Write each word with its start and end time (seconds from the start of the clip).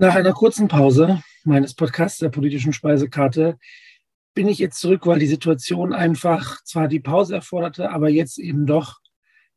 Nach 0.00 0.14
einer 0.14 0.32
kurzen 0.32 0.66
Pause 0.66 1.22
meines 1.44 1.74
Podcasts 1.74 2.20
der 2.20 2.30
politischen 2.30 2.72
Speisekarte 2.72 3.58
bin 4.32 4.48
ich 4.48 4.58
jetzt 4.58 4.80
zurück, 4.80 5.06
weil 5.06 5.18
die 5.18 5.26
Situation 5.26 5.92
einfach 5.92 6.64
zwar 6.64 6.88
die 6.88 7.00
Pause 7.00 7.34
erforderte, 7.34 7.90
aber 7.90 8.08
jetzt 8.08 8.38
eben 8.38 8.64
doch 8.64 9.00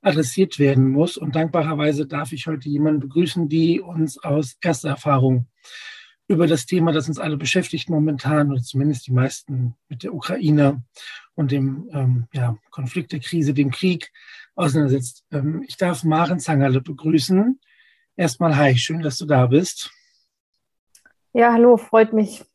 adressiert 0.02 0.60
werden 0.60 0.90
muss. 0.90 1.16
Und 1.16 1.38
dankbarerweise 1.38 2.08
darf 2.08 2.34
ich 2.34 2.46
heute 2.46 2.68
jemanden 2.68 3.00
begrüßen, 3.00 3.48
die 3.48 3.80
uns 3.80 4.22
aus 4.22 4.58
erster 4.60 4.90
Erfahrung 4.90 5.48
über 6.28 6.46
das 6.46 6.66
Thema, 6.66 6.92
das 6.92 7.08
uns 7.08 7.20
alle 7.20 7.38
beschäftigt 7.38 7.90
momentan, 7.90 8.52
oder 8.52 8.62
zumindest 8.62 9.08
die 9.08 9.14
meisten 9.14 9.76
mit 9.88 10.04
der 10.04 10.14
Ukraine 10.14 10.84
und 11.36 11.54
dem 11.54 11.90
ähm, 11.94 12.28
ja, 12.34 12.58
Konflikt, 12.70 13.14
der 13.14 13.22
Krise, 13.22 13.54
dem 13.54 13.72
Krieg 13.72 14.12
auseinandersetzt. 14.56 15.24
Ähm, 15.32 15.64
ich 15.66 15.78
darf 15.78 16.04
Maren 16.04 16.42
Zangerle 16.42 16.82
begrüßen. 16.82 17.62
Erstmal 18.18 18.58
hi, 18.58 18.78
schön, 18.78 19.02
dass 19.04 19.18
du 19.18 19.26
da 19.26 19.48
bist. 19.48 19.90
Ja, 21.36 21.52
hallo, 21.52 21.78
freut 21.78 22.14
mich. 22.14 22.46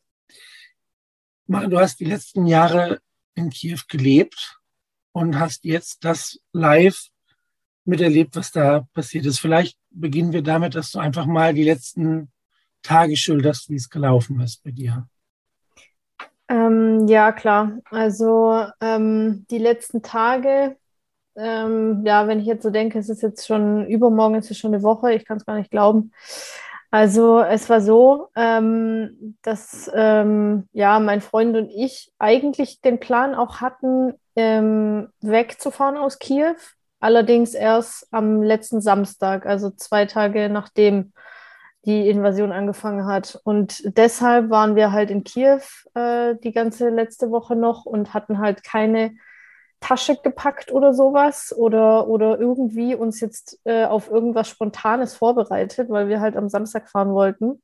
Du 1.47 1.77
hast 1.77 1.99
die 1.99 2.05
letzten 2.05 2.45
Jahre 2.45 3.01
in 3.35 3.49
Kiew 3.49 3.79
gelebt 3.89 4.57
und 5.11 5.37
hast 5.37 5.65
jetzt 5.65 6.05
das 6.05 6.39
live 6.53 6.97
miterlebt, 7.83 8.37
was 8.37 8.51
da 8.53 8.87
passiert 8.93 9.25
ist. 9.25 9.39
Vielleicht 9.39 9.77
beginnen 9.89 10.31
wir 10.31 10.43
damit, 10.43 10.75
dass 10.75 10.91
du 10.91 10.99
einfach 10.99 11.25
mal 11.25 11.53
die 11.53 11.65
letzten 11.65 12.31
Tage 12.81 13.17
schilderst, 13.17 13.69
wie 13.69 13.75
es 13.75 13.89
gelaufen 13.89 14.39
ist 14.39 14.63
bei 14.63 14.71
dir. 14.71 15.09
Ähm, 16.47 17.05
ja, 17.07 17.33
klar. 17.33 17.79
Also 17.91 18.63
ähm, 18.79 19.45
die 19.51 19.57
letzten 19.57 20.01
Tage, 20.01 20.77
ähm, 21.35 22.03
ja, 22.05 22.27
wenn 22.27 22.39
ich 22.39 22.45
jetzt 22.45 22.63
so 22.63 22.69
denke, 22.69 22.97
es 22.97 23.09
ist 23.09 23.23
jetzt 23.23 23.45
schon 23.45 23.85
übermorgen, 23.87 24.35
es 24.35 24.49
ist 24.49 24.59
schon 24.59 24.73
eine 24.73 24.83
Woche, 24.83 25.13
ich 25.13 25.25
kann 25.25 25.35
es 25.35 25.45
gar 25.45 25.57
nicht 25.57 25.69
glauben. 25.69 26.13
Also 26.91 27.39
es 27.39 27.69
war 27.69 27.81
so, 27.81 28.29
ähm, 28.35 29.35
dass 29.43 29.91
ähm, 29.93 30.67
ja 30.73 30.99
mein 30.99 31.21
Freund 31.21 31.55
und 31.55 31.69
ich 31.69 32.11
eigentlich 32.17 32.81
den 32.81 32.99
Plan 32.99 33.35
auch 33.35 33.61
hatten, 33.61 34.13
ähm, 34.35 35.09
wegzufahren 35.21 35.97
aus 35.97 36.17
Kiew. 36.17 36.55
Allerdings 36.99 37.53
erst 37.53 38.07
am 38.11 38.41
letzten 38.41 38.81
Samstag, 38.81 39.45
also 39.45 39.69
zwei 39.69 40.05
Tage 40.05 40.49
nachdem 40.49 41.13
die 41.85 42.09
Invasion 42.09 42.51
angefangen 42.51 43.05
hat. 43.05 43.39
Und 43.43 43.81
deshalb 43.97 44.49
waren 44.49 44.75
wir 44.75 44.91
halt 44.91 45.11
in 45.11 45.23
Kiew 45.23 45.61
äh, 45.93 46.35
die 46.43 46.51
ganze 46.51 46.89
letzte 46.89 47.29
Woche 47.31 47.55
noch 47.55 47.85
und 47.85 48.13
hatten 48.13 48.39
halt 48.39 48.63
keine 48.63 49.11
Tasche 49.79 50.17
gepackt 50.21 50.71
oder 50.71 50.93
sowas 50.93 51.53
oder, 51.57 52.07
oder 52.07 52.39
irgendwie 52.39 52.95
uns 52.95 53.19
jetzt 53.21 53.59
äh, 53.63 53.85
auf 53.85 54.09
irgendwas 54.09 54.49
Spontanes 54.49 55.15
vorbereitet, 55.15 55.89
weil 55.89 56.07
wir 56.09 56.19
halt 56.19 56.35
am 56.35 56.49
Samstag 56.49 56.89
fahren 56.89 57.13
wollten. 57.13 57.61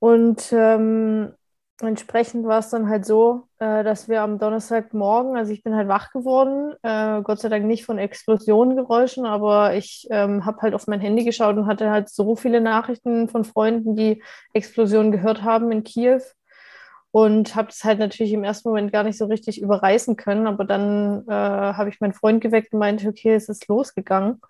Und 0.00 0.52
ähm, 0.52 1.32
entsprechend 1.80 2.46
war 2.46 2.58
es 2.58 2.70
dann 2.70 2.88
halt 2.88 3.04
so, 3.04 3.44
äh, 3.58 3.82
dass 3.84 4.08
wir 4.08 4.22
am 4.22 4.38
Donnerstagmorgen, 4.38 5.36
also 5.36 5.52
ich 5.52 5.62
bin 5.62 5.74
halt 5.74 5.88
wach 5.88 6.10
geworden, 6.12 6.74
äh, 6.82 7.22
Gott 7.22 7.40
sei 7.40 7.48
Dank 7.48 7.66
nicht 7.66 7.84
von 7.84 7.98
Explosionengeräuschen, 7.98 9.26
aber 9.26 9.74
ich 9.74 10.06
ähm, 10.10 10.44
habe 10.44 10.62
halt 10.62 10.74
auf 10.74 10.86
mein 10.86 11.00
Handy 11.00 11.24
geschaut 11.24 11.56
und 11.56 11.66
hatte 11.66 11.90
halt 11.90 12.08
so 12.08 12.36
viele 12.36 12.60
Nachrichten 12.60 13.28
von 13.28 13.44
Freunden, 13.44 13.96
die 13.96 14.22
Explosionen 14.52 15.12
gehört 15.12 15.42
haben 15.42 15.72
in 15.72 15.84
Kiew 15.84 16.20
und 17.24 17.56
habe 17.56 17.68
es 17.70 17.82
halt 17.82 17.98
natürlich 17.98 18.32
im 18.32 18.44
ersten 18.44 18.68
Moment 18.68 18.92
gar 18.92 19.02
nicht 19.02 19.18
so 19.18 19.26
richtig 19.26 19.60
überreißen 19.60 20.16
können, 20.16 20.46
aber 20.46 20.64
dann 20.64 21.26
äh, 21.26 21.32
habe 21.32 21.88
ich 21.88 22.00
meinen 22.00 22.12
Freund 22.12 22.40
geweckt 22.40 22.72
und 22.72 22.78
meinte, 22.78 23.08
okay, 23.08 23.34
es 23.34 23.48
ist 23.48 23.66
losgegangen. 23.66 24.40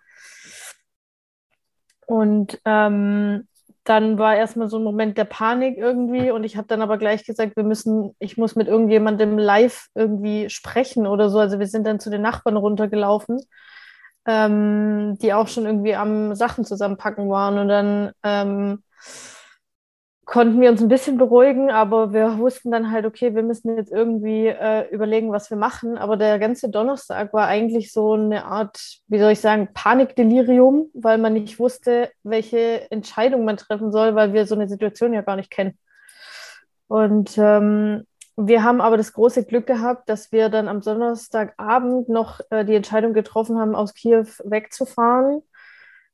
Und 2.07 2.61
ähm, 2.67 3.49
dann 3.85 4.19
war 4.19 4.37
erstmal 4.37 4.69
so 4.69 4.79
ein 4.79 4.85
Moment 4.85 5.17
der 5.17 5.25
Panik 5.25 5.79
irgendwie 5.79 6.31
und 6.31 6.45
ich 6.45 6.59
habe 6.59 6.69
dann 6.69 6.83
aber 6.83 6.99
gleich 6.99 7.25
gesagt, 7.25 7.57
wir 7.57 7.65
müssen, 7.65 8.15
ich 8.19 8.37
muss 8.37 8.55
mit 8.55 8.69
irgendjemandem 8.69 9.39
live 9.39 9.87
irgendwie 9.95 10.51
sprechen 10.51 11.07
oder 11.07 11.31
so. 11.31 11.39
Also 11.39 11.59
wir 11.59 11.67
sind 11.67 11.87
dann 11.87 12.01
zu 12.01 12.11
den 12.11 12.21
Nachbarn 12.21 12.59
runtergelaufen, 12.59 13.41
ähm, 14.27 15.17
die 15.23 15.33
auch 15.33 15.49
schon 15.49 15.65
irgendwie 15.65 15.95
am 15.95 16.35
Sachen 16.35 16.67
zusammenpacken 16.67 17.31
waren 17.31 17.59
und 17.59 17.69
dann 17.69 18.13
ähm, 18.25 18.83
konnten 20.29 20.61
wir 20.61 20.69
uns 20.69 20.83
ein 20.83 20.89
bisschen 20.89 21.17
beruhigen, 21.17 21.71
aber 21.71 22.13
wir 22.13 22.37
wussten 22.37 22.71
dann 22.71 22.91
halt, 22.91 23.07
okay, 23.07 23.35
wir 23.35 23.43
müssen 23.43 23.75
jetzt 23.77 23.91
irgendwie 23.91 24.49
äh, 24.49 24.87
überlegen, 24.91 25.33
was 25.33 25.49
wir 25.49 25.57
machen. 25.57 25.97
Aber 25.97 26.19
der 26.19 26.39
ganze 26.39 26.69
Donnerstag 26.69 27.33
war 27.33 27.47
eigentlich 27.49 27.93
so 27.93 28.13
eine 28.13 28.45
Art, 28.45 28.79
wie 29.07 29.19
soll 29.19 29.33
ich 29.33 29.41
sagen, 29.41 29.71
Panikdelirium, 29.73 30.91
weil 30.93 31.17
man 31.17 31.33
nicht 31.33 31.59
wusste, 31.59 32.11
welche 32.25 32.91
Entscheidung 32.91 33.47
man 33.47 33.57
treffen 33.57 33.91
soll, 33.91 34.15
weil 34.17 34.35
wir 34.35 34.47
so 34.47 34.55
eine 34.55 34.69
Situation 34.69 35.15
ja 35.15 35.23
gar 35.23 35.37
nicht 35.37 35.51
kennen. 35.51 35.79
Und 36.89 37.39
ähm, 37.39 38.05
wir 38.37 38.63
haben 38.63 38.83
aber 38.83 38.99
das 38.99 39.15
große 39.15 39.47
Glück 39.47 39.67
gehabt, 39.67 40.11
dass 40.11 40.31
wir 40.31 40.51
dann 40.51 40.69
am 40.69 40.83
Donnerstagabend 40.83 42.11
noch 42.11 42.41
äh, 42.51 42.67
die 42.67 42.75
Entscheidung 42.75 43.15
getroffen 43.15 43.59
haben, 43.59 43.75
aus 43.75 43.95
Kiew 43.95 44.27
wegzufahren 44.45 45.43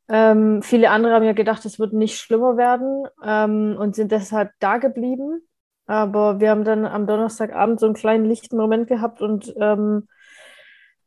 ähm, 0.09 0.62
viele 0.62 0.91
andere 0.91 1.15
haben 1.15 1.25
ja 1.25 1.32
gedacht, 1.32 1.65
es 1.65 1.78
wird 1.78 1.92
nicht 1.92 2.19
schlimmer 2.19 2.56
werden 2.56 3.06
ähm, 3.25 3.76
und 3.78 3.94
sind 3.94 4.12
deshalb 4.12 4.50
da 4.60 4.78
geblieben. 4.78 5.42
Aber 5.87 6.41
wir 6.41 6.50
haben 6.50 6.65
dann 6.65 6.87
am 6.87 7.06
Donnerstagabend 7.06 7.81
so 7.81 7.87
einen 7.87 7.94
kleinen 7.94 8.25
lichten 8.25 8.56
Moment 8.56 8.87
gehabt 8.87 9.20
und 9.20 9.54
ähm, 9.59 10.09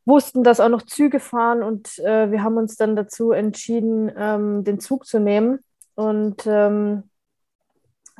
wussten, 0.04 0.42
dass 0.42 0.60
auch 0.60 0.68
noch 0.68 0.82
Züge 0.82 1.20
fahren 1.20 1.62
und 1.62 1.98
äh, 1.98 2.30
wir 2.30 2.42
haben 2.42 2.56
uns 2.56 2.76
dann 2.76 2.96
dazu 2.96 3.32
entschieden, 3.32 4.10
ähm, 4.16 4.64
den 4.64 4.80
Zug 4.80 5.06
zu 5.06 5.20
nehmen. 5.20 5.60
Und 5.94 6.46
ähm, 6.46 7.04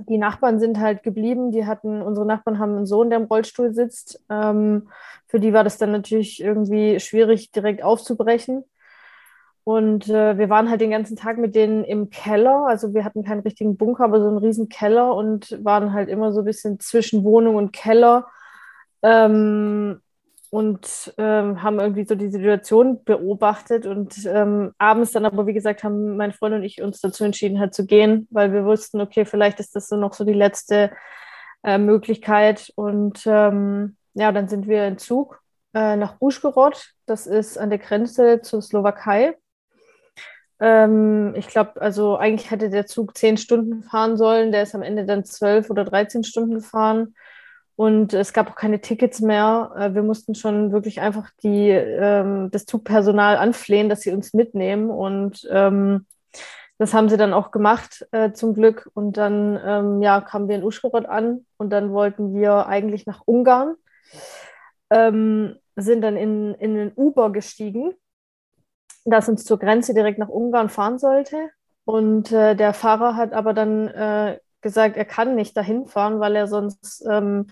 die 0.09 0.19
Nachbarn 0.19 0.61
sind 0.61 0.79
halt 0.79 1.03
geblieben. 1.03 1.51
Die 1.51 1.67
hatten, 1.67 2.03
unsere 2.03 2.27
Nachbarn 2.27 2.59
haben 2.59 2.77
einen 2.77 2.87
Sohn, 2.87 3.11
der 3.11 3.19
im 3.19 3.27
Rollstuhl 3.27 3.73
sitzt. 3.73 4.23
Ähm, 4.29 4.89
für 5.27 5.41
die 5.41 5.53
war 5.53 5.65
das 5.65 5.79
dann 5.79 5.93
natürlich 5.93 6.41
irgendwie 6.43 7.01
schwierig, 7.01 7.51
direkt 7.53 7.83
aufzubrechen. 7.83 8.65
Und 9.69 10.09
äh, 10.09 10.39
wir 10.39 10.49
waren 10.49 10.71
halt 10.71 10.81
den 10.81 10.93
ganzen 10.93 11.15
Tag 11.15 11.37
mit 11.37 11.55
denen 11.55 11.85
im 11.85 12.09
Keller. 12.09 12.65
Also 12.69 12.95
wir 12.95 13.05
hatten 13.05 13.23
keinen 13.23 13.41
richtigen 13.41 13.77
Bunker, 13.77 14.05
aber 14.05 14.19
so 14.19 14.27
einen 14.27 14.39
riesen 14.39 14.71
Keller 14.71 15.15
und 15.15 15.63
waren 15.63 15.93
halt 15.93 16.09
immer 16.09 16.33
so 16.33 16.41
ein 16.41 16.47
bisschen 16.47 16.81
zwischen 16.81 17.23
Wohnung 17.23 17.57
und 17.57 17.71
Keller. 17.71 18.27
Ähm, 19.03 20.01
und 20.49 21.13
ähm, 21.19 21.63
haben 21.63 21.81
irgendwie 21.81 22.07
so 22.07 22.15
die 22.15 22.31
Situation 22.31 23.05
beobachtet 23.05 23.85
und 23.85 24.25
ähm, 24.25 24.73
abends 24.79 25.13
dann 25.13 25.27
aber, 25.27 25.47
wie 25.47 25.53
gesagt, 25.53 25.85
haben 25.85 26.17
mein 26.17 26.33
Freund 26.33 26.55
und 26.55 26.63
ich 26.63 26.81
uns 26.81 27.03
dazu 27.03 27.25
entschieden, 27.25 27.61
halt 27.61 27.75
zu 27.75 27.85
gehen, 27.85 28.27
weil 28.31 28.55
wir 28.55 28.65
wussten, 28.65 29.03
okay, 29.03 29.27
vielleicht 29.27 29.61
ist 29.61 29.77
das 29.77 29.87
so 29.91 29.97
noch 29.97 30.15
so 30.15 30.25
die 30.25 30.33
letzte 30.33 30.93
äh, 31.63 31.77
Möglichkeit. 31.77 32.73
Und 32.75 33.27
ähm, 33.27 33.99
ja, 34.15 34.33
dann 34.33 34.49
sind 34.49 34.67
wir 34.67 34.87
in 34.87 34.97
Zug 34.97 35.43
äh, 35.75 35.97
nach 35.97 36.17
Uschgorod. 36.21 36.95
Das 37.05 37.27
ist 37.27 37.59
an 37.59 37.69
der 37.69 37.81
Grenze 37.81 38.41
zur 38.41 38.63
Slowakei. 38.63 39.37
Ähm, 40.61 41.35
ich 41.37 41.49
glaube, 41.49 41.81
also 41.81 42.17
eigentlich 42.17 42.51
hätte 42.51 42.71
der 42.71 42.87
Zug 42.87 43.17
zehn 43.17 43.37
Stunden 43.37 43.83
fahren 43.83 44.17
sollen. 44.17 44.53
Der 44.53 44.63
ist 44.63 44.75
am 44.75 44.83
Ende 44.83 45.05
dann 45.05 45.25
zwölf 45.25 45.71
oder 45.71 45.85
dreizehn 45.85 46.25
Stunden 46.25 46.55
gefahren. 46.55 47.15
Und 47.77 48.13
es 48.13 48.33
gab 48.33 48.51
auch 48.51 48.57
keine 48.57 48.81
Tickets 48.81 49.21
mehr. 49.21 49.71
Äh, 49.79 49.95
wir 49.95 50.03
mussten 50.03 50.35
schon 50.35 50.73
wirklich 50.73 51.01
einfach 51.01 51.31
die, 51.43 51.69
ähm, 51.71 52.51
das 52.51 52.67
Zugpersonal 52.67 53.37
anflehen, 53.37 53.89
dass 53.89 54.01
sie 54.01 54.13
uns 54.13 54.35
mitnehmen. 54.35 54.91
Und 54.91 55.47
ähm, 55.51 56.07
das 56.79 56.93
haben 56.93 57.09
sie 57.09 57.17
dann 57.17 57.33
auch 57.33 57.53
gemacht, 57.53 58.07
äh, 58.11 58.33
zum 58.33 58.55
Glück. 58.55 58.91
Und 58.95 59.17
dann 59.17 59.61
ähm, 59.65 60.03
ja, 60.03 60.21
kamen 60.21 60.49
wir 60.49 60.57
in 60.57 60.65
Uschgorod 60.65 61.07
an 61.07 61.47
und 61.57 61.71
dann 61.71 61.93
wollten 61.93 62.35
wir 62.35 62.67
eigentlich 62.67 63.07
nach 63.07 63.23
Ungarn. 63.25 63.77
Ähm, 64.91 65.57
sind 65.77 66.01
dann 66.01 66.17
in, 66.17 66.55
in 66.55 66.75
den 66.75 66.93
Uber 66.97 67.31
gestiegen 67.31 67.95
das 69.05 69.29
uns 69.29 69.45
zur 69.45 69.59
Grenze 69.59 69.95
direkt 69.95 70.19
nach 70.19 70.29
Ungarn 70.29 70.69
fahren 70.69 70.99
sollte. 70.99 71.51
Und 71.85 72.33
äh, 72.33 72.55
der 72.55 72.75
Fahrer 72.75 73.17
hat 73.17 73.33
aber 73.33 73.55
dann 73.55 73.89
äh, 73.89 74.39
gesagt, 74.61 74.97
er 74.97 75.05
kann 75.05 75.35
nicht 75.35 75.57
dahin 75.57 75.87
fahren, 75.87 76.21
weil 76.21 76.37
er 76.37 76.47
sonst, 76.47 77.07
ähm, 77.11 77.47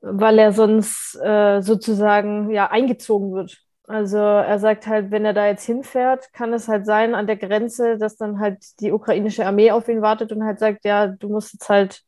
weil 0.00 0.38
er 0.38 0.52
sonst 0.52 1.18
äh, 1.22 1.62
sozusagen 1.62 2.50
ja 2.50 2.70
eingezogen 2.70 3.32
wird. 3.32 3.58
Also 3.86 4.18
er 4.18 4.58
sagt 4.58 4.86
halt, 4.86 5.10
wenn 5.10 5.24
er 5.24 5.34
da 5.34 5.46
jetzt 5.46 5.64
hinfährt, 5.64 6.32
kann 6.32 6.52
es 6.54 6.68
halt 6.68 6.86
sein 6.86 7.14
an 7.14 7.26
der 7.26 7.36
Grenze, 7.36 7.98
dass 7.98 8.16
dann 8.16 8.40
halt 8.40 8.58
die 8.80 8.92
ukrainische 8.92 9.46
Armee 9.46 9.70
auf 9.70 9.88
ihn 9.88 10.02
wartet 10.02 10.32
und 10.32 10.44
halt 10.44 10.58
sagt, 10.58 10.84
ja, 10.84 11.06
du 11.06 11.28
musst 11.28 11.52
jetzt 11.52 11.68
halt, 11.68 12.02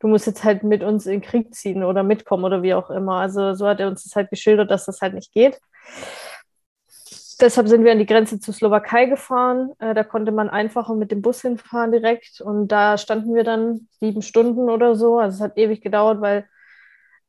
du 0.00 0.08
musst 0.08 0.26
jetzt 0.26 0.42
halt 0.44 0.64
mit 0.64 0.82
uns 0.82 1.06
in 1.06 1.12
den 1.12 1.22
Krieg 1.22 1.54
ziehen 1.54 1.84
oder 1.84 2.02
mitkommen 2.02 2.44
oder 2.44 2.62
wie 2.62 2.74
auch 2.74 2.90
immer. 2.90 3.16
Also 3.16 3.54
so 3.54 3.68
hat 3.68 3.80
er 3.80 3.88
uns 3.88 4.04
das 4.04 4.16
halt 4.16 4.30
geschildert, 4.30 4.70
dass 4.70 4.86
das 4.86 5.00
halt 5.00 5.14
nicht 5.14 5.32
geht 5.32 5.60
deshalb 7.40 7.68
sind 7.68 7.84
wir 7.84 7.92
an 7.92 7.98
die 7.98 8.06
Grenze 8.06 8.40
zur 8.40 8.54
Slowakei 8.54 9.06
gefahren. 9.06 9.72
Äh, 9.78 9.94
da 9.94 10.04
konnte 10.04 10.32
man 10.32 10.50
einfacher 10.50 10.94
mit 10.94 11.10
dem 11.10 11.22
Bus 11.22 11.42
hinfahren 11.42 11.92
direkt. 11.92 12.40
Und 12.40 12.68
da 12.68 12.98
standen 12.98 13.34
wir 13.34 13.44
dann 13.44 13.88
sieben 14.00 14.22
Stunden 14.22 14.68
oder 14.70 14.94
so. 14.94 15.18
Also 15.18 15.36
es 15.36 15.40
hat 15.42 15.58
ewig 15.58 15.80
gedauert, 15.80 16.20
weil 16.20 16.46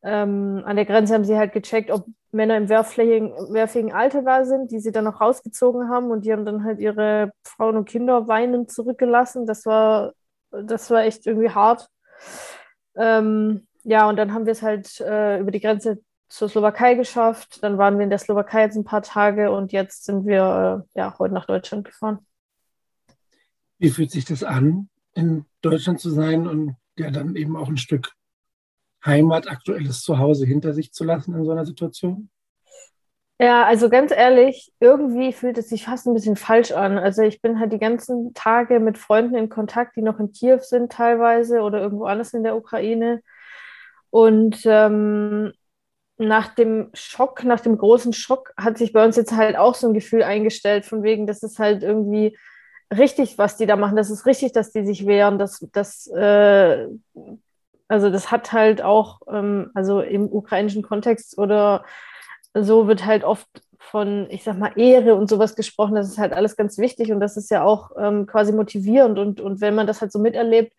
ähm, 0.03 0.61
an 0.65 0.75
der 0.75 0.85
Grenze 0.85 1.13
haben 1.13 1.25
sie 1.25 1.38
halt 1.38 1.53
gecheckt, 1.53 1.91
ob 1.91 2.05
Männer 2.31 2.57
im 2.57 2.69
wehrfähigen 2.69 3.94
Alter 3.94 4.23
da 4.23 4.44
sind, 4.44 4.71
die 4.71 4.79
sie 4.79 4.91
dann 4.91 5.05
noch 5.05 5.21
rausgezogen 5.21 5.89
haben. 5.89 6.11
Und 6.11 6.25
die 6.25 6.33
haben 6.33 6.45
dann 6.45 6.63
halt 6.63 6.79
ihre 6.79 7.31
Frauen 7.45 7.77
und 7.77 7.85
Kinder 7.88 8.27
weinend 8.27 8.71
zurückgelassen. 8.71 9.45
Das 9.45 9.65
war 9.65 10.13
das 10.53 10.89
war 10.91 11.03
echt 11.03 11.25
irgendwie 11.25 11.49
hart. 11.49 11.88
Ähm, 12.95 13.67
ja, 13.83 14.07
und 14.07 14.17
dann 14.17 14.33
haben 14.33 14.45
wir 14.45 14.53
es 14.53 14.61
halt 14.61 14.99
äh, 15.01 15.39
über 15.39 15.51
die 15.51 15.59
Grenze 15.59 15.99
zur 16.33 16.50
Slowakei 16.50 16.95
geschafft. 16.95 17.62
Dann 17.62 17.77
waren 17.77 17.97
wir 17.97 18.03
in 18.03 18.09
der 18.09 18.18
Slowakei 18.18 18.63
jetzt 18.63 18.75
ein 18.75 18.83
paar 18.83 19.03
Tage 19.03 19.51
und 19.51 19.71
jetzt 19.71 20.06
sind 20.06 20.25
wir 20.25 20.85
äh, 20.95 21.00
ja 21.00 21.15
heute 21.19 21.33
nach 21.33 21.45
Deutschland 21.45 21.85
gefahren. 21.85 22.25
Wie 23.77 23.91
fühlt 23.91 24.09
sich 24.09 24.25
das 24.25 24.44
an, 24.44 24.89
in 25.13 25.45
Deutschland 25.62 26.00
zu 26.00 26.09
sein 26.09 26.47
und 26.47 26.75
ja 26.97 27.12
dann 27.12 27.35
eben 27.35 27.56
auch 27.56 27.68
ein 27.68 27.77
Stück 27.77 28.13
Heimat, 29.06 29.47
aktuelles 29.47 30.01
Zuhause 30.01 30.45
hinter 30.45 30.74
sich 30.74 30.91
zu 30.91 31.03
lassen 31.03 31.35
in 31.35 31.45
so 31.45 31.51
einer 31.51 31.65
Situation? 31.65 32.30
Ja, 33.39 33.65
also 33.65 33.89
ganz 33.89 34.12
ehrlich, 34.12 34.71
irgendwie 34.80 35.33
fühlt 35.33 35.57
es 35.57 35.69
sich 35.69 35.85
fast 35.85 36.07
ein 36.07 36.13
bisschen 36.13 36.35
falsch 36.35 36.71
an. 36.71 36.97
Also 36.97 37.21
ich 37.21 37.41
bin 37.41 37.59
halt 37.59 37.74
die 37.74 37.80
ganzen 37.80 38.33
Tage 38.33 38.80
mit 38.80 38.97
Freunden 38.97 39.35
in 39.35 39.50
Kontakt, 39.50 39.97
die 39.97 40.01
noch 40.01 40.19
in 40.19 40.31
Kiew 40.31 40.59
sind 40.62 40.91
teilweise 40.91 41.59
oder 41.59 41.80
irgendwo 41.80 42.06
anders 42.06 42.33
in 42.33 42.44
der 42.44 42.56
Ukraine. 42.56 43.21
Und 44.09 44.62
ähm, 44.65 45.51
nach 46.18 46.54
dem 46.54 46.89
Schock, 46.94 47.44
nach 47.44 47.60
dem 47.60 47.77
großen 47.77 48.13
Schock, 48.13 48.54
hat 48.57 48.77
sich 48.77 48.94
bei 48.94 49.04
uns 49.04 49.15
jetzt 49.15 49.33
halt 49.33 49.57
auch 49.57 49.75
so 49.75 49.88
ein 49.88 49.94
Gefühl 49.94 50.24
eingestellt, 50.24 50.86
von 50.86 51.04
wegen, 51.04 51.25
das 51.27 51.44
ist 51.44 51.60
halt 51.60 51.83
irgendwie 51.83 52.38
richtig, 52.94 53.38
was 53.38 53.57
die 53.57 53.65
da 53.65 53.75
machen. 53.75 53.95
Das 53.95 54.10
ist 54.10 54.25
richtig, 54.25 54.51
dass 54.51 54.71
die 54.71 54.86
sich 54.86 55.06
wehren. 55.06 55.39
Das, 55.39 55.65
das, 55.71 56.07
äh, 56.07 56.88
also 57.88 58.10
das 58.10 58.31
hat 58.31 58.54
halt 58.54 58.81
auch, 58.81 59.21
ähm, 59.31 59.71
also 59.74 60.01
im 60.01 60.31
ukrainischen 60.31 60.83
Kontext 60.83 61.38
oder 61.38 61.83
so 62.54 62.88
wird 62.88 63.06
halt 63.06 63.24
oft 63.24 63.48
von, 63.80 64.27
ich 64.30 64.44
sag 64.44 64.57
mal, 64.57 64.71
Ehre 64.77 65.16
und 65.16 65.30
sowas 65.30 65.56
gesprochen. 65.56 65.95
Das 65.95 66.07
ist 66.07 66.18
halt 66.18 66.33
alles 66.33 66.56
ganz 66.56 66.77
wichtig 66.77 67.12
und 67.12 67.19
das 67.19 67.36
ist 67.38 67.50
ja 67.50 67.63
auch 67.63 67.92
ähm, 68.00 68.27
quasi 68.27 68.54
motivierend. 68.54 69.19
Und, 69.19 69.42
und 69.42 69.62
wenn 69.62 69.75
man 69.75 69.88
das 69.88 70.01
halt 70.01 70.12
so 70.12 70.19
miterlebt, 70.19 70.74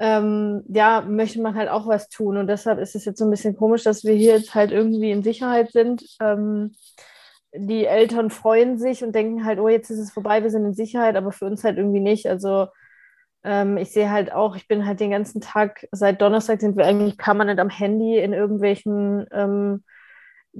ähm, 0.00 0.64
ja, 0.68 1.02
möchte 1.02 1.40
man 1.42 1.54
halt 1.54 1.68
auch 1.68 1.86
was 1.86 2.08
tun. 2.08 2.38
Und 2.38 2.46
deshalb 2.46 2.78
ist 2.78 2.96
es 2.96 3.04
jetzt 3.04 3.18
so 3.18 3.26
ein 3.26 3.30
bisschen 3.30 3.54
komisch, 3.54 3.84
dass 3.84 4.02
wir 4.02 4.14
hier 4.14 4.34
jetzt 4.36 4.54
halt 4.54 4.72
irgendwie 4.72 5.10
in 5.10 5.22
Sicherheit 5.22 5.72
sind. 5.72 6.04
Ähm, 6.20 6.72
die 7.52 7.84
Eltern 7.84 8.30
freuen 8.30 8.78
sich 8.78 9.04
und 9.04 9.14
denken 9.14 9.44
halt, 9.44 9.58
oh, 9.58 9.68
jetzt 9.68 9.90
ist 9.90 9.98
es 9.98 10.10
vorbei, 10.10 10.42
wir 10.42 10.50
sind 10.50 10.64
in 10.64 10.74
Sicherheit, 10.74 11.16
aber 11.16 11.32
für 11.32 11.44
uns 11.44 11.64
halt 11.64 11.76
irgendwie 11.76 12.00
nicht. 12.00 12.26
Also 12.26 12.68
ähm, 13.44 13.76
ich 13.76 13.92
sehe 13.92 14.10
halt 14.10 14.32
auch, 14.32 14.56
ich 14.56 14.68
bin 14.68 14.86
halt 14.86 15.00
den 15.00 15.10
ganzen 15.10 15.42
Tag, 15.42 15.86
seit 15.92 16.22
Donnerstag 16.22 16.60
sind 16.60 16.76
wir 16.78 16.86
eigentlich 16.86 17.18
permanent 17.18 17.60
am 17.60 17.70
Handy 17.70 18.18
in 18.18 18.32
irgendwelchen 18.32 19.26
ähm, 19.32 19.84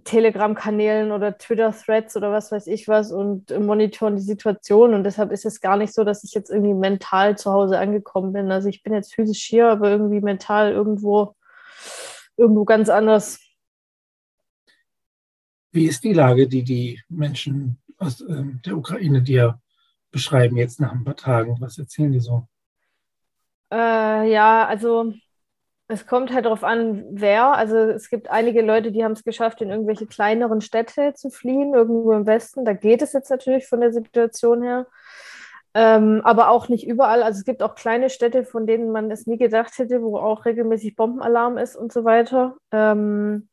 Telegram-Kanälen 0.05 1.11
oder 1.11 1.37
Twitter-Threads 1.37 2.17
oder 2.17 2.31
was 2.31 2.53
weiß 2.53 2.69
ich 2.69 2.87
was 2.87 3.11
und 3.13 3.51
monitoren 3.59 4.17
die 4.17 4.23
Situation. 4.23 4.95
Und 4.95 5.05
deshalb 5.05 5.33
ist 5.33 5.45
es 5.45 5.61
gar 5.61 5.77
nicht 5.77 5.93
so, 5.93 6.05
dass 6.05 6.23
ich 6.23 6.33
jetzt 6.33 6.51
irgendwie 6.51 6.75
mental 6.75 7.37
zu 7.37 7.53
Hause 7.53 7.79
angekommen 7.79 8.33
bin. 8.33 8.53
Also 8.53 8.69
ich 8.69 8.83
bin 8.83 8.95
jetzt 8.95 9.15
physisch 9.15 9.45
hier, 9.45 9.69
aber 9.69 9.91
irgendwie 9.91 10.21
mental 10.21 10.73
irgendwo, 10.73 11.35
irgendwo 12.37 12.65
ganz 12.65 12.89
anders. 12.89 13.41
Wie 15.73 15.87
ist 15.87 16.05
die 16.05 16.13
Lage, 16.13 16.49
die 16.49 16.63
die 16.63 17.01
Menschen 17.09 17.81
aus 17.99 18.21
äh, 18.21 18.45
der 18.65 18.77
Ukraine 18.77 19.23
dir 19.23 19.61
beschreiben 20.11 20.57
jetzt 20.57 20.81
nach 20.81 20.93
ein 20.93 21.05
paar 21.05 21.17
Tagen? 21.17 21.57
Was 21.61 21.79
erzählen 21.79 22.13
die 22.13 22.21
so? 22.21 22.47
Äh, 23.73 24.33
ja, 24.33 24.67
also 24.67 25.13
es 25.91 26.07
kommt 26.07 26.33
halt 26.33 26.45
darauf 26.47 26.65
an, 26.65 27.05
wer. 27.11 27.53
Also 27.53 27.77
es 27.77 28.09
gibt 28.11 28.31
einige 28.31 28.63
Leute, 28.63 28.93
die 28.93 29.05
haben 29.05 29.13
es 29.13 29.25
geschafft, 29.25 29.61
in 29.61 29.71
irgendwelche 29.71 30.07
kleineren 30.07 30.61
Städte 30.61 31.15
zu 31.15 31.31
fliehen, 31.31 31.75
irgendwo 31.75 32.13
im 32.13 32.27
Westen. 32.27 32.65
Da 32.65 32.73
geht 32.73 33.03
es 33.03 33.13
jetzt 33.13 33.31
natürlich 33.31 33.67
von 33.67 33.81
der 33.81 33.93
Situation 33.93 34.63
her. 34.63 34.87
Ähm, 35.75 36.21
aber 36.25 36.51
auch 36.51 36.69
nicht 36.69 36.87
überall. 36.87 37.23
Also 37.23 37.39
es 37.39 37.45
gibt 37.45 37.63
auch 37.63 37.75
kleine 37.75 38.11
Städte, 38.11 38.45
von 38.45 38.67
denen 38.67 38.91
man 38.91 39.11
es 39.11 39.27
nie 39.27 39.39
gedacht 39.39 39.79
hätte, 39.79 40.03
wo 40.03 40.19
auch 40.19 40.45
regelmäßig 40.45 40.97
Bombenalarm 40.97 41.59
ist 41.59 41.77
und 41.77 41.93
so 41.93 42.05
weiter. 42.05 42.57
Ähm, 42.73 43.49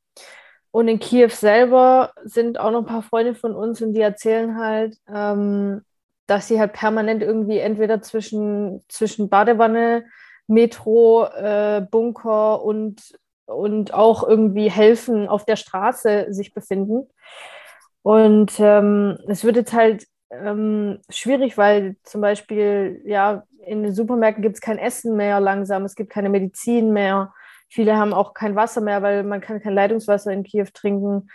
und 0.72 0.88
in 0.88 1.00
Kiew 1.00 1.30
selber 1.30 2.12
sind 2.24 2.60
auch 2.60 2.72
noch 2.72 2.80
ein 2.80 2.86
paar 2.86 3.04
Freunde 3.04 3.36
von 3.36 3.56
uns 3.56 3.82
und 3.82 3.94
die 3.94 4.02
erzählen 4.02 4.58
halt, 4.58 4.98
ähm, 5.08 5.82
dass 6.28 6.48
sie 6.48 6.60
halt 6.60 6.74
permanent 6.74 7.24
irgendwie 7.24 7.60
entweder 7.60 8.02
zwischen, 8.02 8.84
zwischen 8.90 9.30
Badewanne, 9.30 10.06
Metro, 10.48 11.26
äh, 11.26 11.86
Bunker 11.90 12.64
und, 12.64 13.18
und 13.46 13.94
auch 13.94 14.28
irgendwie 14.28 14.70
helfen 14.70 15.28
auf 15.28 15.46
der 15.46 15.56
Straße 15.56 16.28
sich 16.30 16.54
befinden. 16.54 17.08
Und 18.02 18.54
ähm, 18.60 19.18
es 19.28 19.44
wird 19.44 19.58
jetzt 19.58 19.74
halt 19.74 20.08
ähm, 20.30 21.00
schwierig, 21.10 21.58
weil 21.58 21.98
zum 22.04 22.22
Beispiel, 22.22 23.02
ja, 23.06 23.44
in 23.66 23.84
den 23.84 23.94
Supermärkten 23.94 24.42
gibt 24.42 24.56
es 24.56 24.62
kein 24.62 24.78
Essen 24.78 25.18
mehr 25.18 25.40
langsam, 25.40 25.84
es 25.84 25.96
gibt 25.96 26.10
keine 26.10 26.30
Medizin 26.30 26.94
mehr. 26.94 27.34
Viele 27.70 27.98
haben 27.98 28.14
auch 28.14 28.34
kein 28.34 28.56
Wasser 28.56 28.80
mehr, 28.80 29.02
weil 29.02 29.24
man 29.24 29.42
kann 29.42 29.62
kein 29.62 29.74
Leitungswasser 29.74 30.32
in 30.32 30.44
Kiew 30.44 30.68
trinken. 30.74 31.30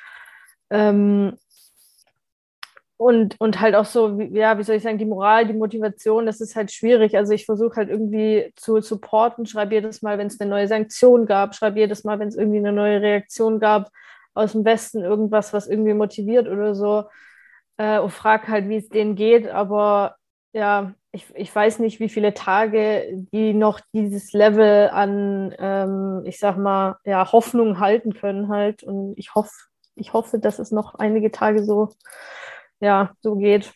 Ähm, 0.70 1.36
und, 2.96 3.34
und 3.40 3.60
halt 3.60 3.74
auch 3.74 3.84
so, 3.84 4.20
ja, 4.20 4.58
wie 4.58 4.62
soll 4.62 4.76
ich 4.76 4.82
sagen, 4.82 4.98
die 4.98 5.04
Moral, 5.04 5.46
die 5.46 5.54
Motivation, 5.54 6.26
das 6.26 6.40
ist 6.40 6.54
halt 6.54 6.70
schwierig. 6.70 7.16
Also 7.16 7.32
ich 7.32 7.46
versuche 7.46 7.76
halt 7.76 7.88
irgendwie 7.88 8.52
zu 8.56 8.80
supporten, 8.80 9.46
schreibe 9.46 9.74
jedes 9.74 10.02
Mal, 10.02 10.18
wenn 10.18 10.28
es 10.28 10.40
eine 10.40 10.50
neue 10.50 10.68
Sanktion 10.68 11.26
gab, 11.26 11.54
schreibe 11.54 11.80
jedes 11.80 12.04
Mal, 12.04 12.18
wenn 12.20 12.28
es 12.28 12.36
irgendwie 12.36 12.58
eine 12.58 12.72
neue 12.72 13.00
Reaktion 13.02 13.58
gab 13.58 13.90
aus 14.34 14.52
dem 14.52 14.64
Westen, 14.64 15.02
irgendwas, 15.02 15.52
was 15.52 15.66
irgendwie 15.68 15.94
motiviert 15.94 16.48
oder 16.48 16.74
so. 16.74 17.04
Äh, 17.76 17.98
und 17.98 18.10
frage 18.10 18.48
halt, 18.48 18.68
wie 18.68 18.76
es 18.76 18.88
denen 18.88 19.16
geht. 19.16 19.48
Aber 19.48 20.16
ja, 20.52 20.94
ich, 21.12 21.26
ich 21.34 21.54
weiß 21.54 21.78
nicht, 21.80 22.00
wie 22.00 22.08
viele 22.08 22.34
Tage 22.34 23.04
die 23.32 23.52
noch 23.52 23.80
dieses 23.92 24.32
Level 24.32 24.88
an, 24.90 25.54
ähm, 25.58 26.22
ich 26.24 26.38
sag 26.38 26.56
mal, 26.56 26.96
ja, 27.04 27.30
Hoffnung 27.32 27.80
halten 27.80 28.14
können 28.14 28.48
halt. 28.48 28.82
Und 28.82 29.14
ich 29.18 29.34
hoffe, 29.34 29.52
ich 29.94 30.12
hoffe, 30.12 30.38
dass 30.38 30.58
es 30.58 30.70
noch 30.70 30.94
einige 30.94 31.30
Tage 31.30 31.64
so 31.64 31.90
ja, 32.82 33.14
so 33.20 33.36
geht. 33.36 33.72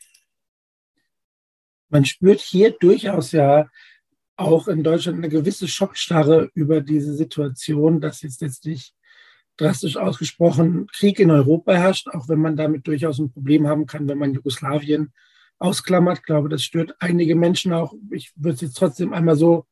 Man 1.89 2.05
spürt 2.05 2.41
hier 2.41 2.73
durchaus 2.73 3.33
ja 3.33 3.69
auch 4.37 4.69
in 4.69 4.83
Deutschland 4.83 5.19
eine 5.19 5.29
gewisse 5.29 5.69
Schockstarre 5.69 6.51
über 6.55 6.81
diese 6.81 7.15
Situation, 7.15 8.01
dass 8.01 8.23
jetzt 8.23 8.43
letztlich 8.43 8.93
drastisch 9.57 9.97
ausgesprochen 9.97 10.89
Krieg 10.89 11.21
in 11.21 11.31
Europa 11.31 11.73
herrscht, 11.73 12.09
auch 12.09 12.29
wenn 12.29 12.41
man 12.41 12.57
damit 12.57 12.87
durchaus 12.87 13.19
ein 13.19 13.31
Problem 13.31 13.67
haben 13.67 13.87
kann, 13.87 14.09
wenn 14.09 14.19
man 14.19 14.35
Jugoslawien 14.35 15.13
ausklammert. 15.59 16.19
Ich 16.19 16.25
glaube, 16.25 16.49
das 16.49 16.65
stört 16.65 16.95
einige 16.99 17.37
Menschen 17.37 17.73
auch. 17.73 17.95
Ich 18.11 18.33
würde 18.35 18.57
es 18.57 18.61
jetzt 18.61 18.77
trotzdem 18.77 19.15
einmal 19.15 19.37
so 19.37 19.67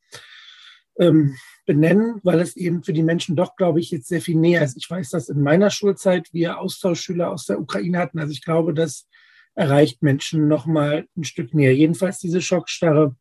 ähm, 0.99 1.37
benennen, 1.67 2.21
weil 2.23 2.41
es 2.41 2.57
eben 2.57 2.85
für 2.85 2.93
die 2.93 3.03
Menschen 3.03 3.37
doch, 3.37 3.57
glaube 3.57 3.81
ich, 3.81 3.91
jetzt 3.91 4.09
sehr 4.09 4.23
viel 4.23 4.37
näher 4.37 4.62
ist. 4.62 4.76
Ich 4.76 4.88
weiß, 4.88 5.11
dass 5.11 5.29
in 5.29 5.43
meiner 5.43 5.71
Schulzeit 5.71 6.33
wir 6.33 6.61
Austauschschüler 6.61 7.31
aus 7.31 7.47
der 7.47 7.61
Ukraine 7.61 7.99
hatten. 7.99 8.21
Also 8.21 8.33
ich 8.33 8.43
glaube, 8.43 8.73
dass 8.73 9.07
erreicht 9.55 10.03
Menschen 10.03 10.49
noch 10.49 10.67
mal 10.67 11.07
ein 11.17 11.25
Stück 11.25 11.55
näher. 11.55 11.75
Jedenfalls 11.75 12.19
diese 12.19 12.41
Schockstarre. 12.41 13.17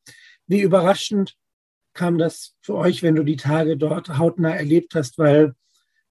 Wie 0.48 0.62
überraschend 0.62 1.36
kam 1.94 2.18
das 2.18 2.56
für 2.62 2.76
euch, 2.76 3.04
wenn 3.04 3.16
du 3.16 3.24
die 3.24 3.38
Tage 3.38 3.78
dort 3.78 4.18
hautnah 4.18 4.56
erlebt 4.56 4.96
hast? 4.96 5.18
Weil 5.18 5.54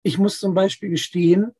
ich 0.02 0.18
muss 0.18 0.38
zum 0.38 0.54
Beispiel 0.54 0.90
gestehen, 0.90 1.52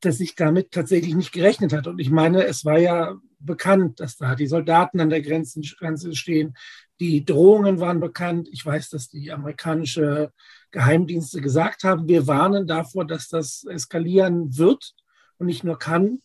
dass 0.00 0.20
ich 0.20 0.34
damit 0.34 0.70
tatsächlich 0.70 1.14
nicht 1.14 1.32
gerechnet 1.32 1.72
hatte. 1.72 1.90
Und 1.90 1.98
ich 1.98 2.10
meine, 2.10 2.44
es 2.44 2.64
war 2.64 2.78
ja 2.78 3.16
bekannt, 3.38 4.00
dass 4.00 4.16
da 4.16 4.34
die 4.34 4.46
Soldaten 4.46 5.00
an 5.00 5.10
der 5.10 5.22
Grenze, 5.22 5.60
Grenze 5.78 6.14
stehen. 6.14 6.54
Die 7.00 7.24
Drohungen 7.24 7.80
waren 7.80 8.00
bekannt. 8.00 8.48
Ich 8.50 8.64
weiß, 8.64 8.90
dass 8.90 9.08
die 9.08 9.32
amerikanische 9.32 10.32
Geheimdienste 10.70 11.40
gesagt 11.40 11.84
haben, 11.84 12.08
wir 12.08 12.26
warnen 12.26 12.66
davor, 12.66 13.06
dass 13.06 13.28
das 13.28 13.64
eskalieren 13.64 14.56
wird 14.56 14.94
und 15.38 15.46
nicht 15.46 15.64
nur 15.64 15.78
kann. 15.78 16.20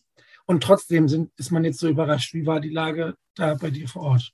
Und 0.46 0.62
trotzdem 0.62 1.08
sind, 1.08 1.30
ist 1.36 1.50
man 1.50 1.64
jetzt 1.64 1.80
so 1.80 1.88
überrascht. 1.88 2.32
Wie 2.34 2.46
war 2.46 2.60
die 2.60 2.70
Lage 2.70 3.14
da 3.34 3.54
bei 3.54 3.70
dir 3.70 3.88
vor 3.88 4.02
Ort? 4.02 4.32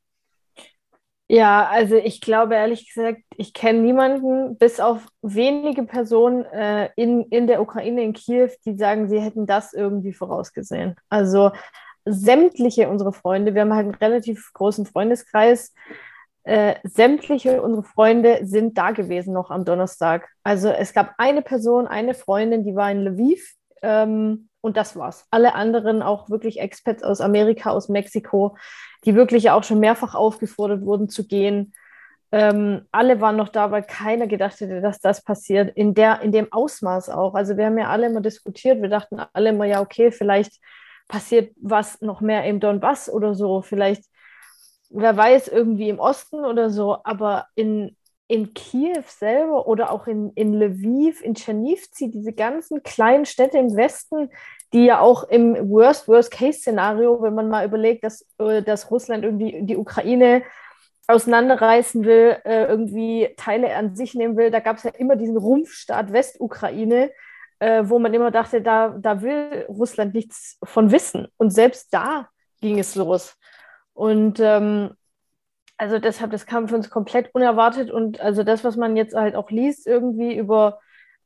Ja, 1.28 1.66
also 1.66 1.96
ich 1.96 2.20
glaube 2.20 2.54
ehrlich 2.56 2.92
gesagt, 2.92 3.22
ich 3.38 3.54
kenne 3.54 3.80
niemanden, 3.80 4.58
bis 4.58 4.80
auf 4.80 5.06
wenige 5.22 5.84
Personen 5.84 6.44
äh, 6.44 6.90
in, 6.94 7.22
in 7.30 7.46
der 7.46 7.62
Ukraine, 7.62 8.02
in 8.02 8.12
Kiew, 8.12 8.50
die 8.66 8.76
sagen, 8.76 9.08
sie 9.08 9.18
hätten 9.18 9.46
das 9.46 9.72
irgendwie 9.72 10.12
vorausgesehen. 10.12 10.94
Also 11.08 11.50
sämtliche 12.04 12.88
unsere 12.90 13.14
Freunde, 13.14 13.54
wir 13.54 13.62
haben 13.62 13.72
halt 13.72 13.86
einen 13.86 13.94
relativ 13.94 14.52
großen 14.52 14.84
Freundeskreis, 14.84 15.72
äh, 16.44 16.74
sämtliche 16.82 17.62
unsere 17.62 17.84
Freunde 17.84 18.40
sind 18.42 18.76
da 18.76 18.90
gewesen 18.90 19.32
noch 19.32 19.50
am 19.50 19.64
Donnerstag. 19.64 20.28
Also 20.42 20.68
es 20.68 20.92
gab 20.92 21.14
eine 21.16 21.40
Person, 21.40 21.86
eine 21.86 22.12
Freundin, 22.12 22.64
die 22.64 22.74
war 22.74 22.90
in 22.90 23.04
Lviv 23.04 23.54
ähm, 23.80 24.50
und 24.62 24.78
das 24.78 24.96
war's. 24.96 25.26
Alle 25.30 25.54
anderen, 25.54 26.00
auch 26.00 26.30
wirklich 26.30 26.60
Expats 26.60 27.02
aus 27.02 27.20
Amerika, 27.20 27.70
aus 27.70 27.90
Mexiko, 27.90 28.56
die 29.04 29.14
wirklich 29.14 29.50
auch 29.50 29.64
schon 29.64 29.80
mehrfach 29.80 30.14
aufgefordert 30.14 30.86
wurden 30.86 31.10
zu 31.10 31.26
gehen. 31.26 31.74
Ähm, 32.30 32.86
alle 32.90 33.20
waren 33.20 33.36
noch 33.36 33.50
da, 33.50 33.70
weil 33.70 33.82
keiner 33.82 34.26
gedacht 34.26 34.58
hätte, 34.60 34.80
dass 34.80 35.00
das 35.00 35.22
passiert. 35.22 35.76
In, 35.76 35.92
der, 35.92 36.22
in 36.22 36.32
dem 36.32 36.50
Ausmaß 36.50 37.10
auch. 37.10 37.34
Also 37.34 37.58
wir 37.58 37.66
haben 37.66 37.76
ja 37.76 37.88
alle 37.88 38.06
immer 38.06 38.22
diskutiert. 38.22 38.80
Wir 38.80 38.88
dachten 38.88 39.20
alle 39.34 39.50
immer, 39.50 39.66
ja, 39.66 39.82
okay, 39.82 40.10
vielleicht 40.10 40.54
passiert 41.08 41.54
was 41.60 42.00
noch 42.00 42.22
mehr 42.22 42.44
im 42.44 42.58
Donbass 42.58 43.10
oder 43.10 43.34
so. 43.34 43.60
Vielleicht 43.60 44.04
wer 44.92 45.16
weiß, 45.16 45.48
irgendwie 45.48 45.88
im 45.88 45.98
Osten 45.98 46.44
oder 46.44 46.70
so, 46.70 46.98
aber 47.04 47.46
in, 47.54 47.96
in 48.32 48.54
Kiew 48.54 49.02
selber 49.06 49.66
oder 49.66 49.92
auch 49.92 50.06
in, 50.06 50.32
in 50.36 50.54
Lviv, 50.54 51.20
in 51.20 51.34
Tschernivtsi, 51.34 52.10
diese 52.10 52.32
ganzen 52.32 52.82
kleinen 52.82 53.26
Städte 53.26 53.58
im 53.58 53.76
Westen, 53.76 54.30
die 54.72 54.86
ja 54.86 55.00
auch 55.00 55.24
im 55.24 55.54
Worst-Worst-Case-Szenario, 55.68 57.20
wenn 57.20 57.34
man 57.34 57.50
mal 57.50 57.66
überlegt, 57.66 58.04
dass, 58.04 58.26
äh, 58.38 58.62
dass 58.62 58.90
Russland 58.90 59.22
irgendwie 59.22 59.60
die 59.66 59.76
Ukraine 59.76 60.44
auseinanderreißen 61.08 62.06
will, 62.06 62.38
äh, 62.46 62.64
irgendwie 62.64 63.28
Teile 63.36 63.76
an 63.76 63.96
sich 63.96 64.14
nehmen 64.14 64.38
will, 64.38 64.50
da 64.50 64.60
gab 64.60 64.78
es 64.78 64.84
ja 64.84 64.92
immer 64.96 65.16
diesen 65.16 65.36
Rumpfstaat 65.36 66.10
Westukraine, 66.14 67.10
äh, 67.58 67.82
wo 67.84 67.98
man 67.98 68.14
immer 68.14 68.30
dachte, 68.30 68.62
da, 68.62 68.96
da 68.98 69.20
will 69.20 69.66
Russland 69.68 70.14
nichts 70.14 70.58
von 70.64 70.90
wissen. 70.90 71.28
Und 71.36 71.50
selbst 71.50 71.92
da 71.92 72.30
ging 72.62 72.78
es 72.78 72.94
los. 72.94 73.36
Und 73.92 74.40
ähm, 74.40 74.94
also 75.82 75.98
deshalb, 75.98 76.30
das 76.30 76.46
kam 76.46 76.68
für 76.68 76.76
uns 76.76 76.90
komplett 76.90 77.34
unerwartet. 77.34 77.90
Und 77.90 78.20
also 78.20 78.44
das, 78.44 78.62
was 78.62 78.76
man 78.76 78.96
jetzt 78.96 79.16
halt 79.16 79.34
auch 79.34 79.50
liest, 79.50 79.84
irgendwie 79.84 80.36
über 80.36 80.78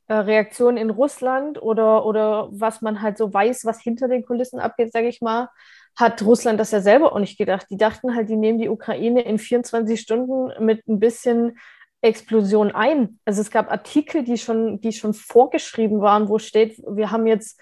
äh, 0.09 0.15
Reaktionen 0.15 0.79
in 0.79 0.89
Russland 0.89 1.61
oder, 1.61 2.07
oder 2.07 2.49
was 2.53 2.81
man 2.81 3.03
halt 3.03 3.19
so 3.19 3.33
weiß, 3.33 3.67
was 3.67 3.83
hinter 3.83 4.09
den 4.09 4.25
Kulissen 4.25 4.59
abgeht, 4.59 4.95
sage 4.95 5.09
ich 5.09 5.21
mal, 5.21 5.51
hat 5.95 6.23
Russland 6.23 6.59
das 6.59 6.71
ja 6.71 6.81
selber 6.81 7.13
auch 7.13 7.19
nicht 7.19 7.37
gedacht. 7.37 7.67
Die 7.69 7.77
dachten 7.77 8.15
halt, 8.15 8.31
die 8.31 8.37
nehmen 8.37 8.59
die 8.59 8.71
Ukraine 8.71 9.21
in 9.27 9.39
24 9.39 10.01
Stunden 10.01 10.65
mit 10.65 10.89
ein 10.89 11.01
bisschen 11.01 11.59
Explosion 12.01 12.71
ein. 12.71 13.19
Also 13.27 13.43
es 13.43 13.51
gab 13.51 13.71
Artikel, 13.71 14.25
die 14.25 14.39
schon, 14.39 14.81
die 14.81 14.93
schon 14.93 15.13
vorgeschrieben 15.13 16.01
waren, 16.01 16.31
wo 16.31 16.39
steht, 16.39 16.83
wir 16.89 17.11
haben 17.11 17.27
jetzt 17.27 17.61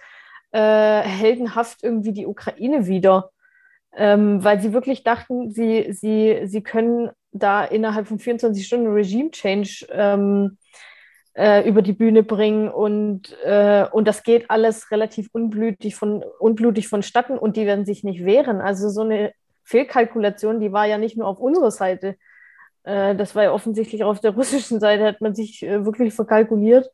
äh, 0.52 1.00
heldenhaft 1.00 1.82
irgendwie 1.82 2.12
die 2.12 2.26
Ukraine 2.26 2.86
wieder 2.86 3.30
ähm, 3.96 4.42
weil 4.42 4.60
sie 4.60 4.72
wirklich 4.72 5.04
dachten, 5.04 5.50
sie, 5.50 5.92
sie, 5.92 6.42
sie 6.44 6.62
können 6.62 7.10
da 7.32 7.64
innerhalb 7.64 8.08
von 8.08 8.18
24 8.18 8.66
Stunden 8.66 8.88
Regime-Change 8.88 9.86
ähm, 9.90 10.58
äh, 11.34 11.68
über 11.68 11.82
die 11.82 11.92
Bühne 11.92 12.22
bringen 12.22 12.68
und, 12.68 13.36
äh, 13.44 13.86
und 13.90 14.06
das 14.06 14.22
geht 14.22 14.50
alles 14.50 14.90
relativ 14.90 15.28
unblutig, 15.32 15.96
von, 15.96 16.24
unblutig 16.38 16.88
vonstatten 16.88 17.38
und 17.38 17.56
die 17.56 17.66
werden 17.66 17.84
sich 17.84 18.04
nicht 18.04 18.24
wehren. 18.24 18.60
Also 18.60 18.88
so 18.88 19.02
eine 19.02 19.32
Fehlkalkulation, 19.64 20.60
die 20.60 20.72
war 20.72 20.86
ja 20.86 20.98
nicht 20.98 21.16
nur 21.16 21.26
auf 21.26 21.40
unserer 21.40 21.70
Seite, 21.70 22.16
äh, 22.84 23.16
das 23.16 23.34
war 23.34 23.42
ja 23.42 23.52
offensichtlich 23.52 24.04
auf 24.04 24.20
der 24.20 24.30
russischen 24.36 24.78
Seite, 24.78 25.04
hat 25.04 25.20
man 25.20 25.34
sich 25.34 25.62
äh, 25.62 25.84
wirklich 25.84 26.14
verkalkuliert. 26.14 26.90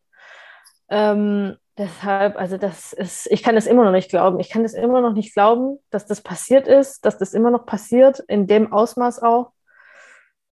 Ähm, 0.89 1.57
Deshalb, 1.81 2.37
also 2.37 2.59
das 2.59 2.93
ist, 2.93 3.27
ich 3.31 3.43
kann 3.43 3.55
das 3.55 3.67
immer 3.67 3.85
noch 3.85 3.93
nicht 3.93 4.11
glauben. 4.11 4.39
Ich 4.39 4.51
kann 4.51 4.65
das 4.65 4.75
immer 4.75 5.01
noch 5.01 5.15
nicht 5.15 5.33
glauben, 5.33 5.79
dass 5.89 6.05
das 6.05 6.21
passiert 6.21 6.69
ist, 6.69 7.07
dass 7.07 7.17
das 7.17 7.33
immer 7.33 7.51
noch 7.51 7.65
passiert, 7.65 8.19
in 8.29 8.47
dem 8.47 8.71
Ausmaß 8.71 9.23
auch. 9.23 9.53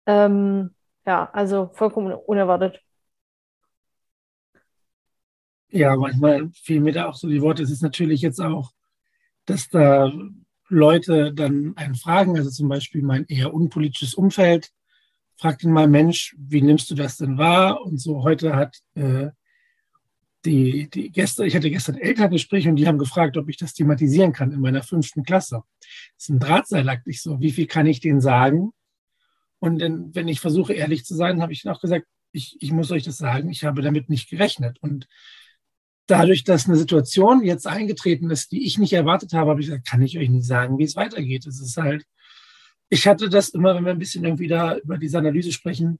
Ähm, 0.05 0.73
ja, 1.05 1.29
also 1.33 1.69
vollkommen 1.73 2.13
unerwartet. 2.13 2.79
Ja, 5.67 5.97
manchmal 5.97 6.49
fehlen 6.63 6.83
mir 6.83 6.93
da 6.93 7.09
auch 7.09 7.15
so 7.15 7.27
die 7.27 7.41
Worte. 7.41 7.61
Es 7.61 7.71
ist 7.71 7.83
natürlich 7.83 8.21
jetzt 8.21 8.39
auch, 8.39 8.71
dass 9.43 9.67
da 9.67 10.09
Leute 10.69 11.33
dann 11.33 11.73
einen 11.75 11.95
fragen, 11.95 12.37
also 12.37 12.49
zum 12.49 12.69
Beispiel 12.69 13.01
mein 13.01 13.25
eher 13.25 13.53
unpolitisches 13.53 14.13
Umfeld, 14.13 14.69
fragt 15.35 15.61
ihn 15.65 15.73
mal, 15.73 15.89
Mensch, 15.89 16.37
wie 16.39 16.61
nimmst 16.61 16.89
du 16.89 16.95
das 16.95 17.17
denn 17.17 17.37
wahr? 17.37 17.81
Und 17.81 17.99
so 17.99 18.23
heute 18.23 18.55
hat 18.55 18.77
äh, 18.95 19.31
die, 20.47 20.89
die 20.89 21.11
gestern, 21.11 21.45
ich 21.45 21.55
hatte 21.55 21.69
gestern 21.69 21.97
Elterngespräch 21.97 22.67
und 22.67 22.77
die 22.77 22.87
haben 22.87 22.97
gefragt, 22.97 23.37
ob 23.37 23.49
ich 23.49 23.57
das 23.57 23.73
thematisieren 23.73 24.31
kann 24.31 24.51
in 24.51 24.61
meiner 24.61 24.81
fünften 24.81 25.23
Klasse. 25.23 25.61
Das 25.79 26.23
ist 26.23 26.29
ein 26.29 26.39
Drahtseilakt. 26.39 27.07
Ich 27.07 27.21
so, 27.21 27.39
wie 27.41 27.51
viel 27.51 27.67
kann 27.67 27.85
ich 27.85 27.99
denen 27.99 28.21
sagen? 28.21 28.71
Und 29.59 29.79
dann, 29.79 30.15
wenn 30.15 30.27
ich 30.27 30.39
versuche, 30.39 30.73
ehrlich 30.73 31.03
zu 31.03 31.15
sein, 31.15 31.41
habe 31.41 31.51
ich 31.51 31.67
auch 31.67 31.81
gesagt, 31.81 32.05
ich, 32.31 32.55
ich 32.59 32.71
muss 32.71 32.91
euch 32.91 33.03
das 33.03 33.17
sagen, 33.17 33.49
ich 33.49 33.63
habe 33.65 33.81
damit 33.81 34.09
nicht 34.09 34.29
gerechnet. 34.29 34.77
Und 34.79 35.07
dadurch, 36.07 36.43
dass 36.43 36.67
eine 36.67 36.77
Situation 36.77 37.43
jetzt 37.43 37.67
eingetreten 37.67 38.29
ist, 38.29 38.51
die 38.51 38.65
ich 38.65 38.77
nicht 38.77 38.93
erwartet 38.93 39.33
habe, 39.33 39.49
habe 39.49 39.59
ich 39.59 39.67
gesagt, 39.67 39.87
kann 39.87 40.01
ich 40.01 40.17
euch 40.17 40.29
nicht 40.29 40.45
sagen, 40.45 40.77
wie 40.77 40.83
es 40.83 40.95
weitergeht. 40.95 41.45
Es 41.45 41.59
ist 41.59 41.77
halt, 41.77 42.05
ich 42.89 43.05
hatte 43.07 43.29
das 43.29 43.49
immer, 43.49 43.75
wenn 43.75 43.85
wir 43.85 43.91
ein 43.91 43.99
bisschen 43.99 44.23
irgendwie 44.23 44.47
da 44.47 44.77
über 44.77 44.97
diese 44.97 45.17
Analyse 45.17 45.51
sprechen, 45.51 45.99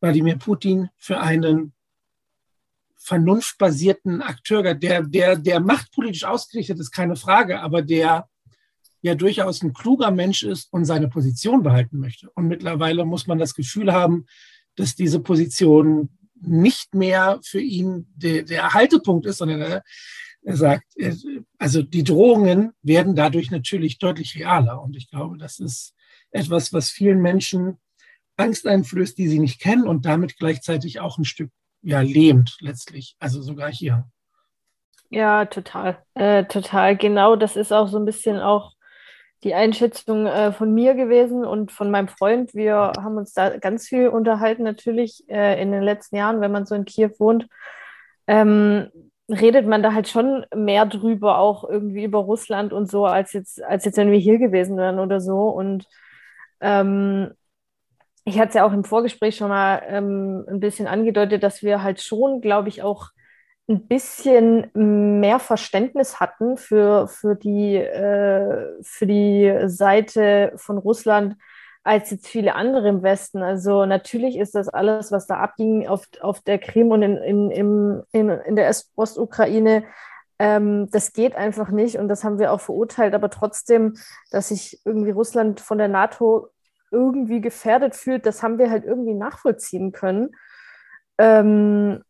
Wladimir 0.00 0.36
Putin 0.36 0.88
für 0.96 1.20
einen 1.20 1.72
vernunftbasierten 3.02 4.22
Akteur, 4.22 4.74
der, 4.74 5.02
der, 5.02 5.36
der 5.36 5.60
machtpolitisch 5.60 6.24
ausgerichtet 6.24 6.78
ist, 6.78 6.90
keine 6.90 7.16
Frage, 7.16 7.60
aber 7.60 7.82
der 7.82 8.28
ja 9.02 9.14
durchaus 9.14 9.62
ein 9.62 9.72
kluger 9.72 10.10
Mensch 10.10 10.42
ist 10.42 10.72
und 10.72 10.84
seine 10.84 11.08
Position 11.08 11.62
behalten 11.62 11.98
möchte. 11.98 12.30
Und 12.34 12.48
mittlerweile 12.48 13.04
muss 13.04 13.26
man 13.26 13.38
das 13.38 13.54
Gefühl 13.54 13.92
haben, 13.92 14.26
dass 14.76 14.94
diese 14.94 15.20
Position 15.20 16.10
nicht 16.42 16.94
mehr 16.94 17.40
für 17.42 17.60
ihn 17.60 18.06
der, 18.14 18.42
der 18.42 18.74
Haltepunkt 18.74 19.26
ist, 19.26 19.38
sondern 19.38 19.60
er, 19.60 19.82
er 20.42 20.56
sagt, 20.56 20.84
also 21.58 21.82
die 21.82 22.04
Drohungen 22.04 22.72
werden 22.82 23.14
dadurch 23.14 23.50
natürlich 23.50 23.98
deutlich 23.98 24.36
realer. 24.38 24.82
Und 24.82 24.96
ich 24.96 25.10
glaube, 25.10 25.38
das 25.38 25.58
ist 25.58 25.94
etwas, 26.30 26.72
was 26.72 26.90
vielen 26.90 27.20
Menschen 27.20 27.78
Angst 28.36 28.66
einflößt, 28.66 29.18
die 29.18 29.28
sie 29.28 29.38
nicht 29.38 29.60
kennen 29.60 29.86
und 29.86 30.06
damit 30.06 30.38
gleichzeitig 30.38 31.00
auch 31.00 31.18
ein 31.18 31.24
Stück 31.24 31.50
ja, 31.82 32.00
lähmt 32.00 32.56
letztlich. 32.60 33.16
Also 33.18 33.42
sogar 33.42 33.70
hier. 33.70 34.04
Ja, 35.10 35.44
total. 35.44 35.98
Äh, 36.14 36.44
total. 36.44 36.96
Genau, 36.96 37.36
das 37.36 37.56
ist 37.56 37.72
auch 37.72 37.88
so 37.88 37.98
ein 37.98 38.04
bisschen 38.04 38.38
auch 38.38 38.72
die 39.42 39.54
Einschätzung 39.54 40.26
äh, 40.26 40.52
von 40.52 40.72
mir 40.74 40.94
gewesen 40.94 41.44
und 41.44 41.72
von 41.72 41.90
meinem 41.90 42.08
Freund. 42.08 42.54
Wir 42.54 42.92
haben 42.98 43.16
uns 43.16 43.32
da 43.32 43.56
ganz 43.56 43.88
viel 43.88 44.08
unterhalten, 44.08 44.62
natürlich 44.62 45.24
äh, 45.28 45.60
in 45.60 45.72
den 45.72 45.82
letzten 45.82 46.16
Jahren, 46.16 46.40
wenn 46.40 46.52
man 46.52 46.66
so 46.66 46.74
in 46.74 46.84
Kiew 46.84 47.10
wohnt. 47.18 47.46
Ähm, 48.26 48.90
redet 49.28 49.66
man 49.66 49.82
da 49.82 49.94
halt 49.94 50.08
schon 50.08 50.44
mehr 50.54 50.86
drüber, 50.86 51.38
auch 51.38 51.64
irgendwie 51.64 52.04
über 52.04 52.18
Russland 52.18 52.72
und 52.72 52.90
so, 52.90 53.06
als 53.06 53.32
jetzt, 53.32 53.62
als 53.62 53.84
jetzt, 53.84 53.96
wenn 53.96 54.10
wir 54.10 54.18
hier 54.18 54.38
gewesen 54.38 54.76
wären 54.76 54.98
oder 54.98 55.20
so. 55.20 55.48
Und 55.48 55.86
ähm, 56.60 57.30
ich 58.24 58.38
hatte 58.38 58.48
es 58.48 58.54
ja 58.54 58.64
auch 58.64 58.72
im 58.72 58.84
Vorgespräch 58.84 59.36
schon 59.36 59.48
mal 59.48 59.82
ähm, 59.86 60.44
ein 60.48 60.60
bisschen 60.60 60.86
angedeutet, 60.86 61.42
dass 61.42 61.62
wir 61.62 61.82
halt 61.82 62.02
schon, 62.02 62.40
glaube 62.40 62.68
ich, 62.68 62.82
auch 62.82 63.10
ein 63.68 63.86
bisschen 63.86 64.70
mehr 64.74 65.38
Verständnis 65.38 66.18
hatten 66.18 66.56
für, 66.56 67.06
für, 67.08 67.36
die, 67.36 67.76
äh, 67.76 68.66
für 68.82 69.06
die 69.06 69.54
Seite 69.66 70.52
von 70.56 70.78
Russland 70.78 71.36
als 71.82 72.10
jetzt 72.10 72.26
viele 72.26 72.54
andere 72.54 72.88
im 72.88 73.02
Westen. 73.02 73.42
Also 73.42 73.86
natürlich 73.86 74.36
ist 74.36 74.54
das 74.54 74.68
alles, 74.68 75.12
was 75.12 75.26
da 75.26 75.36
abging 75.36 75.86
auf, 75.86 76.06
auf 76.20 76.40
der 76.40 76.58
Krim 76.58 76.90
und 76.90 77.02
in, 77.02 77.16
in, 77.16 78.02
in, 78.12 78.28
in 78.28 78.56
der 78.56 78.74
Ostukraine, 78.96 79.84
ähm, 80.38 80.88
das 80.90 81.12
geht 81.12 81.36
einfach 81.36 81.70
nicht 81.70 81.96
und 81.96 82.08
das 82.08 82.24
haben 82.24 82.38
wir 82.38 82.52
auch 82.52 82.60
verurteilt. 82.60 83.14
Aber 83.14 83.30
trotzdem, 83.30 83.94
dass 84.30 84.48
sich 84.48 84.80
irgendwie 84.84 85.10
Russland 85.10 85.60
von 85.60 85.78
der 85.78 85.88
NATO 85.88 86.48
irgendwie 86.90 87.40
gefährdet 87.40 87.94
fühlt, 87.94 88.26
das 88.26 88.42
haben 88.42 88.58
wir 88.58 88.70
halt 88.70 88.84
irgendwie 88.84 89.14
nachvollziehen 89.14 89.92
können. 89.92 90.30
Ähm, 91.18 92.02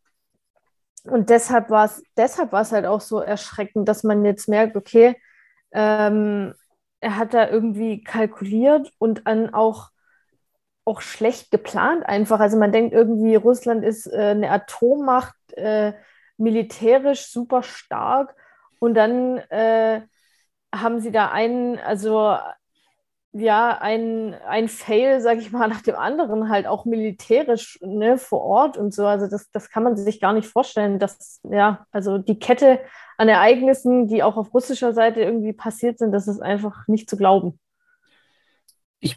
und 1.04 1.30
deshalb 1.30 1.70
war 1.70 1.87
es 1.87 2.02
deshalb 2.16 2.52
halt 2.52 2.87
auch 2.87 3.00
so 3.00 3.20
erschreckend, 3.20 3.88
dass 3.88 4.04
man 4.04 4.25
jetzt 4.25 4.49
merkt, 4.49 4.76
okay, 4.76 5.16
ähm, 5.72 6.54
er 7.00 7.16
hat 7.16 7.34
da 7.34 7.49
irgendwie 7.49 8.04
kalkuliert 8.04 8.92
und 8.99 9.26
dann 9.26 9.54
auch, 9.54 9.90
auch 10.84 11.00
schlecht 11.00 11.50
geplant 11.50 12.04
einfach. 12.06 12.40
Also 12.40 12.58
man 12.58 12.72
denkt 12.72 12.92
irgendwie, 12.94 13.34
Russland 13.37 13.84
ist 13.84 14.06
äh, 14.06 14.30
eine 14.30 14.50
Atommacht, 14.50 15.34
äh, 15.56 15.94
militärisch 16.37 17.30
super 17.30 17.62
stark 17.62 18.34
und 18.78 18.94
dann 18.94 19.38
äh, 19.50 20.02
haben 20.75 21.00
sie 21.00 21.10
da 21.12 21.30
einen, 21.30 21.78
also 21.78 22.37
ja, 23.32 23.78
ein, 23.80 24.34
ein 24.46 24.68
Fail, 24.68 25.20
sag 25.20 25.38
ich 25.38 25.52
mal, 25.52 25.68
nach 25.68 25.82
dem 25.82 25.94
anderen 25.94 26.49
halt 26.49 26.66
auch 26.66 26.84
militärisch 26.84 27.78
ne, 27.82 28.18
vor 28.18 28.40
Ort 28.42 28.76
und 28.76 28.92
so. 28.92 29.06
Also 29.06 29.26
das, 29.28 29.50
das 29.50 29.70
kann 29.70 29.82
man 29.82 29.96
sich 29.96 30.20
gar 30.20 30.32
nicht 30.32 30.49
vorstellen, 30.49 30.99
dass, 30.99 31.40
ja, 31.44 31.87
also 31.92 32.18
die 32.18 32.38
Kette 32.38 32.80
an 33.16 33.28
Ereignissen, 33.28 34.08
die 34.08 34.22
auch 34.22 34.37
auf 34.37 34.52
russischer 34.54 34.92
Seite 34.92 35.20
irgendwie 35.20 35.52
passiert 35.52 35.99
sind, 35.99 36.12
das 36.12 36.26
ist 36.26 36.40
einfach 36.40 36.88
nicht 36.88 37.08
zu 37.08 37.16
glauben. 37.16 37.58
Ich 38.99 39.16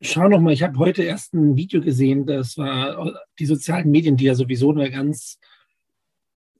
schaue 0.00 0.30
noch 0.30 0.40
mal, 0.40 0.52
ich 0.52 0.64
habe 0.64 0.78
heute 0.78 1.04
erst 1.04 1.32
ein 1.32 1.54
Video 1.56 1.80
gesehen, 1.80 2.26
das 2.26 2.58
war 2.58 3.12
die 3.38 3.46
sozialen 3.46 3.88
Medien, 3.88 4.16
die 4.16 4.24
ja 4.24 4.34
sowieso 4.34 4.72
eine 4.72 4.90
ganz 4.90 5.38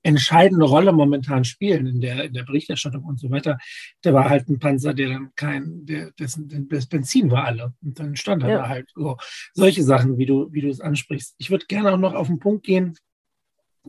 entscheidende 0.02 0.64
Rolle 0.64 0.92
momentan 0.92 1.44
spielen 1.44 1.87
in 1.87 2.00
der, 2.00 2.25
in 2.25 2.32
der 2.32 2.42
Berichterstattung 2.42 3.04
und 3.04 3.21
so 3.21 3.30
weiter. 3.30 3.59
Da 4.02 4.12
war 4.12 4.28
halt 4.28 4.49
ein 4.49 4.59
Panzer, 4.59 4.94
der 4.94 5.11
dann 5.11 5.30
kein, 5.37 5.87
der, 5.87 6.11
dessen 6.12 6.68
das 6.68 6.87
Benzin 6.87 7.30
war 7.30 7.44
alle. 7.44 7.75
Und 7.82 7.99
dann 7.99 8.16
stand 8.16 8.42
er 8.42 8.49
ja. 8.49 8.56
da 8.59 8.68
halt 8.68 8.90
so. 8.94 9.16
Solche 9.54 9.82
Sachen, 9.82 10.18
wie 10.18 10.26
du, 10.26 10.52
wie 10.52 10.61
du 10.61 10.68
es 10.68 10.80
ansprichst. 10.80 11.35
Ich 11.38 11.50
würde 11.50 11.66
gerne 11.66 11.92
auch 11.92 11.99
noch 11.99 12.14
auf 12.14 12.26
den 12.26 12.38
Punkt 12.38 12.64
gehen. 12.64 12.97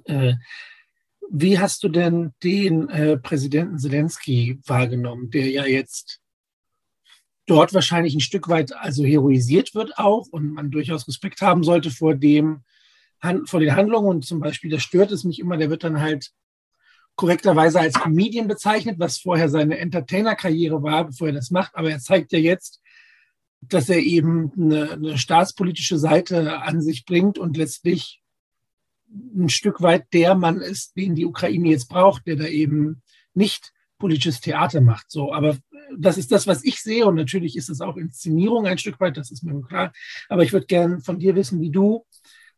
Äh, 0.06 0.34
wie 1.30 1.58
hast 1.58 1.84
du 1.84 1.90
denn 1.90 2.34
den 2.44 2.90
äh, 2.90 3.18
Präsidenten 3.18 3.80
Zelensky 3.80 4.60
wahrgenommen, 4.66 5.32
der 5.32 5.50
ja 5.50 5.66
jetzt 5.66 6.20
dort 7.46 7.74
wahrscheinlich 7.74 8.14
ein 8.14 8.22
Stück 8.22 8.50
weit 8.50 8.74
also 8.76 9.04
heroisiert 9.04 9.74
wird 9.76 9.98
auch 9.98 10.28
und 10.32 10.54
man 10.54 10.72
durchaus 10.72 11.08
Respekt 11.08 11.42
haben 11.42 11.64
sollte 11.64 11.92
vor 11.92 12.16
dem, 12.16 12.64
vor 13.46 13.60
den 13.60 13.76
Handlungen 13.76 14.08
und 14.08 14.26
zum 14.26 14.40
Beispiel, 14.40 14.70
das 14.70 14.84
stört 14.84 15.12
es 15.12 15.24
mich 15.24 15.40
immer, 15.40 15.58
der 15.58 15.70
wird 15.70 15.84
dann 15.84 16.02
halt 16.02 16.32
korrekterweise 17.16 17.80
als 17.80 17.94
Comedian 17.94 18.48
bezeichnet, 18.48 19.00
was 19.00 19.20
vorher 19.20 19.50
seine 19.50 19.78
Entertainer-Karriere 19.78 20.82
war, 20.82 21.06
bevor 21.06 21.28
er 21.28 21.34
das 21.34 21.52
macht. 21.52 21.76
Aber 21.76 21.92
er 21.92 22.00
zeigt 22.00 22.32
ja 22.32 22.40
jetzt, 22.40 22.82
dass 23.62 23.90
er 23.90 24.00
eben 24.00 24.52
eine, 24.58 24.92
eine 24.92 25.18
staatspolitische 25.18 25.98
Seite 25.98 26.62
an 26.62 26.82
sich 26.82 27.06
bringt 27.06 27.38
und 27.38 27.56
letztlich 27.56 28.22
ein 29.36 29.50
Stück 29.50 29.82
weit 29.82 30.06
der 30.12 30.36
Mann 30.36 30.60
ist, 30.60 30.98
den 30.98 31.16
die 31.16 31.26
Ukraine 31.26 31.70
jetzt 31.70 31.88
braucht, 31.88 32.26
der 32.26 32.36
da 32.36 32.46
eben 32.46 33.04
nicht 33.34 33.72
politisches 34.00 34.42
Theater 34.42 34.82
macht. 34.82 35.12
So, 35.12 35.32
aber 35.32 35.58
das 35.98 36.18
ist 36.18 36.32
das, 36.32 36.48
was 36.48 36.64
ich 36.64 36.82
sehe 36.82 37.06
und 37.06 37.16
natürlich 37.16 37.56
ist 37.56 37.70
es 37.70 37.80
auch 37.80 37.96
Inszenierung 37.96 38.66
ein 38.66 38.80
Stück 38.80 39.00
weit, 39.00 39.18
das 39.18 39.32
ist 39.32 39.44
mir 39.44 39.62
klar. 39.62 39.94
Aber 40.30 40.44
ich 40.44 40.52
würde 40.52 40.66
gerne 40.66 41.00
von 41.00 41.20
dir 41.20 41.36
wissen, 41.36 41.62
wie 41.62 41.70
du 41.70 42.06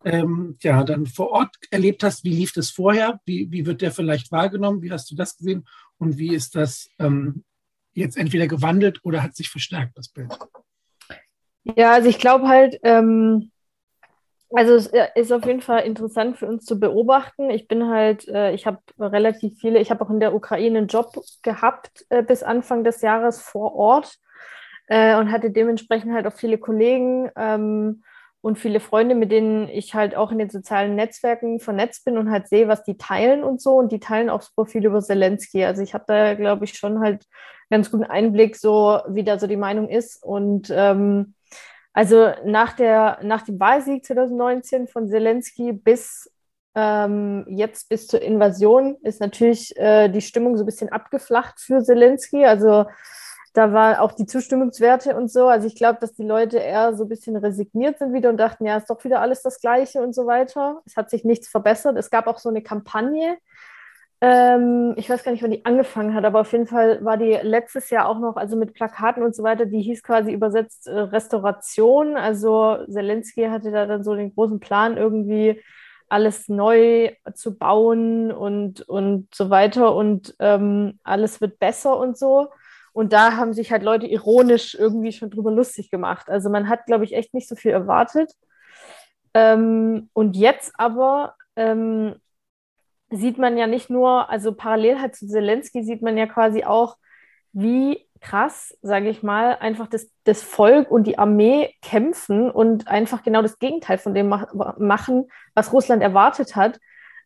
ähm, 0.06 0.58
ja 0.62 0.84
dann 0.84 1.08
vor 1.08 1.32
Ort 1.32 1.56
erlebt 1.72 2.04
hast. 2.04 2.24
Wie 2.24 2.34
lief 2.34 2.54
das 2.54 2.70
vorher? 2.70 3.20
Wie, 3.26 3.52
wie 3.52 3.66
wird 3.66 3.82
der 3.82 3.92
vielleicht 3.92 4.32
wahrgenommen? 4.32 4.82
Wie 4.82 4.92
hast 4.92 5.12
du 5.12 5.16
das 5.16 5.36
gesehen? 5.36 5.68
Und 5.98 6.18
wie 6.18 6.34
ist 6.34 6.56
das 6.56 6.90
ähm, 7.00 7.44
jetzt 7.94 8.16
entweder 8.16 8.48
gewandelt 8.48 9.00
oder 9.04 9.24
hat 9.24 9.36
sich 9.36 9.50
verstärkt, 9.50 9.98
das 9.98 10.10
Bild? 10.10 10.38
Ja, 11.76 11.94
also 11.94 12.08
ich 12.08 12.20
glaube 12.20 12.48
halt, 12.48 12.80
ähm, 12.84 13.52
also 14.52 14.76
es 14.76 14.88
äh, 14.88 15.08
ist 15.16 15.32
auf 15.32 15.46
jeden 15.46 15.62
Fall 15.62 15.82
interessant 15.82 16.38
für 16.38 16.46
uns 16.46 16.66
zu 16.66 16.80
beobachten. 16.80 17.50
Ich 17.50 17.68
bin 17.68 17.90
halt, 17.90 18.28
äh, 18.28 18.54
ich 18.54 18.68
habe 18.68 18.80
relativ 19.00 19.58
viele, 19.60 19.80
ich 19.80 19.90
habe 19.90 20.06
auch 20.06 20.12
in 20.12 20.20
der 20.20 20.36
Ukraine 20.36 20.78
einen 20.78 20.88
Job 20.88 21.20
gehabt 21.42 22.06
äh, 22.10 22.22
bis 22.22 22.44
Anfang 22.44 22.84
des 22.84 23.02
Jahres 23.02 23.42
vor 23.42 23.74
Ort 23.74 24.20
äh, 24.88 25.18
und 25.18 25.32
hatte 25.32 25.50
dementsprechend 25.50 26.14
halt 26.14 26.28
auch 26.28 26.36
viele 26.36 26.60
Kollegen 26.60 27.32
ähm, 27.36 28.04
und 28.46 28.60
viele 28.60 28.80
Freunde, 28.80 29.16
mit 29.16 29.32
denen 29.32 29.68
ich 29.70 29.96
halt 29.96 30.16
auch 30.16 30.32
in 30.32 30.38
den 30.38 30.52
sozialen 30.52 30.94
Netzwerken 30.94 31.60
vernetzt 31.60 32.06
bin 32.06 32.16
und 32.16 32.30
halt 32.30 32.48
sehe, 32.48 32.68
was 32.68 32.84
die 32.84 32.96
teilen 32.96 33.44
und 33.44 33.60
so. 33.60 33.72
Und 33.72 33.92
die 33.92 34.00
teilen 34.00 34.30
auch 34.30 34.44
super 34.44 34.68
viel 34.68 34.86
über 34.86 35.02
Zelensky. 35.02 35.66
Also 35.66 35.82
ich 35.82 35.96
habe 35.96 36.04
da, 36.08 36.36
glaube 36.36 36.66
ich, 36.66 36.78
schon 36.78 37.00
halt 37.00 37.26
ganz 37.72 37.90
guten 37.90 38.04
Einblick, 38.04 38.56
so 38.56 39.00
wie 39.08 39.24
da 39.24 39.40
so 39.40 39.48
die 39.48 39.58
Meinung 39.58 39.90
ist. 39.90 40.24
Und 40.24 40.68
ähm, 40.70 41.34
also 41.92 42.34
nach, 42.46 42.74
der, 42.74 43.18
nach 43.24 43.42
dem 43.42 43.60
Wahlsieg 43.60 44.06
2019 44.06 44.90
von 44.90 45.08
Zelensky 45.08 45.74
bis 45.74 46.32
ähm, 46.76 47.46
jetzt 47.48 47.90
bis 47.90 48.06
zur 48.06 48.22
Invasion 48.22 48.98
ist 49.02 49.22
natürlich 49.22 49.76
äh, 49.76 50.08
die 50.10 50.22
Stimmung 50.22 50.56
so 50.56 50.62
ein 50.62 50.68
bisschen 50.68 50.90
abgeflacht 50.90 51.60
für 51.60 51.82
Zelensky. 51.82 52.46
Also 52.46 52.86
da 53.56 53.74
war 53.74 54.02
auch 54.02 54.12
die 54.12 54.26
Zustimmungswerte 54.26 55.16
und 55.16 55.32
so. 55.32 55.48
Also 55.48 55.68
ich 55.68 55.76
glaube, 55.76 56.00
dass 56.00 56.14
die 56.14 56.26
Leute 56.26 56.58
eher 56.58 56.96
so 56.96 57.06
ein 57.06 57.10
bisschen 57.10 57.36
resigniert 57.36 58.00
sind 58.00 58.14
wieder 58.14 58.30
und 58.30 58.38
dachten, 58.38 58.66
ja, 58.66 58.78
ist 58.78 58.90
doch 58.90 59.04
wieder 59.04 59.22
alles 59.22 59.42
das 59.42 59.60
Gleiche 59.60 60.02
und 60.02 60.14
so 60.14 60.26
weiter. 60.26 60.82
Es 60.86 60.98
hat 60.98 61.10
sich 61.10 61.24
nichts 61.24 61.48
verbessert. 61.48 61.98
Es 61.98 62.10
gab 62.10 62.28
auch 62.28 62.38
so 62.38 62.50
eine 62.50 62.62
Kampagne, 62.62 63.38
ähm, 64.22 64.94
ich 64.98 65.10
weiß 65.10 65.24
gar 65.24 65.32
nicht, 65.32 65.44
wann 65.44 65.52
die 65.52 65.66
angefangen 65.66 66.14
hat, 66.14 66.26
aber 66.26 66.42
auf 66.42 66.52
jeden 66.52 66.68
Fall 66.68 67.04
war 67.04 67.18
die 67.18 67.38
letztes 67.44 67.90
Jahr 67.90 68.08
auch 68.08 68.18
noch, 68.20 68.38
also 68.38 68.56
mit 68.56 68.74
Plakaten 68.74 69.22
und 69.24 69.36
so 69.36 69.44
weiter, 69.44 69.66
die 69.66 69.82
hieß 69.82 70.04
quasi 70.04 70.32
übersetzt 70.32 70.88
äh, 70.88 70.98
Restauration. 70.98 72.16
Also 72.16 72.78
Zelensky 72.90 73.46
hatte 73.48 73.72
da 73.72 73.86
dann 73.86 74.04
so 74.04 74.16
den 74.16 74.34
großen 74.34 74.60
Plan, 74.60 74.98
irgendwie 74.98 75.62
alles 76.08 76.50
neu 76.50 77.12
zu 77.34 77.58
bauen 77.58 78.32
und, 78.32 78.82
und 78.88 79.34
so 79.34 79.50
weiter 79.50 79.96
und 79.96 80.36
ähm, 80.40 81.00
alles 81.04 81.42
wird 81.42 81.60
besser 81.60 81.98
und 81.98 82.18
so. 82.18 82.48
Und 82.96 83.12
da 83.12 83.36
haben 83.36 83.52
sich 83.52 83.74
halt 83.74 83.84
Leute 83.84 84.08
ironisch 84.08 84.74
irgendwie 84.74 85.12
schon 85.12 85.30
drüber 85.30 85.52
lustig 85.52 85.92
gemacht. 85.92 86.30
Also 86.30 86.50
man 86.50 86.70
hat, 86.70 86.86
glaube 86.86 87.04
ich, 87.04 87.14
echt 87.14 87.34
nicht 87.34 87.50
so 87.50 87.58
viel 87.58 87.72
erwartet. 87.72 88.32
Ähm, 89.34 90.10
und 90.14 90.38
jetzt 90.38 90.72
aber 90.78 91.36
ähm, 91.58 92.16
sieht 93.10 93.38
man 93.38 93.58
ja 93.58 93.68
nicht 93.68 93.90
nur, 93.90 94.30
also 94.30 94.54
parallel 94.54 95.02
halt 95.02 95.14
zu 95.14 95.28
Zelensky 95.28 95.84
sieht 95.84 96.02
man 96.02 96.18
ja 96.18 96.26
quasi 96.26 96.64
auch, 96.64 96.96
wie 97.52 98.08
krass, 98.22 98.78
sage 98.82 99.10
ich 99.10 99.24
mal, 99.24 99.58
einfach 99.60 99.88
das, 99.88 100.10
das 100.24 100.42
Volk 100.42 100.90
und 100.90 101.06
die 101.06 101.20
Armee 101.20 101.74
kämpfen 101.82 102.50
und 102.50 102.88
einfach 102.88 103.24
genau 103.24 103.42
das 103.42 103.60
Gegenteil 103.60 103.98
von 103.98 104.14
dem 104.14 104.30
mach, 104.30 104.54
machen, 104.78 105.28
was 105.54 105.74
Russland 105.74 106.02
erwartet 106.02 106.56
hat. 106.56 106.80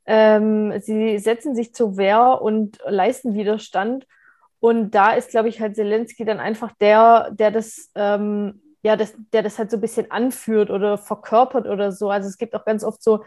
Ähm, 0.08 0.74
sie 0.82 1.20
setzen 1.20 1.54
sich 1.54 1.76
zur 1.76 1.96
Wehr 1.96 2.42
und 2.42 2.80
leisten 2.88 3.36
Widerstand. 3.36 4.08
Und 4.60 4.92
da 4.92 5.14
ist, 5.14 5.30
glaube 5.30 5.50
ich, 5.50 5.62
halt 5.62 5.76
Zelensky 5.76 6.26
dann 6.26 6.40
einfach 6.40 6.74
der, 6.80 7.32
der 7.32 7.52
das, 7.52 7.92
ähm, 7.96 8.62
ja, 8.82 8.96
das, 8.96 9.14
der 9.34 9.44
das 9.44 9.58
halt 9.58 9.72
so 9.72 9.78
ein 9.78 9.82
bisschen 9.82 10.12
anführt 10.12 10.70
oder 10.70 10.98
verkörpert 10.98 11.68
oder 11.68 11.92
so. 11.92 12.10
Also 12.10 12.28
es 12.28 12.38
gibt 12.38 12.56
auch 12.56 12.66
ganz 12.66 12.84
oft 12.84 13.02
so 13.02 13.24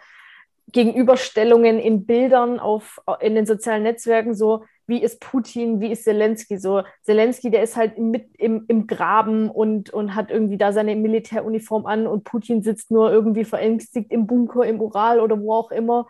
Gegenüberstellungen 0.73 1.79
in 1.79 2.07
Bildern 2.07 2.59
auf, 2.59 3.01
in 3.21 3.35
den 3.35 3.47
sozialen 3.47 3.83
Netzwerken, 3.83 4.35
so 4.35 4.64
wie 4.87 5.03
ist 5.03 5.21
Putin, 5.21 5.81
wie 5.81 5.92
ist 5.92 6.05
Zelensky. 6.05 6.59
So, 6.59 6.83
Zelensky, 7.03 7.51
der 7.51 7.62
ist 7.62 7.77
halt 7.77 7.99
mit 7.99 8.37
im, 8.37 8.64
im 8.68 8.87
Graben 8.87 9.51
und, 9.51 9.90
und 9.90 10.14
hat 10.14 10.31
irgendwie 10.31 10.59
da 10.59 10.73
seine 10.73 10.97
Militäruniform 10.97 11.87
an 11.87 12.07
und 12.07 12.25
Putin 12.25 12.62
sitzt 12.62 12.90
nur 12.90 13.11
irgendwie 13.11 13.45
verängstigt 13.45 14.11
im 14.11 14.27
Bunker, 14.27 14.64
im 14.64 14.81
Ural 14.81 15.21
oder 15.21 15.40
wo 15.40 15.55
auch 15.55 15.71
immer. 15.71 16.09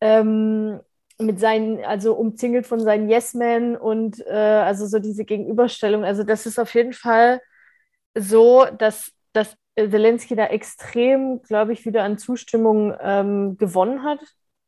Ähm, 0.00 0.80
mit 1.20 1.40
seinen, 1.40 1.84
also 1.84 2.14
umzingelt 2.14 2.66
von 2.66 2.80
seinen 2.80 3.08
Yes-Men 3.08 3.76
und 3.76 4.24
äh, 4.26 4.32
also 4.32 4.86
so 4.86 4.98
diese 4.98 5.24
Gegenüberstellung. 5.24 6.04
Also 6.04 6.24
das 6.24 6.46
ist 6.46 6.58
auf 6.58 6.74
jeden 6.74 6.92
Fall 6.92 7.40
so, 8.14 8.66
dass, 8.78 9.12
dass 9.32 9.56
Zelensky 9.76 10.36
da 10.36 10.46
extrem, 10.46 11.42
glaube 11.42 11.72
ich, 11.72 11.86
wieder 11.86 12.02
an 12.04 12.18
Zustimmung 12.18 12.94
ähm, 13.00 13.56
gewonnen 13.56 14.02
hat 14.02 14.20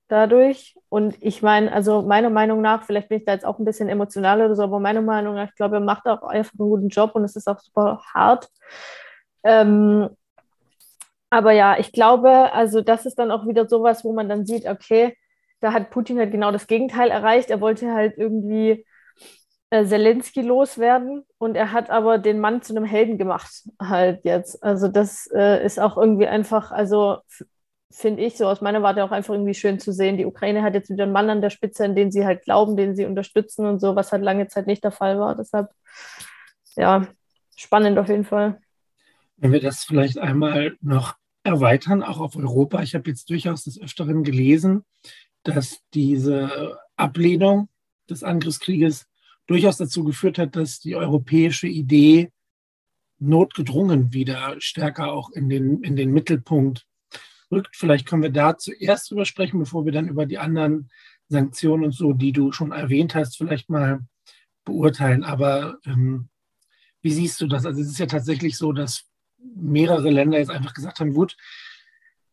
dadurch. 0.09 0.77
Und 0.89 1.17
ich 1.21 1.43
meine, 1.43 1.73
also 1.73 2.03
meiner 2.03 2.31
Meinung 2.31 2.61
nach, 2.61 2.85
vielleicht 2.85 3.09
bin 3.09 3.19
ich 3.19 3.25
da 3.25 3.33
jetzt 3.33 3.47
auch 3.47 3.59
ein 3.59 3.65
bisschen 3.65 3.89
emotional 3.89 4.43
oder 4.43 4.55
so, 4.55 4.63
aber 4.63 4.79
meiner 4.79 5.03
Meinung 5.03 5.35
nach, 5.35 5.49
ich 5.49 5.55
glaube, 5.55 5.77
er 5.77 5.81
macht 5.81 6.07
auch 6.07 6.23
einfach 6.23 6.53
einen 6.59 6.69
guten 6.69 6.89
Job 6.89 7.13
und 7.15 7.25
es 7.25 7.35
ist 7.35 7.49
auch 7.49 7.59
super 7.59 8.03
hart. 8.15 8.49
Ähm, 9.43 10.11
aber 11.31 11.53
ja, 11.53 11.79
ich 11.79 11.93
glaube, 11.93 12.53
also 12.53 12.83
das 12.83 13.07
ist 13.07 13.19
dann 13.19 13.31
auch 13.31 13.47
wieder 13.47 13.67
sowas, 13.67 14.05
wo 14.05 14.13
man 14.13 14.29
dann 14.29 14.45
sieht, 14.45 14.67
okay, 14.67 15.17
da 15.63 15.73
hat 15.73 15.91
Putin 15.91 16.19
halt 16.19 16.33
genau 16.33 16.51
das 16.51 16.67
Gegenteil 16.67 17.11
erreicht. 17.11 17.49
Er 17.49 17.61
wollte 17.61 17.93
halt 17.93 18.19
irgendwie 18.19 18.85
äh, 19.71 19.85
Zelensky 19.87 20.43
loswerden 20.43 21.23
und 21.39 21.55
er 21.55 21.73
hat 21.73 21.89
aber 21.89 22.19
den 22.19 22.41
Mann 22.41 22.63
zu 22.63 22.75
einem 22.75 22.85
Helden 22.85 23.17
gemacht, 23.17 23.69
halt 23.81 24.25
jetzt. 24.25 24.63
Also 24.63 24.89
das 24.89 25.31
äh, 25.33 25.65
ist 25.65 25.79
auch 25.79 25.97
irgendwie 25.97 26.27
einfach, 26.27 26.73
also 26.73 27.19
finde 27.93 28.25
ich 28.25 28.37
so 28.37 28.47
aus 28.47 28.61
meiner 28.61 28.83
Warte 28.83 29.05
auch 29.05 29.13
einfach 29.13 29.35
irgendwie 29.35 29.55
schön 29.55 29.79
zu 29.79 29.93
sehen. 29.93 30.17
Die 30.17 30.27
Ukraine 30.27 30.63
hat 30.63 30.75
jetzt 30.75 30.91
wieder 30.91 31.05
einen 31.05 31.13
Mann 31.13 31.31
an 31.31 31.43
der 31.43 31.51
Spitze, 31.51 31.85
an 31.85 31.95
den 31.95 32.11
sie 32.11 32.27
halt 32.27 32.43
glauben, 32.43 32.77
den 32.77 32.97
sie 32.97 33.07
unterstützen 33.07 33.65
und 33.67 33.79
so, 33.79 33.95
was 33.95 34.11
halt 34.11 34.23
lange 34.23 34.49
Zeit 34.49 34.67
nicht 34.67 34.83
der 34.83 34.91
Fall 34.91 35.21
war. 35.21 35.37
Deshalb, 35.37 35.69
ja, 36.75 37.07
spannend 37.57 37.99
auf 37.99 38.09
jeden 38.09 38.25
Fall. 38.25 38.59
Wenn 39.37 39.53
wir 39.53 39.61
das 39.61 39.85
vielleicht 39.85 40.19
einmal 40.19 40.77
noch 40.81 41.15
erweitern, 41.45 42.03
auch 42.03 42.21
auf 42.21 42.37
Europa. 42.37 42.83
Ich 42.83 42.95
habe 42.95 43.09
jetzt 43.09 43.31
durchaus 43.31 43.65
des 43.65 43.81
Öfteren 43.81 44.23
gelesen, 44.23 44.85
dass 45.43 45.81
diese 45.95 46.79
Ablehnung 46.97 47.69
des 48.09 48.23
Angriffskrieges 48.23 49.07
durchaus 49.47 49.77
dazu 49.77 50.05
geführt 50.05 50.39
hat, 50.39 50.57
dass 50.57 50.81
die 50.81 50.97
europäische 50.97 51.67
Idee 51.67 52.31
notgedrungen 53.19 54.13
wieder 54.13 54.57
stärker 54.61 55.13
auch 55.13 55.31
in 55.31 55.49
den, 55.49 55.83
in 55.83 55.97
den 55.97 56.13
Mittelpunkt 56.13 56.87
rückt. 57.51 57.77
Vielleicht 57.77 58.07
können 58.07 58.23
wir 58.23 58.31
da 58.31 58.57
zuerst 58.57 59.11
drüber 59.11 59.25
sprechen, 59.25 59.59
bevor 59.59 59.85
wir 59.85 59.93
dann 59.93 60.09
über 60.09 60.27
die 60.27 60.39
anderen 60.39 60.91
Sanktionen 61.29 61.85
und 61.85 61.93
so, 61.93 62.13
die 62.13 62.33
du 62.33 62.53
schon 62.53 62.73
erwähnt 62.73 63.15
hast, 63.15 63.37
vielleicht 63.37 63.71
mal 63.71 64.01
beurteilen. 64.65 65.25
Aber 65.25 65.79
ähm, 65.85 66.29
wie 67.01 67.13
siehst 67.13 67.41
du 67.41 67.47
das? 67.47 67.67
Also 67.67 67.81
es 67.81 67.89
ist 67.89 67.99
ja 67.99 68.07
tatsächlich 68.07 68.57
so, 68.57 68.73
dass 68.73 69.05
mehrere 69.57 70.11
Länder 70.11 70.39
jetzt 70.39 70.51
einfach 70.51 70.75
gesagt 70.75 71.01
haben, 71.01 71.15
gut, 71.15 71.37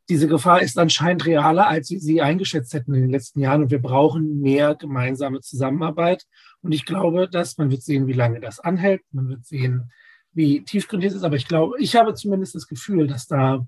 diese 0.10 0.28
Gefahr 0.28 0.62
ist 0.62 0.78
anscheinend 0.80 1.26
realer, 1.26 1.68
als 1.68 1.92
wir 1.92 2.00
sie 2.00 2.22
eingeschätzt 2.22 2.74
hätten 2.74 2.94
in 2.96 3.02
den 3.02 3.12
letzten 3.12 3.40
Jahren. 3.40 3.64
Und 3.64 3.72
wir 3.72 3.82
brauchen 3.82 4.42
mehr 4.42 4.76
gemeinsame 4.76 5.42
Zusammenarbeit. 5.42 6.26
Und 6.62 6.72
ich 6.72 6.86
glaube, 6.86 7.30
dass 7.30 7.58
man 7.58 7.70
wird 7.70 7.84
sehen, 7.84 8.08
wie 8.08 8.14
lange 8.14 8.40
das 8.40 8.60
anhält. 8.60 9.02
Man 9.12 9.30
wird 9.30 9.46
sehen, 9.46 9.92
wie 10.32 10.64
tiefgründig 10.64 11.10
es 11.10 11.18
ist. 11.18 11.24
Aber 11.24 11.36
ich 11.36 11.48
glaube, 11.48 11.80
ich 11.80 11.96
habe 11.96 12.16
zumindest 12.16 12.56
das 12.56 12.68
Gefühl, 12.68 13.06
dass 13.08 13.28
da 13.28 13.66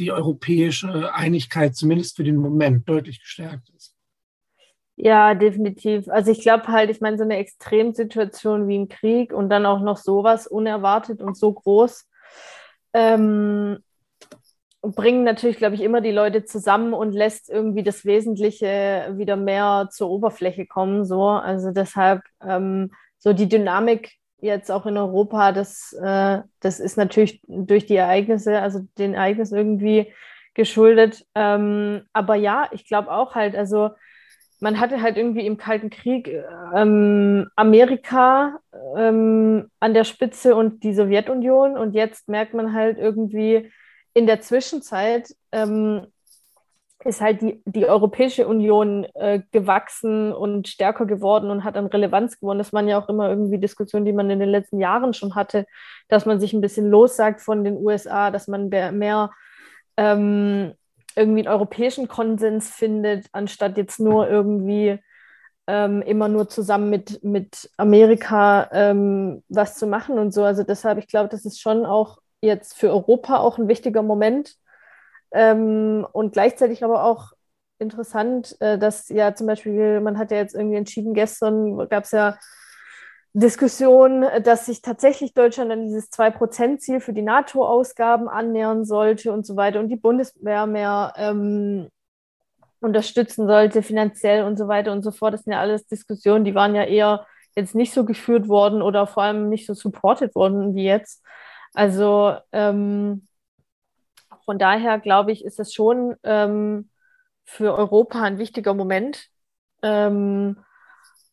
die 0.00 0.10
europäische 0.10 1.14
Einigkeit 1.14 1.76
zumindest 1.76 2.16
für 2.16 2.24
den 2.24 2.36
Moment 2.36 2.88
deutlich 2.88 3.20
gestärkt 3.20 3.70
ist. 3.76 3.94
Ja, 4.96 5.34
definitiv. 5.34 6.08
Also 6.08 6.32
ich 6.32 6.40
glaube 6.40 6.66
halt, 6.66 6.90
ich 6.90 7.00
meine, 7.00 7.16
so 7.16 7.24
eine 7.24 7.36
Extremsituation 7.36 8.66
wie 8.66 8.78
ein 8.78 8.88
Krieg 8.88 9.32
und 9.32 9.50
dann 9.50 9.66
auch 9.66 9.80
noch 9.80 9.98
sowas 9.98 10.48
unerwartet 10.48 11.20
und 11.20 11.36
so 11.36 11.52
groß. 11.52 12.08
Ähm, 12.92 13.83
bringen 14.92 15.24
natürlich, 15.24 15.58
glaube 15.58 15.74
ich, 15.74 15.82
immer 15.82 16.00
die 16.00 16.10
Leute 16.10 16.44
zusammen 16.44 16.92
und 16.92 17.12
lässt 17.12 17.50
irgendwie 17.50 17.82
das 17.82 18.04
Wesentliche 18.04 19.14
wieder 19.16 19.36
mehr 19.36 19.88
zur 19.90 20.10
Oberfläche 20.10 20.66
kommen. 20.66 21.04
So. 21.04 21.28
Also 21.28 21.70
deshalb, 21.70 22.22
ähm, 22.46 22.92
so 23.18 23.32
die 23.32 23.48
Dynamik 23.48 24.12
jetzt 24.38 24.70
auch 24.70 24.86
in 24.86 24.98
Europa, 24.98 25.52
das, 25.52 25.92
äh, 25.94 26.40
das 26.60 26.80
ist 26.80 26.96
natürlich 26.96 27.40
durch 27.46 27.86
die 27.86 27.96
Ereignisse, 27.96 28.60
also 28.60 28.80
den 28.98 29.14
Ereignissen 29.14 29.56
irgendwie 29.56 30.12
geschuldet. 30.54 31.24
Ähm, 31.34 32.02
aber 32.12 32.34
ja, 32.34 32.68
ich 32.72 32.86
glaube 32.86 33.10
auch 33.10 33.34
halt, 33.34 33.56
also 33.56 33.90
man 34.60 34.80
hatte 34.80 35.02
halt 35.02 35.16
irgendwie 35.16 35.46
im 35.46 35.56
Kalten 35.56 35.90
Krieg 35.90 36.28
ähm, 36.74 37.48
Amerika 37.56 38.58
ähm, 38.96 39.70
an 39.80 39.94
der 39.94 40.04
Spitze 40.04 40.54
und 40.54 40.82
die 40.84 40.94
Sowjetunion 40.94 41.76
und 41.76 41.94
jetzt 41.94 42.28
merkt 42.28 42.54
man 42.54 42.72
halt 42.72 42.98
irgendwie 42.98 43.70
in 44.14 44.26
der 44.26 44.40
Zwischenzeit 44.40 45.34
ähm, 45.52 46.06
ist 47.04 47.20
halt 47.20 47.42
die, 47.42 47.62
die 47.66 47.86
Europäische 47.86 48.46
Union 48.48 49.04
äh, 49.14 49.42
gewachsen 49.52 50.32
und 50.32 50.68
stärker 50.68 51.04
geworden 51.04 51.50
und 51.50 51.64
hat 51.64 51.76
an 51.76 51.86
Relevanz 51.86 52.40
gewonnen. 52.40 52.58
Das 52.58 52.72
waren 52.72 52.88
ja 52.88 52.98
auch 52.98 53.08
immer 53.08 53.28
irgendwie 53.28 53.58
Diskussionen, 53.58 54.06
die 54.06 54.12
man 54.12 54.30
in 54.30 54.40
den 54.40 54.48
letzten 54.48 54.80
Jahren 54.80 55.12
schon 55.12 55.34
hatte, 55.34 55.66
dass 56.08 56.24
man 56.24 56.40
sich 56.40 56.52
ein 56.52 56.60
bisschen 56.60 56.88
lossagt 56.88 57.42
von 57.42 57.64
den 57.64 57.76
USA, 57.76 58.30
dass 58.30 58.48
man 58.48 58.68
mehr 58.68 59.30
ähm, 59.96 60.72
irgendwie 61.14 61.40
einen 61.40 61.48
europäischen 61.48 62.08
Konsens 62.08 62.70
findet, 62.70 63.26
anstatt 63.32 63.76
jetzt 63.76 64.00
nur 64.00 64.28
irgendwie 64.28 64.98
ähm, 65.66 66.02
immer 66.02 66.28
nur 66.28 66.48
zusammen 66.48 66.90
mit, 66.90 67.22
mit 67.22 67.70
Amerika 67.76 68.68
ähm, 68.72 69.42
was 69.48 69.76
zu 69.76 69.86
machen 69.86 70.18
und 70.18 70.32
so. 70.32 70.44
Also 70.44 70.62
deshalb, 70.62 70.98
ich 70.98 71.08
glaube, 71.08 71.28
das 71.28 71.44
ist 71.44 71.60
schon 71.60 71.86
auch 71.86 72.18
jetzt 72.44 72.76
für 72.76 72.90
Europa 72.90 73.38
auch 73.38 73.58
ein 73.58 73.68
wichtiger 73.68 74.02
Moment 74.02 74.56
ähm, 75.32 76.06
und 76.12 76.32
gleichzeitig 76.32 76.84
aber 76.84 77.04
auch 77.04 77.32
interessant, 77.78 78.56
äh, 78.60 78.78
dass 78.78 79.08
ja 79.08 79.34
zum 79.34 79.46
Beispiel, 79.46 80.00
man 80.00 80.18
hat 80.18 80.30
ja 80.30 80.38
jetzt 80.38 80.54
irgendwie 80.54 80.76
entschieden, 80.76 81.14
gestern 81.14 81.88
gab 81.88 82.04
es 82.04 82.12
ja 82.12 82.38
Diskussion, 83.36 84.24
dass 84.44 84.66
sich 84.66 84.80
tatsächlich 84.80 85.34
Deutschland 85.34 85.72
an 85.72 85.82
dieses 85.82 86.12
2-Prozent-Ziel 86.12 87.00
für 87.00 87.12
die 87.12 87.22
NATO-Ausgaben 87.22 88.28
annähern 88.28 88.84
sollte 88.84 89.32
und 89.32 89.44
so 89.44 89.56
weiter 89.56 89.80
und 89.80 89.88
die 89.88 89.96
Bundeswehr 89.96 90.66
mehr 90.66 91.12
ähm, 91.16 91.88
unterstützen 92.80 93.48
sollte, 93.48 93.82
finanziell 93.82 94.44
und 94.44 94.56
so 94.56 94.68
weiter 94.68 94.92
und 94.92 95.02
so 95.02 95.10
fort. 95.10 95.34
Das 95.34 95.42
sind 95.42 95.52
ja 95.52 95.60
alles 95.60 95.86
Diskussionen, 95.86 96.44
die 96.44 96.54
waren 96.54 96.76
ja 96.76 96.84
eher 96.84 97.26
jetzt 97.56 97.74
nicht 97.74 97.92
so 97.92 98.04
geführt 98.04 98.48
worden 98.48 98.82
oder 98.82 99.06
vor 99.08 99.24
allem 99.24 99.48
nicht 99.48 99.66
so 99.66 99.74
supported 99.74 100.34
worden 100.36 100.76
wie 100.76 100.84
jetzt. 100.84 101.24
Also 101.74 102.36
ähm, 102.52 103.28
von 104.44 104.58
daher 104.58 104.98
glaube 104.98 105.32
ich, 105.32 105.44
ist 105.44 105.58
das 105.58 105.72
schon 105.72 106.16
ähm, 106.22 106.90
für 107.44 107.74
Europa 107.74 108.22
ein 108.22 108.38
wichtiger 108.38 108.74
Moment. 108.74 109.28
Ähm, 109.82 110.58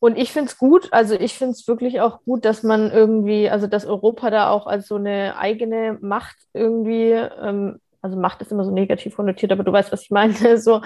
und 0.00 0.18
ich 0.18 0.32
finde 0.32 0.50
es 0.50 0.58
gut, 0.58 0.92
also 0.92 1.14
ich 1.14 1.34
finde 1.38 1.52
es 1.54 1.68
wirklich 1.68 2.00
auch 2.00 2.24
gut, 2.24 2.44
dass 2.44 2.62
man 2.64 2.90
irgendwie, 2.90 3.50
also 3.50 3.66
dass 3.68 3.86
Europa 3.86 4.30
da 4.30 4.50
auch 4.50 4.66
als 4.66 4.88
so 4.88 4.96
eine 4.96 5.36
eigene 5.38 5.98
Macht 6.02 6.36
irgendwie, 6.54 7.12
ähm, 7.12 7.80
also 8.02 8.16
Macht 8.18 8.42
ist 8.42 8.50
immer 8.50 8.64
so 8.64 8.72
negativ 8.72 9.16
konnotiert, 9.16 9.52
aber 9.52 9.62
du 9.62 9.72
weißt, 9.72 9.92
was 9.92 10.02
ich 10.02 10.10
meine, 10.10 10.58
so 10.58 10.82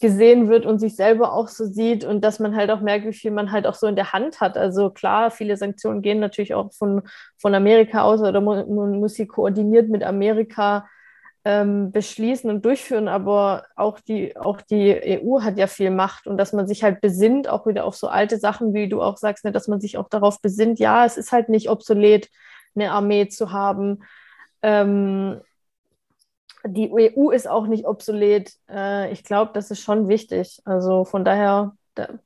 gesehen 0.00 0.48
wird 0.48 0.66
und 0.66 0.80
sich 0.80 0.96
selber 0.96 1.32
auch 1.32 1.48
so 1.48 1.64
sieht 1.64 2.04
und 2.04 2.22
dass 2.22 2.40
man 2.40 2.56
halt 2.56 2.70
auch 2.70 2.80
merkt, 2.80 3.06
wie 3.06 3.12
viel 3.12 3.30
man 3.30 3.52
halt 3.52 3.66
auch 3.66 3.74
so 3.74 3.86
in 3.86 3.96
der 3.96 4.12
Hand 4.12 4.40
hat. 4.40 4.58
Also 4.58 4.90
klar, 4.90 5.30
viele 5.30 5.56
Sanktionen 5.56 6.02
gehen 6.02 6.18
natürlich 6.18 6.54
auch 6.54 6.72
von, 6.74 7.02
von 7.38 7.54
Amerika 7.54 8.02
aus 8.02 8.20
oder 8.20 8.40
man 8.40 8.68
muss 9.00 9.14
sie 9.14 9.26
koordiniert 9.26 9.88
mit 9.88 10.02
Amerika 10.02 10.88
ähm, 11.44 11.92
beschließen 11.92 12.50
und 12.50 12.64
durchführen, 12.64 13.06
aber 13.06 13.66
auch 13.76 14.00
die, 14.00 14.36
auch 14.36 14.60
die 14.60 15.20
EU 15.22 15.42
hat 15.42 15.58
ja 15.58 15.68
viel 15.68 15.92
Macht 15.92 16.26
und 16.26 16.38
dass 16.38 16.52
man 16.52 16.66
sich 16.66 16.82
halt 16.82 17.00
besinnt, 17.00 17.48
auch 17.48 17.68
wieder 17.68 17.84
auf 17.84 17.94
so 17.94 18.08
alte 18.08 18.38
Sachen, 18.38 18.74
wie 18.74 18.88
du 18.88 19.00
auch 19.00 19.16
sagst, 19.16 19.44
ne, 19.44 19.52
dass 19.52 19.68
man 19.68 19.80
sich 19.80 19.96
auch 19.96 20.08
darauf 20.08 20.42
besinnt, 20.42 20.80
ja, 20.80 21.04
es 21.04 21.16
ist 21.16 21.30
halt 21.30 21.48
nicht 21.48 21.70
obsolet, 21.70 22.28
eine 22.74 22.90
Armee 22.90 23.28
zu 23.28 23.52
haben. 23.52 24.02
Ähm, 24.60 25.40
die 26.68 26.90
EU 26.92 27.30
ist 27.30 27.48
auch 27.48 27.66
nicht 27.66 27.86
obsolet. 27.86 28.52
Äh, 28.68 29.12
ich 29.12 29.24
glaube, 29.24 29.52
das 29.54 29.70
ist 29.70 29.80
schon 29.80 30.08
wichtig. 30.08 30.60
Also 30.64 31.04
von 31.04 31.24
daher, 31.24 31.76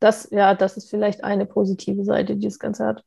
das, 0.00 0.29
ja, 0.31 0.55
das 0.55 0.76
ist 0.76 0.90
vielleicht 0.90 1.24
eine 1.24 1.46
positive 1.46 2.05
Seite, 2.05 2.37
die 2.37 2.46
das 2.46 2.59
Ganze 2.59 2.87
hat 2.87 3.05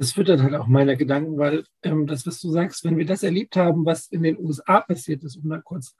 das 0.00 0.12
füttert 0.12 0.42
halt 0.42 0.54
auch 0.54 0.66
meine 0.66 0.96
Gedanken, 0.96 1.36
weil 1.36 1.64
ähm, 1.82 2.06
das, 2.06 2.26
was 2.26 2.40
du 2.40 2.50
sagst, 2.50 2.84
wenn 2.84 2.96
wir 2.96 3.04
das 3.04 3.22
erlebt 3.22 3.54
haben, 3.56 3.84
was 3.84 4.06
in 4.06 4.22
den 4.22 4.38
USA 4.38 4.80
passiert 4.80 5.22
ist, 5.24 5.36
um 5.36 5.50
da 5.50 5.58
kurz 5.58 5.94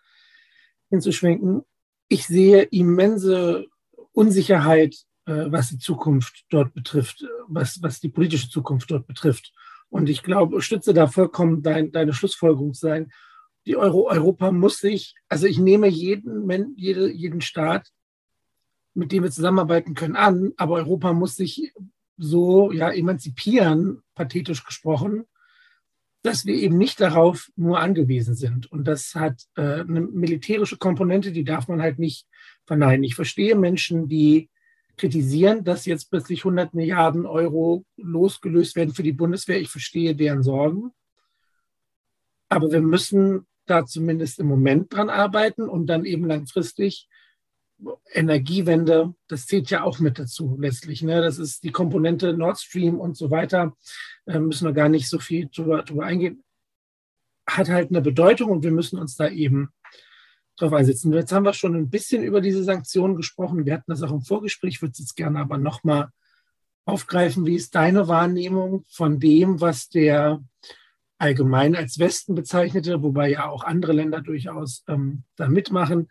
hinzuschwenken, 0.88 1.62
ich 2.08 2.26
sehe 2.26 2.62
immense 2.62 3.66
Unsicherheit, 4.12 4.96
äh, 5.26 5.50
was 5.50 5.68
die 5.68 5.78
Zukunft 5.78 6.46
dort 6.48 6.72
betrifft, 6.72 7.26
was, 7.46 7.82
was 7.82 8.00
die 8.00 8.08
politische 8.08 8.48
Zukunft 8.48 8.90
dort 8.90 9.06
betrifft. 9.06 9.52
Und 9.90 10.08
ich 10.08 10.22
glaube, 10.22 10.62
stütze 10.62 10.94
da 10.94 11.06
vollkommen 11.06 11.62
dein, 11.62 11.92
deine 11.92 12.14
Schlussfolgerung 12.14 12.72
sein. 12.72 13.12
Die 13.70 13.76
Euro, 13.76 14.08
Europa 14.08 14.50
muss 14.50 14.78
sich, 14.78 15.14
also 15.28 15.46
ich 15.46 15.60
nehme 15.60 15.86
jeden, 15.86 16.74
jede, 16.76 17.08
jeden 17.08 17.40
Staat, 17.40 17.92
mit 18.94 19.12
dem 19.12 19.22
wir 19.22 19.30
zusammenarbeiten 19.30 19.94
können, 19.94 20.16
an, 20.16 20.52
aber 20.56 20.74
Europa 20.74 21.12
muss 21.12 21.36
sich 21.36 21.72
so 22.16 22.72
ja, 22.72 22.90
emanzipieren, 22.90 24.02
pathetisch 24.16 24.64
gesprochen, 24.64 25.22
dass 26.22 26.46
wir 26.46 26.56
eben 26.56 26.78
nicht 26.78 27.00
darauf 27.00 27.52
nur 27.54 27.78
angewiesen 27.78 28.34
sind. 28.34 28.72
Und 28.72 28.88
das 28.88 29.14
hat 29.14 29.40
äh, 29.54 29.82
eine 29.82 30.00
militärische 30.00 30.76
Komponente, 30.76 31.30
die 31.30 31.44
darf 31.44 31.68
man 31.68 31.80
halt 31.80 32.00
nicht 32.00 32.26
verneinen. 32.66 33.04
Ich 33.04 33.14
verstehe 33.14 33.54
Menschen, 33.54 34.08
die 34.08 34.50
kritisieren, 34.96 35.62
dass 35.62 35.86
jetzt 35.86 36.10
plötzlich 36.10 36.40
100 36.40 36.74
Milliarden 36.74 37.24
Euro 37.24 37.84
losgelöst 37.96 38.74
werden 38.74 38.94
für 38.94 39.04
die 39.04 39.12
Bundeswehr. 39.12 39.60
Ich 39.60 39.70
verstehe 39.70 40.16
deren 40.16 40.42
Sorgen. 40.42 40.90
Aber 42.48 42.72
wir 42.72 42.80
müssen 42.80 43.46
da 43.70 43.86
zumindest 43.86 44.38
im 44.38 44.46
Moment 44.46 44.92
dran 44.92 45.10
arbeiten 45.10 45.68
und 45.68 45.86
dann 45.86 46.04
eben 46.04 46.26
langfristig 46.26 47.08
Energiewende, 48.12 49.14
das 49.28 49.46
zählt 49.46 49.70
ja 49.70 49.84
auch 49.84 50.00
mit 50.00 50.18
dazu 50.18 50.56
letztlich. 50.60 51.02
Ne? 51.02 51.22
Das 51.22 51.38
ist 51.38 51.64
die 51.64 51.72
Komponente 51.72 52.34
Nord 52.34 52.58
Stream 52.58 53.00
und 53.00 53.16
so 53.16 53.30
weiter. 53.30 53.74
Äh, 54.26 54.38
müssen 54.38 54.66
wir 54.66 54.74
gar 54.74 54.88
nicht 54.88 55.08
so 55.08 55.18
viel 55.18 55.48
drüber, 55.48 55.82
drüber 55.82 56.04
eingehen. 56.04 56.44
Hat 57.46 57.68
halt 57.68 57.90
eine 57.90 58.02
Bedeutung 58.02 58.50
und 58.50 58.64
wir 58.64 58.70
müssen 58.70 58.98
uns 58.98 59.16
da 59.16 59.28
eben 59.28 59.70
drauf 60.58 60.72
einsetzen. 60.72 61.12
Jetzt 61.12 61.32
haben 61.32 61.44
wir 61.44 61.54
schon 61.54 61.74
ein 61.74 61.88
bisschen 61.88 62.22
über 62.22 62.40
diese 62.40 62.62
Sanktionen 62.64 63.16
gesprochen. 63.16 63.64
Wir 63.64 63.74
hatten 63.74 63.90
das 63.90 64.02
auch 64.02 64.12
im 64.12 64.20
Vorgespräch, 64.20 64.74
ich 64.74 64.82
würde 64.82 64.92
es 64.92 64.98
jetzt 64.98 65.16
gerne 65.16 65.38
aber 65.38 65.56
nochmal 65.56 66.10
aufgreifen. 66.84 67.46
Wie 67.46 67.54
ist 67.54 67.74
deine 67.74 68.08
Wahrnehmung 68.08 68.84
von 68.88 69.18
dem, 69.20 69.60
was 69.60 69.88
der 69.88 70.42
allgemein 71.20 71.76
als 71.76 71.98
Westen 71.98 72.34
bezeichnete, 72.34 73.02
wobei 73.02 73.30
ja 73.30 73.48
auch 73.48 73.64
andere 73.64 73.92
Länder 73.92 74.20
durchaus 74.20 74.84
ähm, 74.88 75.24
da 75.36 75.48
mitmachen, 75.48 76.08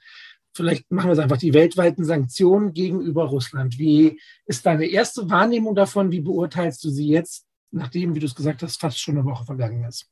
vielleicht 0.53 0.91
machen 0.91 1.07
wir 1.07 1.13
es 1.13 1.19
einfach, 1.19 1.37
die 1.37 1.53
weltweiten 1.53 2.03
Sanktionen 2.03 2.73
gegenüber 2.73 3.25
Russland. 3.25 3.77
Wie 3.79 4.19
ist 4.45 4.65
deine 4.65 4.85
erste 4.85 5.29
Wahrnehmung 5.29 5.75
davon? 5.75 6.11
Wie 6.11 6.21
beurteilst 6.21 6.83
du 6.83 6.89
sie 6.89 7.07
jetzt, 7.07 7.45
nachdem, 7.71 8.15
wie 8.15 8.19
du 8.19 8.25
es 8.25 8.35
gesagt 8.35 8.61
hast, 8.61 8.79
fast 8.79 8.99
schon 8.99 9.17
eine 9.17 9.25
Woche 9.25 9.45
vergangen 9.45 9.83
ist? 9.85 10.09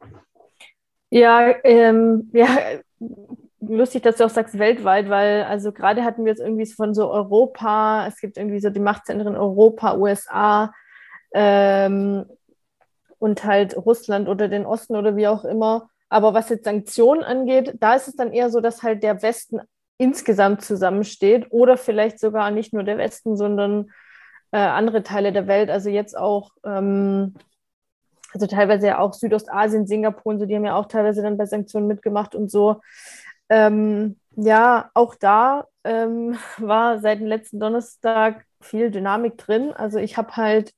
Ja, 1.10 1.54
ähm, 1.64 2.30
ja, 2.34 2.48
lustig, 3.60 4.04
dass 4.04 4.18
du 4.18 4.26
auch 4.26 4.30
sagst 4.30 4.58
weltweit, 4.60 5.10
weil 5.10 5.44
also 5.44 5.72
gerade 5.72 6.04
hatten 6.04 6.26
wir 6.26 6.32
jetzt 6.32 6.42
irgendwie 6.42 6.66
von 6.66 6.94
so 6.94 7.12
Europa, 7.12 8.08
es 8.08 8.20
gibt 8.20 8.38
irgendwie 8.38 8.60
so 8.60 8.70
die 8.70 8.80
Machtzentren 8.80 9.36
Europa, 9.36 9.96
USA 9.96 10.74
ähm, 11.34 12.26
und 13.20 13.44
halt 13.44 13.76
Russland 13.78 14.28
oder 14.28 14.48
den 14.48 14.66
Osten 14.66 14.96
oder 14.96 15.16
wie 15.16 15.28
auch 15.28 15.44
immer. 15.46 15.90
Aber 16.10 16.34
was 16.34 16.50
jetzt 16.50 16.66
Sanktionen 16.66 17.24
angeht, 17.24 17.76
da 17.80 17.96
ist 17.96 18.08
es 18.08 18.16
dann 18.16 18.32
eher 18.32 18.50
so, 18.50 18.62
dass 18.62 18.84
halt 18.84 19.04
der 19.04 19.22
Westen 19.22 19.60
insgesamt 19.98 20.64
zusammensteht 20.64 21.48
oder 21.50 21.78
vielleicht 21.78 22.20
sogar 22.20 22.52
nicht 22.52 22.74
nur 22.74 22.84
der 22.84 22.98
Westen, 22.98 23.36
sondern 23.36 23.92
äh, 24.52 24.58
andere 24.58 25.04
Teile 25.04 25.32
der 25.32 25.48
Welt. 25.48 25.70
Also 25.70 25.90
jetzt 25.90 26.18
auch, 26.18 26.52
ähm, 26.64 27.34
also 28.34 28.48
teilweise 28.48 28.88
ja 28.88 29.00
auch 29.00 29.14
Südostasien, 29.14 29.88
Singapur 29.88 30.34
und 30.34 30.40
so, 30.40 30.46
die 30.46 30.56
haben 30.56 30.66
ja 30.66 30.76
auch 30.76 30.88
teilweise 30.88 31.22
dann 31.22 31.38
bei 31.38 31.46
Sanktionen 31.46 31.88
mitgemacht 31.88 32.36
und 32.36 32.52
so. 32.52 32.82
Ähm, 33.50 34.18
ja, 34.36 34.92
auch 34.94 35.16
da 35.16 35.66
ähm, 35.84 36.38
war 36.58 37.00
seit 37.00 37.20
dem 37.20 37.28
letzten 37.28 37.60
Donnerstag 37.60 38.46
viel 38.62 38.92
Dynamik 38.92 39.38
drin. 39.38 39.74
Also 39.74 40.00
ich 40.00 40.18
habe 40.18 40.36
halt 40.36 40.74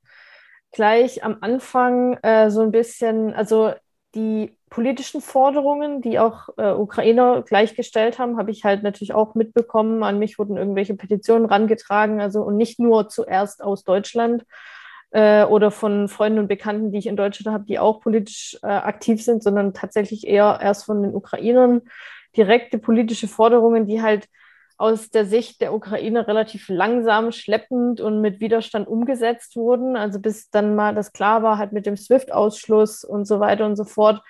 gleich 0.71 1.23
am 1.23 1.37
Anfang 1.41 2.17
äh, 2.21 2.49
so 2.49 2.61
ein 2.61 2.71
bisschen, 2.71 3.33
also 3.33 3.73
die 4.15 4.57
politischen 4.69 5.21
Forderungen, 5.21 6.01
die 6.01 6.19
auch 6.19 6.49
äh, 6.57 6.71
Ukrainer 6.71 7.43
gleichgestellt 7.43 8.19
haben, 8.19 8.37
habe 8.37 8.51
ich 8.51 8.63
halt 8.63 8.83
natürlich 8.83 9.13
auch 9.13 9.35
mitbekommen. 9.35 10.03
An 10.03 10.19
mich 10.19 10.37
wurden 10.37 10.57
irgendwelche 10.57 10.95
Petitionen 10.95 11.45
rangetragen, 11.45 12.21
also 12.21 12.41
und 12.41 12.57
nicht 12.57 12.79
nur 12.79 13.09
zuerst 13.09 13.63
aus 13.63 13.83
Deutschland 13.83 14.45
äh, 15.11 15.43
oder 15.43 15.71
von 15.71 16.07
Freunden 16.07 16.39
und 16.39 16.47
Bekannten, 16.47 16.91
die 16.91 16.99
ich 16.99 17.07
in 17.07 17.17
Deutschland 17.17 17.53
habe, 17.53 17.65
die 17.65 17.79
auch 17.79 18.01
politisch 18.01 18.57
äh, 18.61 18.67
aktiv 18.67 19.23
sind, 19.23 19.43
sondern 19.43 19.73
tatsächlich 19.73 20.27
eher 20.27 20.59
erst 20.61 20.85
von 20.85 21.01
den 21.01 21.15
Ukrainern 21.15 21.81
direkte 22.37 22.77
politische 22.77 23.27
Forderungen, 23.27 23.87
die 23.87 24.01
halt 24.01 24.27
aus 24.79 25.09
der 25.09 25.25
Sicht 25.25 25.59
der 25.59 25.73
Ukraine 25.73 26.25
relativ 26.25 26.69
langsam, 26.69 27.33
schleppend 27.33 27.99
und 27.99 28.21
mit 28.21 28.39
Widerstand 28.39 28.87
umgesetzt 28.87 29.57
wurden. 29.57 29.97
Also 29.97 30.21
bis 30.21 30.49
dann 30.51 30.73
mal 30.73 30.95
das 30.95 31.11
klar 31.11 31.43
war, 31.43 31.57
halt 31.57 31.73
mit 31.73 31.85
dem 31.85 31.97
SWIFT-Ausschluss 31.97 33.03
und 33.03 33.25
so 33.25 33.41
weiter 33.41 33.65
und 33.65 33.75
so 33.75 33.83
fort. 33.83 34.23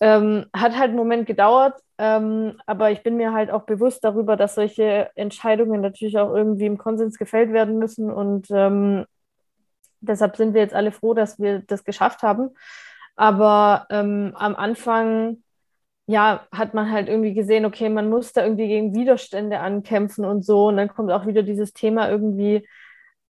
Ähm, 0.00 0.46
hat 0.56 0.72
halt 0.78 0.88
einen 0.88 0.96
Moment 0.96 1.26
gedauert, 1.26 1.78
ähm, 1.98 2.58
aber 2.64 2.90
ich 2.90 3.02
bin 3.02 3.18
mir 3.18 3.34
halt 3.34 3.50
auch 3.50 3.64
bewusst 3.64 4.02
darüber, 4.02 4.36
dass 4.36 4.54
solche 4.54 5.10
Entscheidungen 5.14 5.82
natürlich 5.82 6.16
auch 6.18 6.34
irgendwie 6.34 6.66
im 6.66 6.78
Konsens 6.78 7.18
gefällt 7.18 7.52
werden 7.52 7.78
müssen. 7.78 8.10
Und 8.10 8.46
ähm, 8.50 9.04
deshalb 10.00 10.36
sind 10.36 10.54
wir 10.54 10.62
jetzt 10.62 10.74
alle 10.74 10.92
froh, 10.92 11.12
dass 11.12 11.38
wir 11.38 11.58
das 11.60 11.84
geschafft 11.84 12.22
haben. 12.22 12.48
Aber 13.14 13.86
ähm, 13.90 14.32
am 14.36 14.56
Anfang 14.56 15.42
ja, 16.06 16.46
hat 16.52 16.74
man 16.74 16.90
halt 16.90 17.08
irgendwie 17.08 17.34
gesehen, 17.34 17.64
okay, 17.64 17.88
man 17.88 18.10
muss 18.10 18.32
da 18.32 18.42
irgendwie 18.42 18.68
gegen 18.68 18.94
Widerstände 18.94 19.60
ankämpfen 19.60 20.24
und 20.24 20.44
so. 20.44 20.66
Und 20.66 20.76
dann 20.76 20.88
kommt 20.88 21.10
auch 21.12 21.26
wieder 21.26 21.42
dieses 21.42 21.72
Thema 21.72 22.10
irgendwie 22.10 22.66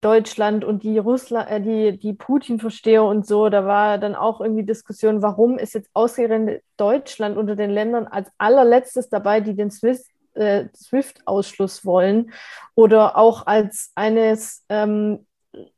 Deutschland 0.00 0.64
und 0.64 0.82
die 0.82 0.98
Russland, 0.98 1.50
äh, 1.50 1.60
die, 1.60 1.98
die 1.98 2.12
Putin-Versteher 2.12 3.04
und 3.04 3.26
so. 3.26 3.48
Da 3.48 3.64
war 3.66 3.98
dann 3.98 4.14
auch 4.14 4.40
irgendwie 4.40 4.64
Diskussion, 4.64 5.22
warum 5.22 5.58
ist 5.58 5.74
jetzt 5.74 5.90
ausgerechnet 5.94 6.62
Deutschland 6.76 7.36
unter 7.36 7.56
den 7.56 7.70
Ländern 7.70 8.06
als 8.06 8.30
allerletztes 8.38 9.08
dabei, 9.08 9.40
die 9.40 9.54
den 9.54 9.70
Swiss, 9.70 10.08
äh, 10.34 10.66
SWIFT-Ausschluss 10.74 11.84
wollen 11.84 12.32
oder 12.74 13.16
auch 13.16 13.46
als 13.46 13.92
eines 13.94 14.64
ähm, 14.68 15.26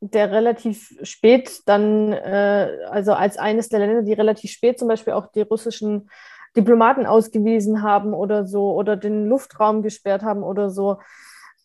der 0.01 0.31
relativ 0.31 0.97
spät 1.03 1.61
dann, 1.65 2.11
äh, 2.11 2.79
also 2.89 3.13
als 3.13 3.37
eines 3.37 3.69
der 3.69 3.79
Länder, 3.79 4.01
die 4.01 4.13
relativ 4.13 4.51
spät 4.51 4.77
zum 4.77 4.89
Beispiel 4.89 5.13
auch 5.13 5.31
die 5.31 5.41
russischen 5.41 6.09
Diplomaten 6.55 7.05
ausgewiesen 7.05 7.81
haben 7.81 8.13
oder 8.13 8.45
so 8.45 8.73
oder 8.73 8.95
den 8.95 9.27
Luftraum 9.27 9.81
gesperrt 9.81 10.23
haben 10.23 10.43
oder 10.43 10.69
so. 10.69 10.97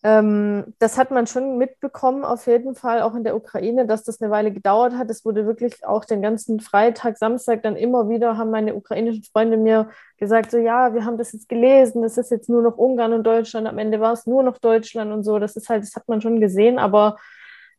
Ähm, 0.05 0.75
das 0.79 0.99
hat 0.99 1.11
man 1.11 1.27
schon 1.27 1.57
mitbekommen, 1.57 2.27
auf 2.27 2.47
jeden 2.47 2.75
Fall, 2.75 3.01
auch 3.01 3.15
in 3.15 3.25
der 3.25 3.35
Ukraine, 3.35 3.87
dass 3.87 4.05
das 4.05 4.21
eine 4.21 4.31
Weile 4.31 4.53
gedauert 4.53 4.93
hat. 4.99 5.09
Es 5.09 5.25
wurde 5.25 5.47
wirklich 5.47 5.87
auch 5.87 6.05
den 6.05 6.21
ganzen 6.21 6.61
Freitag, 6.61 7.17
Samstag 7.17 7.63
dann 7.63 7.75
immer 7.75 8.11
wieder, 8.11 8.37
haben 8.37 8.51
meine 8.51 8.75
ukrainischen 8.75 9.25
Freunde 9.25 9.57
mir 9.57 9.89
gesagt, 10.19 10.51
so 10.51 10.59
ja, 10.59 10.93
wir 10.93 11.07
haben 11.07 11.17
das 11.17 11.33
jetzt 11.33 11.49
gelesen, 11.49 12.03
das 12.03 12.19
ist 12.19 12.31
jetzt 12.31 12.51
nur 12.51 12.61
noch 12.61 12.77
Ungarn 12.77 13.15
und 13.15 13.25
Deutschland, 13.25 13.67
am 13.67 13.79
Ende 13.79 13.99
war 13.99 14.13
es 14.13 14.27
nur 14.27 14.43
noch 14.43 14.59
Deutschland 14.59 15.11
und 15.11 15.25
so. 15.25 15.39
Das 15.39 15.57
ist 15.57 15.71
halt, 15.71 15.83
das 15.83 15.97
hat 15.97 16.07
man 16.07 16.21
schon 16.21 16.39
gesehen, 16.39 16.79
aber 16.79 17.17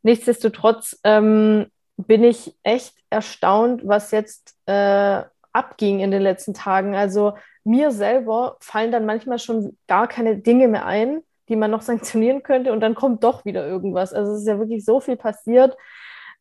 nichtsdestotrotz 0.02 1.00
ähm, 1.04 1.68
bin 1.96 2.24
ich 2.24 2.56
echt 2.64 2.96
erstaunt, 3.12 3.88
was 3.88 4.10
jetzt 4.10 4.56
äh, 4.66 5.22
abging 5.56 6.00
in 6.00 6.12
den 6.12 6.22
letzten 6.22 6.54
Tagen. 6.54 6.96
Also 6.96 7.34
mir 7.64 7.92
selber 7.92 8.58
fallen 8.60 8.92
dann 8.92 9.06
manchmal 9.06 9.40
schon 9.40 9.78
gar 9.88 10.08
keine 10.08 10.38
Dinge 10.38 10.68
mehr 10.68 10.86
ein, 10.86 11.22
die 11.50 11.56
man 11.56 11.72
noch 11.72 11.82
sanktionieren 11.84 12.44
könnte 12.44 12.72
und 12.72 12.80
dann 12.82 12.96
kommt 12.96 13.24
doch 13.24 13.46
wieder 13.46 13.66
irgendwas. 13.66 14.14
Also 14.14 14.34
es 14.34 14.42
ist 14.42 14.48
ja 14.48 14.60
wirklich 14.60 14.86
so 14.86 15.00
viel 15.00 15.18
passiert. 15.18 15.76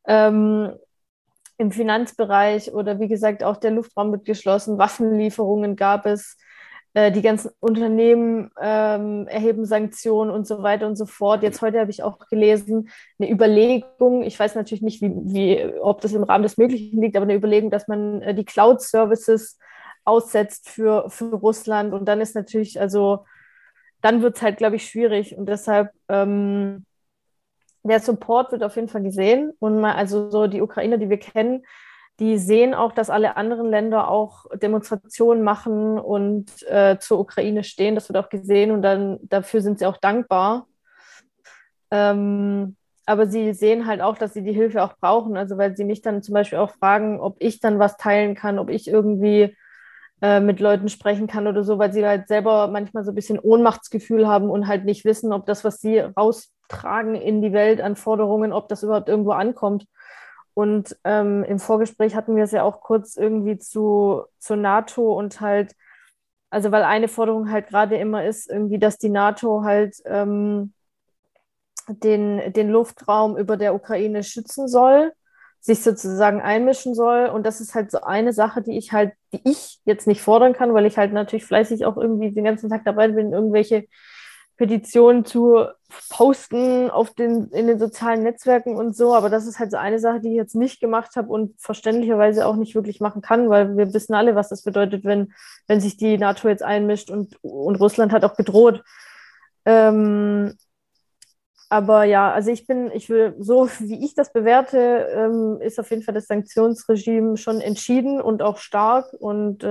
Ähm, 0.06 0.72
Im 1.56 1.70
Finanzbereich 1.70 2.74
oder 2.74 3.00
wie 3.00 3.08
gesagt 3.08 3.44
auch 3.44 3.56
der 3.56 3.70
Luftraum 3.70 4.12
wird 4.12 4.24
geschlossen, 4.24 4.78
Waffenlieferungen 4.78 5.76
gab 5.76 6.06
es. 6.06 6.36
Äh, 6.94 7.10
die 7.10 7.22
ganzen 7.22 7.50
Unternehmen 7.58 8.52
ähm, 8.60 9.26
erheben 9.26 9.66
Sanktionen 9.66 10.30
und 10.30 10.46
so 10.46 10.62
weiter 10.62 10.86
und 10.86 10.94
so 10.94 11.06
fort. 11.06 11.42
Jetzt 11.42 11.60
heute 11.60 11.80
habe 11.80 11.90
ich 11.90 12.04
auch 12.04 12.20
gelesen, 12.28 12.88
eine 13.18 13.28
Überlegung, 13.28 14.22
ich 14.22 14.38
weiß 14.38 14.54
natürlich 14.54 14.82
nicht, 14.82 15.02
wie, 15.02 15.10
wie, 15.10 15.78
ob 15.80 16.00
das 16.02 16.12
im 16.12 16.22
Rahmen 16.22 16.44
des 16.44 16.56
Möglichen 16.56 17.00
liegt, 17.02 17.16
aber 17.16 17.24
eine 17.24 17.34
Überlegung, 17.34 17.70
dass 17.70 17.88
man 17.88 18.22
äh, 18.22 18.32
die 18.32 18.44
Cloud-Services 18.44 19.58
aussetzt 20.04 20.68
für, 20.68 21.10
für 21.10 21.34
Russland. 21.34 21.92
Und 21.92 22.04
dann 22.06 22.20
ist 22.20 22.36
natürlich, 22.36 22.80
also 22.80 23.24
dann 24.00 24.22
wird 24.22 24.36
es 24.36 24.42
halt, 24.42 24.58
glaube 24.58 24.76
ich, 24.76 24.86
schwierig. 24.86 25.36
Und 25.36 25.48
deshalb, 25.48 25.90
ähm, 26.08 26.86
der 27.82 27.98
Support 27.98 28.52
wird 28.52 28.62
auf 28.62 28.76
jeden 28.76 28.88
Fall 28.88 29.02
gesehen. 29.02 29.52
Und 29.58 29.80
mal, 29.80 29.94
also 29.94 30.30
so 30.30 30.46
die 30.46 30.62
Ukrainer, 30.62 30.96
die 30.98 31.10
wir 31.10 31.18
kennen, 31.18 31.64
die 32.20 32.38
sehen 32.38 32.74
auch, 32.74 32.92
dass 32.92 33.10
alle 33.10 33.36
anderen 33.36 33.68
Länder 33.68 34.08
auch 34.08 34.46
Demonstrationen 34.54 35.42
machen 35.42 35.98
und 35.98 36.46
äh, 36.68 36.98
zur 36.98 37.18
Ukraine 37.18 37.64
stehen. 37.64 37.94
Das 37.96 38.08
wird 38.08 38.16
auch 38.16 38.28
gesehen 38.28 38.70
und 38.70 38.82
dann 38.82 39.18
dafür 39.22 39.60
sind 39.60 39.78
sie 39.80 39.86
auch 39.86 39.96
dankbar. 39.96 40.66
Ähm, 41.90 42.76
aber 43.06 43.26
sie 43.26 43.52
sehen 43.52 43.86
halt 43.86 44.00
auch, 44.00 44.16
dass 44.16 44.32
sie 44.32 44.42
die 44.42 44.52
Hilfe 44.52 44.82
auch 44.82 44.96
brauchen. 44.98 45.36
Also 45.36 45.58
weil 45.58 45.76
sie 45.76 45.84
mich 45.84 46.02
dann 46.02 46.22
zum 46.22 46.34
Beispiel 46.34 46.58
auch 46.58 46.70
fragen, 46.70 47.20
ob 47.20 47.36
ich 47.40 47.60
dann 47.60 47.78
was 47.78 47.96
teilen 47.96 48.34
kann, 48.34 48.58
ob 48.58 48.70
ich 48.70 48.88
irgendwie 48.88 49.56
äh, 50.22 50.40
mit 50.40 50.60
Leuten 50.60 50.88
sprechen 50.88 51.26
kann 51.26 51.46
oder 51.46 51.64
so, 51.64 51.78
weil 51.78 51.92
sie 51.92 52.06
halt 52.06 52.28
selber 52.28 52.68
manchmal 52.68 53.04
so 53.04 53.10
ein 53.10 53.14
bisschen 53.14 53.38
Ohnmachtsgefühl 53.38 54.26
haben 54.26 54.48
und 54.50 54.68
halt 54.68 54.84
nicht 54.84 55.04
wissen, 55.04 55.32
ob 55.32 55.46
das, 55.46 55.64
was 55.64 55.80
sie 55.80 55.98
raustragen 55.98 57.14
in 57.14 57.42
die 57.42 57.52
Welt 57.52 57.80
an 57.80 57.96
Forderungen, 57.96 58.52
ob 58.52 58.68
das 58.68 58.82
überhaupt 58.82 59.08
irgendwo 59.08 59.32
ankommt. 59.32 59.86
Und 60.54 60.96
ähm, 61.04 61.44
im 61.44 61.58
Vorgespräch 61.58 62.14
hatten 62.14 62.36
wir 62.36 62.44
es 62.44 62.52
ja 62.52 62.62
auch 62.62 62.80
kurz 62.80 63.16
irgendwie 63.16 63.58
zu, 63.58 64.24
zur 64.38 64.56
NATO 64.56 65.12
und 65.12 65.40
halt, 65.40 65.74
also 66.50 66.70
weil 66.70 66.84
eine 66.84 67.08
Forderung 67.08 67.50
halt 67.50 67.68
gerade 67.68 67.96
immer 67.96 68.24
ist, 68.24 68.48
irgendwie, 68.48 68.78
dass 68.78 68.98
die 68.98 69.08
NATO 69.08 69.64
halt 69.64 69.96
ähm, 70.06 70.72
den, 71.88 72.52
den 72.52 72.70
Luftraum 72.70 73.36
über 73.36 73.56
der 73.56 73.74
Ukraine 73.74 74.22
schützen 74.22 74.68
soll, 74.68 75.12
sich 75.60 75.82
sozusagen 75.82 76.40
einmischen 76.40 76.94
soll. 76.94 77.26
Und 77.26 77.44
das 77.44 77.60
ist 77.60 77.74
halt 77.74 77.90
so 77.90 78.02
eine 78.02 78.32
Sache, 78.32 78.62
die 78.62 78.78
ich 78.78 78.92
halt, 78.92 79.12
die 79.32 79.40
ich 79.44 79.80
jetzt 79.84 80.06
nicht 80.06 80.22
fordern 80.22 80.52
kann, 80.52 80.72
weil 80.72 80.86
ich 80.86 80.98
halt 80.98 81.12
natürlich 81.12 81.44
fleißig 81.44 81.84
auch 81.84 81.96
irgendwie 81.96 82.32
den 82.32 82.44
ganzen 82.44 82.70
Tag 82.70 82.84
dabei 82.84 83.08
bin, 83.08 83.32
irgendwelche 83.32 83.86
Petitionen 84.56 85.24
zu 85.24 85.66
posten 86.10 86.90
auf 86.90 87.14
den, 87.14 87.48
in 87.48 87.66
den 87.66 87.78
sozialen 87.78 88.22
Netzwerken 88.22 88.76
und 88.76 88.96
so. 88.96 89.14
Aber 89.14 89.30
das 89.30 89.46
ist 89.46 89.58
halt 89.58 89.70
so 89.70 89.76
eine 89.76 89.98
Sache, 89.98 90.20
die 90.20 90.28
ich 90.28 90.36
jetzt 90.36 90.54
nicht 90.54 90.80
gemacht 90.80 91.16
habe 91.16 91.28
und 91.28 91.60
verständlicherweise 91.60 92.46
auch 92.46 92.56
nicht 92.56 92.74
wirklich 92.74 93.00
machen 93.00 93.22
kann, 93.22 93.48
weil 93.48 93.76
wir 93.76 93.92
wissen 93.92 94.14
alle, 94.14 94.34
was 94.34 94.48
das 94.48 94.62
bedeutet, 94.62 95.04
wenn, 95.04 95.32
wenn 95.66 95.80
sich 95.80 95.96
die 95.96 96.18
NATO 96.18 96.48
jetzt 96.48 96.62
einmischt 96.62 97.10
und, 97.10 97.36
und 97.42 97.76
Russland 97.76 98.12
hat 98.12 98.24
auch 98.24 98.36
gedroht. 98.36 98.82
Ähm, 99.64 100.54
aber 101.74 102.04
ja, 102.04 102.30
also 102.30 102.52
ich 102.52 102.68
bin, 102.68 102.90
ich 102.92 103.08
will, 103.08 103.34
so 103.40 103.68
wie 103.80 104.04
ich 104.04 104.14
das 104.14 104.32
bewerte, 104.32 104.78
ähm, 104.78 105.58
ist 105.60 105.80
auf 105.80 105.90
jeden 105.90 106.02
Fall 106.02 106.14
das 106.14 106.26
Sanktionsregime 106.26 107.36
schon 107.36 107.60
entschieden 107.60 108.20
und 108.20 108.42
auch 108.42 108.58
stark. 108.58 109.12
Und 109.18 109.64
äh, 109.64 109.66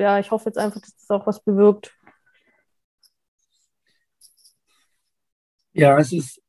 ja, 0.00 0.20
ich 0.20 0.30
hoffe 0.30 0.50
jetzt 0.50 0.58
einfach, 0.58 0.80
dass 0.80 0.94
das 0.94 1.10
auch 1.10 1.26
was 1.26 1.40
bewirkt. 1.40 1.97
Ja, 5.72 5.98
es 5.98 6.12
ist 6.12 6.42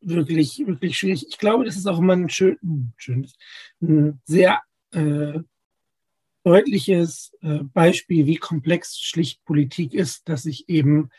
wirklich, 0.00 0.58
wirklich 0.66 0.98
schwierig. 0.98 1.26
Ich 1.28 1.38
glaube, 1.38 1.64
das 1.64 1.76
ist 1.76 1.86
auch 1.86 1.98
immer 1.98 2.14
ein 2.14 2.28
schön, 2.28 2.92
schönes, 2.96 3.34
ein 3.80 4.20
sehr 4.24 4.60
äh, 4.92 5.40
deutliches 6.44 7.32
äh, 7.42 7.64
Beispiel, 7.64 8.26
wie 8.26 8.36
komplex 8.36 8.98
schlicht 9.00 9.44
Politik 9.44 9.94
ist, 9.94 10.28
dass 10.28 10.46
ich 10.46 10.68
eben 10.68 11.10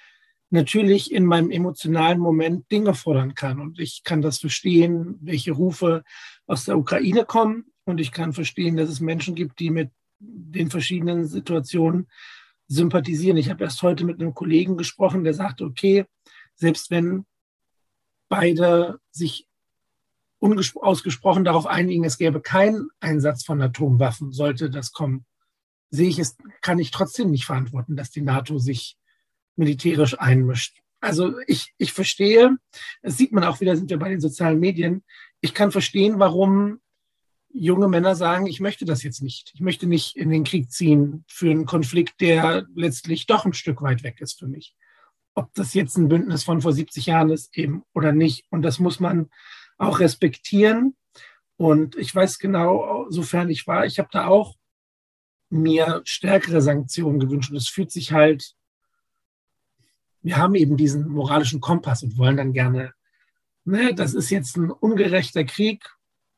natürlich 0.50 1.12
in 1.12 1.26
meinem 1.26 1.52
emotionalen 1.52 2.20
Moment 2.20 2.72
Dinge 2.72 2.94
fordern 2.94 3.36
kann. 3.36 3.60
Und 3.60 3.80
ich 3.80 4.04
kann 4.04 4.22
das 4.22 4.40
verstehen, 4.40 5.18
welche 5.22 5.52
Rufe 5.52 6.04
aus 6.46 6.66
der 6.66 6.78
Ukraine 6.78 7.26
kommen. 7.26 7.66
Und 7.84 8.00
ich 8.00 8.12
kann 8.12 8.32
verstehen, 8.32 8.78
dass 8.78 8.90
es 8.90 9.02
Menschen 9.02 9.36
gibt, 9.36 9.60
die 9.60 9.70
mit 9.70 9.92
den 10.20 10.70
verschiedenen 10.70 11.26
Situationen 11.26 12.08
sympathisieren. 12.68 13.38
Ich 13.38 13.50
habe 13.50 13.64
erst 13.64 13.82
heute 13.82 14.06
mit 14.06 14.20
einem 14.22 14.34
Kollegen 14.34 14.78
gesprochen, 14.78 15.24
der 15.24 15.34
sagte, 15.34 15.66
okay, 15.66 16.06
selbst 16.58 16.92
wenn 16.92 17.26
beide 18.30 19.00
sich 19.12 19.48
ausgesprochen 20.40 21.46
darauf 21.46 21.66
einigen, 21.66 22.04
es 22.04 22.18
gäbe 22.18 22.42
keinen 22.42 22.90
Einsatz 23.00 23.44
von 23.44 23.62
Atomwaffen, 23.62 24.32
sollte 24.32 24.70
das 24.70 24.92
kommen, 24.92 25.26
sehe 25.90 26.10
ich 26.10 26.20
es, 26.20 26.38
kann 26.62 26.80
ich 26.80 26.92
trotzdem 26.92 27.32
nicht 27.32 27.46
verantworten, 27.46 27.96
dass 27.96 28.12
die 28.12 28.22
NATO 28.22 28.60
sich 28.60 28.98
militärisch 29.56 30.20
einmischt. 30.20 30.82
Also 31.00 31.40
ich, 31.48 31.74
ich 31.78 31.94
verstehe, 31.94 32.58
das 33.02 33.18
sieht 33.18 33.32
man 33.32 33.44
auch 33.44 33.62
wieder, 33.62 33.76
sind 33.76 33.90
wir 33.90 33.98
bei 33.98 34.10
den 34.10 34.22
sozialen 34.22 34.60
Medien, 34.60 35.04
ich 35.42 35.54
kann 35.54 35.72
verstehen, 35.72 36.20
warum 36.20 36.82
junge 37.50 37.88
Männer 37.88 38.16
sagen, 38.16 38.46
ich 38.46 38.60
möchte 38.60 38.86
das 38.86 39.04
jetzt 39.04 39.22
nicht. 39.22 39.52
Ich 39.54 39.62
möchte 39.62 39.88
nicht 39.88 40.16
in 40.16 40.30
den 40.30 40.44
Krieg 40.44 40.72
ziehen 40.72 41.24
für 41.28 41.50
einen 41.50 41.66
Konflikt, 41.66 42.22
der 42.22 42.68
letztlich 42.76 43.26
doch 43.26 43.46
ein 43.46 43.54
Stück 43.54 43.82
weit 43.82 44.04
weg 44.04 44.22
ist 44.22 44.40
für 44.40 44.48
mich 44.48 44.76
ob 45.38 45.54
das 45.54 45.76
jetzt 45.76 45.98
ein 45.98 46.08
Bündnis 46.08 46.44
von 46.44 46.62
vor 46.62 46.74
70 46.74 47.06
Jahren 47.06 47.30
ist 47.30 47.56
eben 47.56 47.84
oder 47.94 48.12
nicht. 48.12 48.46
Und 48.50 48.64
das 48.64 48.80
muss 48.80 49.00
man 49.00 49.30
auch 49.78 50.00
respektieren. 50.00 50.96
Und 51.58 51.96
ich 51.96 52.14
weiß 52.14 52.40
genau, 52.40 53.06
sofern 53.10 53.50
ich 53.52 53.68
war, 53.68 53.86
ich 53.86 54.00
habe 54.00 54.10
da 54.12 54.26
auch 54.26 54.56
mir 55.50 56.02
stärkere 56.06 56.60
Sanktionen 56.62 57.20
gewünscht. 57.20 57.52
Und 57.52 57.58
es 57.58 57.68
fühlt 57.68 57.92
sich 57.92 58.12
halt, 58.12 58.56
wir 60.24 60.38
haben 60.38 60.56
eben 60.56 60.76
diesen 60.76 61.08
moralischen 61.08 61.62
Kompass 61.62 62.02
und 62.02 62.18
wollen 62.18 62.38
dann 62.38 62.52
gerne, 62.52 62.94
ne, 63.64 63.94
das 63.94 64.16
ist 64.16 64.32
jetzt 64.32 64.58
ein 64.58 64.72
ungerechter 64.72 65.44
Krieg, 65.44 65.88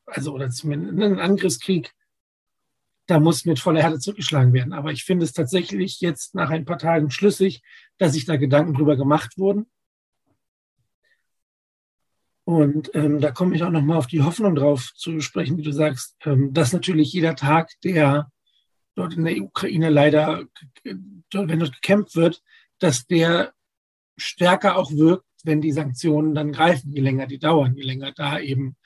also 0.04 0.34
oder 0.34 0.50
zumindest 0.50 1.00
ein 1.00 1.18
Angriffskrieg. 1.18 1.94
Da 3.10 3.18
muss 3.18 3.44
mit 3.44 3.58
voller 3.58 3.82
Härte 3.82 3.98
zurückgeschlagen 3.98 4.52
werden. 4.52 4.72
Aber 4.72 4.92
ich 4.92 5.04
finde 5.04 5.24
es 5.24 5.32
tatsächlich 5.32 6.00
jetzt 6.00 6.34
nach 6.34 6.50
ein 6.50 6.64
paar 6.64 6.78
Tagen 6.78 7.10
schlüssig, 7.10 7.62
dass 7.98 8.12
sich 8.12 8.24
da 8.24 8.36
Gedanken 8.36 8.74
drüber 8.74 8.96
gemacht 8.96 9.36
wurden. 9.36 9.66
Und 12.44 12.94
ähm, 12.94 13.20
da 13.20 13.32
komme 13.32 13.54
ich 13.54 13.62
auch 13.62 13.70
nochmal 13.70 13.96
auf 13.96 14.06
die 14.06 14.22
Hoffnung 14.22 14.54
drauf 14.54 14.92
zu 14.94 15.20
sprechen, 15.20 15.56
wie 15.58 15.62
du 15.62 15.72
sagst, 15.72 16.16
ähm, 16.24 16.52
dass 16.52 16.72
natürlich 16.72 17.12
jeder 17.12 17.34
Tag, 17.34 17.70
der 17.82 18.30
dort 18.94 19.14
in 19.14 19.24
der 19.24 19.40
Ukraine 19.40 19.90
leider, 19.90 20.44
dort, 21.30 21.48
wenn 21.48 21.58
dort 21.58 21.74
gekämpft 21.74 22.16
wird, 22.16 22.42
dass 22.78 23.06
der 23.06 23.52
stärker 24.16 24.76
auch 24.76 24.90
wirkt, 24.92 25.26
wenn 25.44 25.60
die 25.60 25.72
Sanktionen 25.72 26.34
dann 26.34 26.52
greifen, 26.52 26.92
je 26.92 27.00
länger 27.00 27.26
die 27.26 27.38
dauern, 27.38 27.74
je 27.76 27.82
länger 27.82 28.12
da 28.12 28.38
eben 28.38 28.76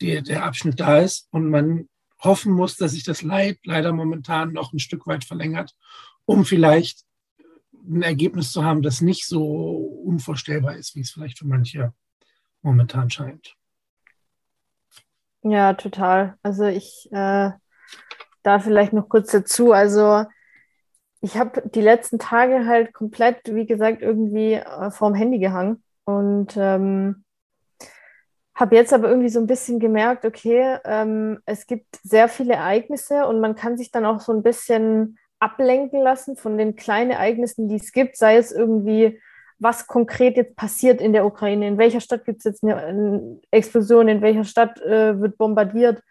der, 0.00 0.22
der 0.22 0.44
Abschnitt 0.44 0.80
da 0.80 0.98
ist 0.98 1.28
und 1.30 1.50
man 1.50 1.88
hoffen 2.20 2.52
muss, 2.52 2.76
dass 2.76 2.92
sich 2.92 3.04
das 3.04 3.22
Leid 3.22 3.58
leider 3.64 3.92
momentan 3.92 4.52
noch 4.52 4.72
ein 4.72 4.78
Stück 4.78 5.06
weit 5.06 5.24
verlängert, 5.24 5.74
um 6.24 6.44
vielleicht 6.44 7.04
ein 7.72 8.02
Ergebnis 8.02 8.52
zu 8.52 8.64
haben, 8.64 8.82
das 8.82 9.00
nicht 9.00 9.26
so 9.26 9.42
unvorstellbar 10.04 10.76
ist, 10.76 10.94
wie 10.94 11.00
es 11.00 11.10
vielleicht 11.10 11.38
für 11.38 11.46
manche 11.46 11.92
momentan 12.62 13.10
scheint. 13.10 13.56
Ja, 15.42 15.72
total. 15.72 16.36
Also 16.42 16.66
ich 16.66 17.08
äh, 17.12 17.50
da 18.42 18.58
vielleicht 18.58 18.92
noch 18.92 19.08
kurz 19.08 19.32
dazu. 19.32 19.72
Also 19.72 20.24
ich 21.22 21.36
habe 21.36 21.62
die 21.68 21.80
letzten 21.80 22.18
Tage 22.18 22.66
halt 22.66 22.92
komplett, 22.92 23.54
wie 23.54 23.66
gesagt, 23.66 24.02
irgendwie 24.02 24.54
äh, 24.54 24.90
vorm 24.90 25.14
Handy 25.14 25.38
gehangen 25.38 25.82
und 26.04 26.56
ähm, 26.56 27.24
habe 28.60 28.76
jetzt 28.76 28.92
aber 28.92 29.08
irgendwie 29.08 29.30
so 29.30 29.40
ein 29.40 29.46
bisschen 29.46 29.78
gemerkt, 29.80 30.24
okay, 30.24 30.78
ähm, 30.84 31.40
es 31.46 31.66
gibt 31.66 31.98
sehr 32.02 32.28
viele 32.28 32.54
Ereignisse 32.54 33.26
und 33.26 33.40
man 33.40 33.54
kann 33.54 33.76
sich 33.76 33.90
dann 33.90 34.04
auch 34.04 34.20
so 34.20 34.32
ein 34.32 34.42
bisschen 34.42 35.18
ablenken 35.38 36.02
lassen 36.02 36.36
von 36.36 36.58
den 36.58 36.76
kleinen 36.76 37.10
Ereignissen, 37.10 37.68
die 37.68 37.76
es 37.76 37.92
gibt, 37.92 38.16
sei 38.16 38.36
es 38.36 38.52
irgendwie, 38.52 39.18
was 39.58 39.86
konkret 39.86 40.36
jetzt 40.36 40.56
passiert 40.56 41.00
in 41.00 41.12
der 41.12 41.24
Ukraine, 41.24 41.66
in 41.66 41.78
welcher 41.78 42.00
Stadt 42.00 42.24
gibt 42.24 42.38
es 42.38 42.44
jetzt 42.44 42.62
eine, 42.62 42.76
eine, 42.76 43.40
Explosion, 43.50 44.08
in 44.08 44.20
welcher 44.20 44.44
Stadt 44.44 44.80
äh, 44.82 45.18
wird 45.18 45.38
bombardiert, 45.38 46.02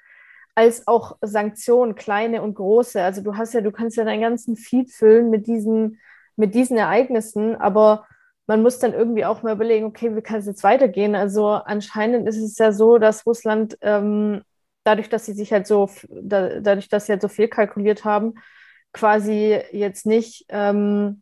als 0.56 0.88
auch 0.88 1.18
Sanktionen, 1.22 1.96
kleine 1.96 2.42
und 2.42 2.56
große. 2.56 3.02
Also 3.02 3.22
du 3.22 3.38
hast 3.38 3.54
ja, 3.54 3.62
du 3.62 3.72
kannst 3.72 3.96
ja 3.96 4.04
deinen 4.04 4.22
ganzen 4.22 4.56
Feed 4.56 4.92
füllen 4.92 5.30
mit 5.30 5.48
diesen, 5.48 6.00
mit 6.36 6.56
diesen 6.56 6.78
Ereignissen, 6.78 7.56
aber 7.56 8.08
man 8.50 8.64
muss 8.64 8.80
dann 8.80 8.96
irgendwie 8.96 9.26
auch 9.26 9.44
mal 9.44 9.54
überlegen, 9.54 9.86
okay, 9.86 10.16
wie 10.16 10.24
kann 10.24 10.40
es 10.40 10.48
jetzt 10.48 10.64
weitergehen? 10.64 11.14
Also 11.14 11.50
anscheinend 11.50 12.28
ist 12.28 12.38
es 12.38 12.58
ja 12.58 12.72
so, 12.72 12.98
dass 12.98 13.28
Russland 13.28 13.78
ähm, 13.82 14.42
dadurch, 14.84 15.08
dass 15.08 15.28
sie 15.28 15.34
sich 15.34 15.54
halt 15.54 15.68
so, 15.68 15.88
da, 16.10 16.60
dadurch, 16.60 16.90
dass 16.90 17.06
sie 17.06 17.12
halt 17.12 17.22
so 17.22 17.28
viel 17.28 17.48
kalkuliert 17.48 18.06
haben, 18.06 18.34
quasi 18.92 19.62
jetzt 19.72 20.08
nicht 20.08 20.46
ähm, 20.50 21.22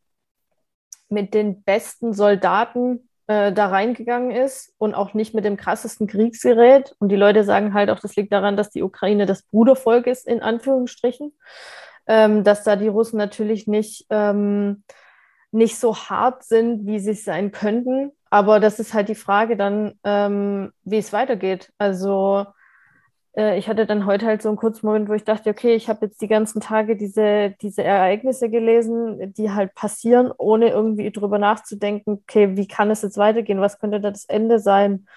mit 1.09 1.33
den 1.33 1.63
besten 1.63 2.13
Soldaten 2.13 3.09
äh, 3.27 3.51
da 3.51 3.67
reingegangen 3.67 4.31
ist 4.31 4.73
und 4.77 4.95
auch 4.95 5.13
nicht 5.13 5.33
mit 5.33 5.43
dem 5.43 5.57
krassesten 5.57 6.07
Kriegsgerät. 6.07 6.95
Und 6.99 7.09
die 7.09 7.17
Leute 7.17 7.43
sagen 7.43 7.73
halt 7.73 7.89
auch, 7.89 7.99
das 7.99 8.15
liegt 8.15 8.31
daran, 8.31 8.55
dass 8.55 8.69
die 8.69 8.83
Ukraine 8.83 9.25
das 9.25 9.41
Brudervolk 9.41 10.07
ist, 10.07 10.25
in 10.25 10.41
Anführungsstrichen. 10.41 11.37
Ähm, 12.07 12.45
dass 12.45 12.63
da 12.63 12.77
die 12.77 12.87
Russen 12.87 13.17
natürlich 13.17 13.67
nicht 13.67 14.05
ähm, 14.11 14.85
nicht 15.51 15.77
so 15.77 15.95
hart 15.95 16.43
sind, 16.43 16.85
wie 16.85 16.99
sie 16.99 17.13
sein 17.13 17.51
könnten. 17.51 18.11
Aber 18.29 18.59
das 18.59 18.79
ist 18.79 18.93
halt 18.93 19.09
die 19.09 19.15
Frage 19.15 19.55
dann, 19.57 19.93
ähm, 20.03 20.71
wie 20.83 20.97
es 20.97 21.13
weitergeht. 21.13 21.71
Also 21.77 22.45
äh, 23.37 23.57
ich 23.57 23.69
hatte 23.69 23.85
dann 23.85 24.05
heute 24.05 24.25
halt 24.25 24.41
so 24.41 24.49
einen 24.49 24.57
kurzen 24.57 24.85
Moment, 24.85 25.07
wo 25.07 25.13
ich 25.13 25.23
dachte, 25.23 25.49
okay, 25.49 25.75
ich 25.75 25.87
habe 25.87 26.07
jetzt 26.07 26.21
die 26.21 26.27
ganzen 26.27 26.59
Tage 26.59 26.97
diese, 26.97 27.55
diese 27.61 27.83
Ereignisse 27.83 28.49
gelesen, 28.49 29.33
die 29.33 29.51
halt 29.51 29.73
passieren, 29.75 30.31
ohne 30.37 30.69
irgendwie 30.69 31.11
drüber 31.11 31.37
nachzudenken, 31.37 32.19
okay, 32.23 32.57
wie 32.57 32.67
kann 32.67 32.91
es 32.91 33.03
jetzt 33.03 33.17
weitergehen? 33.17 33.61
Was 33.61 33.79
könnte 33.79 34.01
da 34.01 34.11
das 34.11 34.25
Ende 34.25 34.59
sein? 34.59 35.07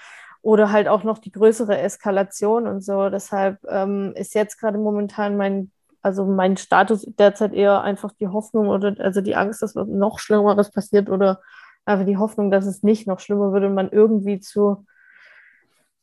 Oder 0.42 0.72
halt 0.72 0.88
auch 0.88 1.04
noch 1.04 1.18
die 1.18 1.32
größere 1.32 1.78
Eskalation 1.78 2.66
und 2.66 2.82
so. 2.82 3.10
Deshalb 3.10 3.58
ähm, 3.68 4.12
ist 4.16 4.34
jetzt 4.34 4.58
gerade 4.58 4.78
momentan 4.78 5.36
mein 5.36 5.70
also 6.02 6.24
mein 6.24 6.56
Status 6.56 7.06
derzeit 7.18 7.52
eher 7.52 7.82
einfach 7.82 8.12
die 8.12 8.28
Hoffnung 8.28 8.68
oder 8.68 8.94
also 8.98 9.20
die 9.20 9.36
Angst, 9.36 9.62
dass 9.62 9.74
noch 9.74 10.18
Schlimmeres 10.18 10.70
passiert 10.70 11.10
oder 11.10 11.40
einfach 11.84 12.06
die 12.06 12.16
Hoffnung, 12.16 12.50
dass 12.50 12.66
es 12.66 12.82
nicht 12.82 13.06
noch 13.06 13.20
schlimmer 13.20 13.52
wird 13.52 13.64
und 13.64 13.74
man 13.74 13.90
irgendwie 13.90 14.40
zu, 14.40 14.86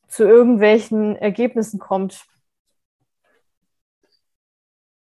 zu 0.08 0.24
irgendwelchen 0.24 1.16
Ergebnissen 1.16 1.80
kommt. 1.80 2.26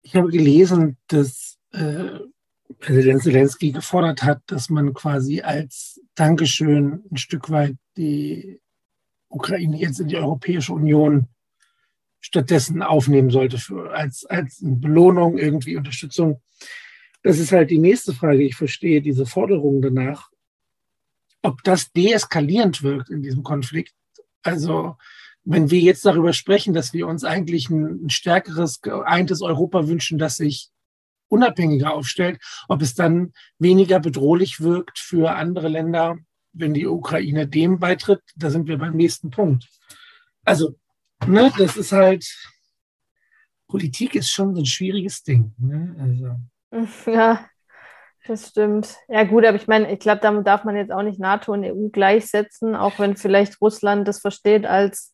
Ich 0.01 0.15
habe 0.15 0.29
gelesen, 0.29 0.97
dass 1.07 1.57
äh, 1.71 2.19
Präsident 2.79 3.23
Zelensky 3.23 3.71
gefordert 3.71 4.23
hat, 4.23 4.41
dass 4.47 4.69
man 4.69 4.93
quasi 4.93 5.41
als 5.41 6.01
Dankeschön 6.13 7.03
ein 7.11 7.17
Stück 7.17 7.49
weit 7.49 7.75
die 7.97 8.61
Ukraine 9.29 9.77
jetzt 9.77 9.99
in 9.99 10.07
die 10.07 10.17
Europäische 10.17 10.73
Union 10.73 11.27
stattdessen 12.25 12.81
aufnehmen 12.81 13.29
sollte 13.29 13.59
für, 13.59 13.91
als, 13.91 14.25
als 14.25 14.57
Belohnung, 14.59 15.37
irgendwie 15.37 15.77
Unterstützung. 15.77 16.41
Das 17.21 17.37
ist 17.37 17.51
halt 17.51 17.69
die 17.69 17.77
nächste 17.77 18.13
Frage. 18.13 18.41
Ich 18.41 18.55
verstehe 18.55 18.99
diese 18.99 19.27
Forderung 19.27 19.79
danach, 19.79 20.31
ob 21.43 21.63
das 21.63 21.91
deeskalierend 21.91 22.81
wirkt 22.81 23.11
in 23.11 23.21
diesem 23.21 23.43
Konflikt. 23.43 23.93
Also 24.41 24.95
wenn 25.43 25.69
wir 25.69 25.79
jetzt 25.79 26.03
darüber 26.03 26.33
sprechen, 26.33 26.73
dass 26.73 26.93
wir 26.93 27.05
uns 27.05 27.23
eigentlich 27.23 27.69
ein, 27.69 28.05
ein 28.05 28.09
stärkeres, 28.09 28.81
geeintes 28.81 29.43
Europa 29.43 29.87
wünschen, 29.87 30.17
das 30.17 30.37
sich 30.37 30.69
unabhängiger 31.27 31.93
aufstellt, 31.93 32.41
ob 32.67 32.81
es 32.81 32.95
dann 32.95 33.33
weniger 33.59 33.99
bedrohlich 33.99 34.61
wirkt 34.61 34.97
für 34.97 35.35
andere 35.35 35.67
Länder, 35.67 36.17
wenn 36.53 36.73
die 36.73 36.87
Ukraine 36.87 37.47
dem 37.47 37.77
beitritt, 37.77 38.23
da 38.35 38.49
sind 38.49 38.67
wir 38.67 38.79
beim 38.79 38.95
nächsten 38.95 39.29
Punkt. 39.29 39.69
Also 40.43 40.75
ne, 41.25 41.51
das 41.57 41.77
ist 41.77 41.91
halt, 41.91 42.25
Politik 43.67 44.15
ist 44.15 44.29
schon 44.29 44.53
so 44.55 44.61
ein 44.61 44.65
schwieriges 44.65 45.23
Ding. 45.23 45.53
Ne? 45.57 45.95
Also. 45.99 46.35
Ja, 47.11 47.45
das 48.27 48.49
stimmt. 48.49 48.97
Ja, 49.07 49.23
gut, 49.23 49.45
aber 49.45 49.55
ich 49.55 49.67
meine, 49.67 49.91
ich 49.91 49.99
glaube, 49.99 50.19
damit 50.21 50.45
darf 50.45 50.63
man 50.65 50.75
jetzt 50.75 50.91
auch 50.91 51.03
nicht 51.03 51.19
NATO 51.19 51.53
und 51.53 51.63
EU 51.63 51.89
gleichsetzen, 51.89 52.75
auch 52.75 52.99
wenn 52.99 53.15
vielleicht 53.15 53.61
Russland 53.61 54.07
das 54.07 54.19
versteht 54.19 54.65
als 54.65 55.13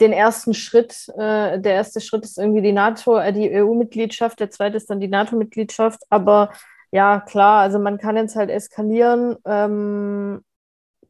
den 0.00 0.12
ersten 0.12 0.54
Schritt. 0.54 1.08
Äh, 1.16 1.60
der 1.60 1.74
erste 1.74 2.00
Schritt 2.00 2.24
ist 2.24 2.38
irgendwie 2.38 2.62
die 2.62 2.72
NATO, 2.72 3.18
äh, 3.18 3.32
die 3.32 3.50
EU-Mitgliedschaft, 3.52 4.40
der 4.40 4.50
zweite 4.50 4.76
ist 4.76 4.90
dann 4.90 5.00
die 5.00 5.08
NATO-Mitgliedschaft. 5.08 6.00
Aber 6.08 6.50
ja, 6.90 7.20
klar, 7.20 7.60
also 7.60 7.78
man 7.78 7.98
kann 7.98 8.16
jetzt 8.16 8.36
halt 8.36 8.50
eskalieren. 8.50 9.36
Ähm, 9.44 10.42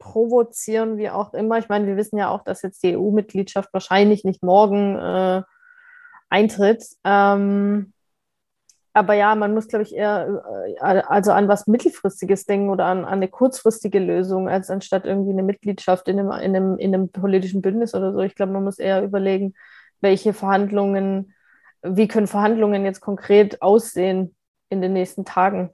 provozieren, 0.00 0.98
wie 0.98 1.10
auch 1.10 1.32
immer. 1.34 1.58
Ich 1.58 1.68
meine, 1.68 1.86
wir 1.86 1.96
wissen 1.96 2.18
ja 2.18 2.30
auch, 2.30 2.42
dass 2.42 2.62
jetzt 2.62 2.82
die 2.82 2.96
EU-Mitgliedschaft 2.96 3.72
wahrscheinlich 3.72 4.24
nicht 4.24 4.42
morgen 4.42 4.96
äh, 4.98 5.42
eintritt. 6.28 6.84
Ähm, 7.04 7.92
aber 8.92 9.14
ja, 9.14 9.36
man 9.36 9.54
muss, 9.54 9.68
glaube 9.68 9.84
ich, 9.84 9.94
eher 9.94 10.42
äh, 10.80 11.02
also 11.06 11.30
an 11.30 11.46
was 11.46 11.68
Mittelfristiges 11.68 12.46
denken 12.46 12.70
oder 12.70 12.86
an, 12.86 13.04
an, 13.04 13.12
eine 13.12 13.28
kurzfristige 13.28 14.00
Lösung, 14.00 14.48
als 14.48 14.70
anstatt 14.70 15.04
irgendwie 15.04 15.30
eine 15.32 15.44
Mitgliedschaft 15.44 16.08
in 16.08 16.18
einem, 16.18 16.32
in 16.32 16.56
einem, 16.56 16.78
in 16.78 16.94
einem 16.94 17.10
politischen 17.10 17.62
Bündnis 17.62 17.94
oder 17.94 18.12
so. 18.12 18.20
Ich 18.20 18.34
glaube, 18.34 18.52
man 18.52 18.64
muss 18.64 18.78
eher 18.78 19.04
überlegen, 19.04 19.54
welche 20.00 20.32
Verhandlungen, 20.32 21.34
wie 21.82 22.08
können 22.08 22.26
Verhandlungen 22.26 22.84
jetzt 22.84 23.00
konkret 23.00 23.62
aussehen 23.62 24.34
in 24.70 24.80
den 24.80 24.94
nächsten 24.94 25.24
Tagen 25.24 25.70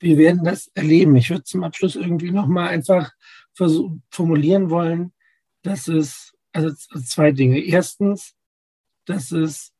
wir 0.00 0.16
werden 0.18 0.44
das 0.44 0.68
erleben. 0.74 1.14
Ich 1.16 1.30
würde 1.30 1.44
zum 1.44 1.62
Abschluss 1.62 1.94
irgendwie 1.94 2.30
nochmal 2.30 2.68
einfach 2.68 3.12
formulieren 4.10 4.70
wollen, 4.70 5.12
dass 5.62 5.88
es, 5.88 6.32
also 6.52 6.70
zwei 6.74 7.32
Dinge. 7.32 7.60
Erstens, 7.60 8.34
dass 9.04 9.30
es 9.30 9.72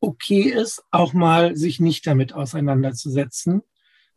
okay 0.00 0.42
ist, 0.42 0.82
auch 0.90 1.12
mal 1.12 1.56
sich 1.56 1.78
nicht 1.78 2.06
damit 2.06 2.32
auseinanderzusetzen. 2.32 3.62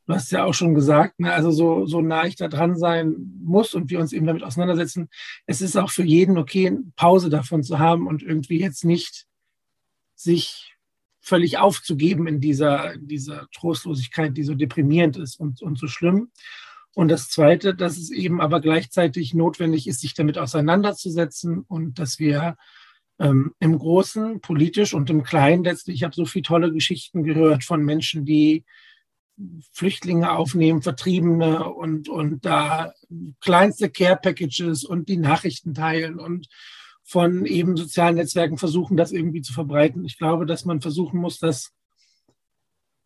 Du 0.05 0.13
hast 0.13 0.31
ja 0.31 0.43
auch 0.43 0.53
schon 0.53 0.73
gesagt, 0.73 1.19
ne, 1.19 1.31
also 1.31 1.51
so, 1.51 1.85
so 1.85 2.01
nah 2.01 2.25
ich 2.25 2.35
da 2.35 2.47
dran 2.47 2.75
sein 2.75 3.15
muss 3.41 3.73
und 3.73 3.89
wir 3.89 3.99
uns 3.99 4.11
eben 4.11 4.25
damit 4.25 4.43
auseinandersetzen. 4.43 5.09
Es 5.45 5.61
ist 5.61 5.77
auch 5.77 5.91
für 5.91 6.03
jeden 6.03 6.37
okay, 6.37 6.77
Pause 6.95 7.29
davon 7.29 7.63
zu 7.63 7.79
haben 7.79 8.07
und 8.07 8.21
irgendwie 8.21 8.59
jetzt 8.59 8.83
nicht 8.83 9.27
sich 10.15 10.72
völlig 11.23 11.57
aufzugeben 11.57 12.27
in 12.27 12.41
dieser, 12.41 12.97
dieser 12.97 13.47
Trostlosigkeit, 13.55 14.35
die 14.35 14.43
so 14.43 14.55
deprimierend 14.55 15.17
ist 15.17 15.39
und, 15.39 15.61
und 15.61 15.79
so 15.79 15.87
schlimm. 15.87 16.31
Und 16.95 17.07
das 17.07 17.29
Zweite, 17.29 17.73
dass 17.73 17.97
es 17.97 18.11
eben 18.11 18.41
aber 18.41 18.59
gleichzeitig 18.59 19.33
notwendig 19.33 19.87
ist, 19.87 20.01
sich 20.01 20.13
damit 20.13 20.37
auseinanderzusetzen 20.37 21.61
und 21.67 21.97
dass 21.97 22.19
wir 22.19 22.57
ähm, 23.19 23.53
im 23.59 23.79
Großen, 23.79 24.41
politisch 24.41 24.93
und 24.93 25.09
im 25.09 25.23
Kleinen 25.23 25.63
letztlich, 25.63 25.95
ich 25.95 26.03
habe 26.03 26.13
so 26.13 26.25
viele 26.25 26.43
tolle 26.43 26.71
Geschichten 26.71 27.23
gehört 27.23 27.63
von 27.63 27.83
Menschen, 27.83 28.25
die 28.25 28.65
Flüchtlinge 29.71 30.31
aufnehmen, 30.31 30.81
Vertriebene 30.81 31.67
und, 31.69 32.09
und 32.09 32.45
da 32.45 32.93
kleinste 33.39 33.89
Care 33.89 34.19
Packages 34.21 34.83
und 34.83 35.09
die 35.09 35.17
Nachrichten 35.17 35.73
teilen 35.73 36.19
und 36.19 36.47
von 37.03 37.45
eben 37.45 37.75
sozialen 37.77 38.15
Netzwerken 38.15 38.57
versuchen, 38.57 38.97
das 38.97 39.11
irgendwie 39.11 39.41
zu 39.41 39.53
verbreiten. 39.53 40.05
Ich 40.05 40.17
glaube, 40.17 40.45
dass 40.45 40.65
man 40.65 40.81
versuchen 40.81 41.19
muss, 41.19 41.39
das 41.39 41.73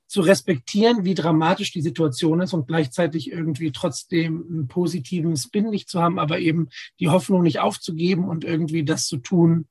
zu 0.08 0.22
respektieren, 0.22 1.04
wie 1.04 1.16
dramatisch 1.16 1.74
die 1.74 1.82
Situation 1.82 2.40
ist 2.40 2.54
und 2.54 2.68
gleichzeitig 2.68 3.30
irgendwie 3.30 3.72
trotzdem 3.72 4.46
einen 4.50 4.68
positiven 4.68 5.36
Spin 5.36 5.70
nicht 5.70 5.90
zu 5.90 6.02
haben, 6.02 6.18
aber 6.18 6.40
eben 6.40 6.70
die 7.00 7.10
Hoffnung 7.10 7.44
nicht 7.44 7.60
aufzugeben 7.60 8.30
und 8.30 8.46
irgendwie 8.46 8.86
das 8.86 9.08
zu 9.08 9.18
tun, 9.18 9.68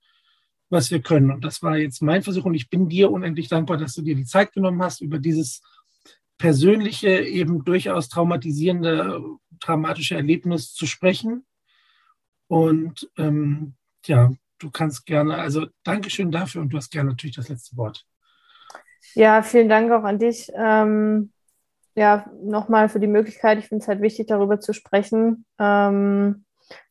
was 0.68 0.90
wir 0.90 1.00
können. 1.00 1.30
Und 1.30 1.42
das 1.44 1.62
war 1.62 1.78
jetzt 1.78 2.02
mein 2.02 2.22
Versuch 2.22 2.44
und 2.44 2.54
ich 2.54 2.68
bin 2.68 2.88
dir 2.88 3.10
unendlich 3.10 3.48
dankbar, 3.48 3.78
dass 3.78 3.94
du 3.94 4.02
dir 4.02 4.14
die 4.14 4.26
Zeit 4.26 4.52
genommen 4.52 4.82
hast, 4.82 5.00
über 5.00 5.18
dieses 5.18 5.62
persönliche, 6.36 7.20
eben 7.20 7.64
durchaus 7.64 8.10
traumatisierende, 8.10 9.22
dramatische 9.58 10.16
Erlebnis 10.16 10.74
zu 10.74 10.84
sprechen. 10.86 11.46
Und 12.46 13.10
ähm, 13.16 13.74
ja, 14.08 14.30
du 14.58 14.70
kannst 14.70 15.06
gerne, 15.06 15.36
also 15.36 15.66
Dankeschön 15.84 16.30
dafür 16.30 16.62
und 16.62 16.70
du 16.70 16.78
hast 16.78 16.90
gerne 16.90 17.10
natürlich 17.10 17.36
das 17.36 17.48
letzte 17.48 17.76
Wort. 17.76 18.06
Ja, 19.14 19.42
vielen 19.42 19.68
Dank 19.68 19.92
auch 19.92 20.04
an 20.04 20.18
dich. 20.18 20.50
Ähm, 20.54 21.32
ja, 21.94 22.30
nochmal 22.42 22.88
für 22.88 23.00
die 23.00 23.06
Möglichkeit. 23.06 23.58
Ich 23.58 23.68
finde 23.68 23.82
es 23.82 23.88
halt 23.88 24.02
wichtig, 24.02 24.26
darüber 24.26 24.60
zu 24.60 24.72
sprechen. 24.72 25.44
Ähm, 25.58 26.45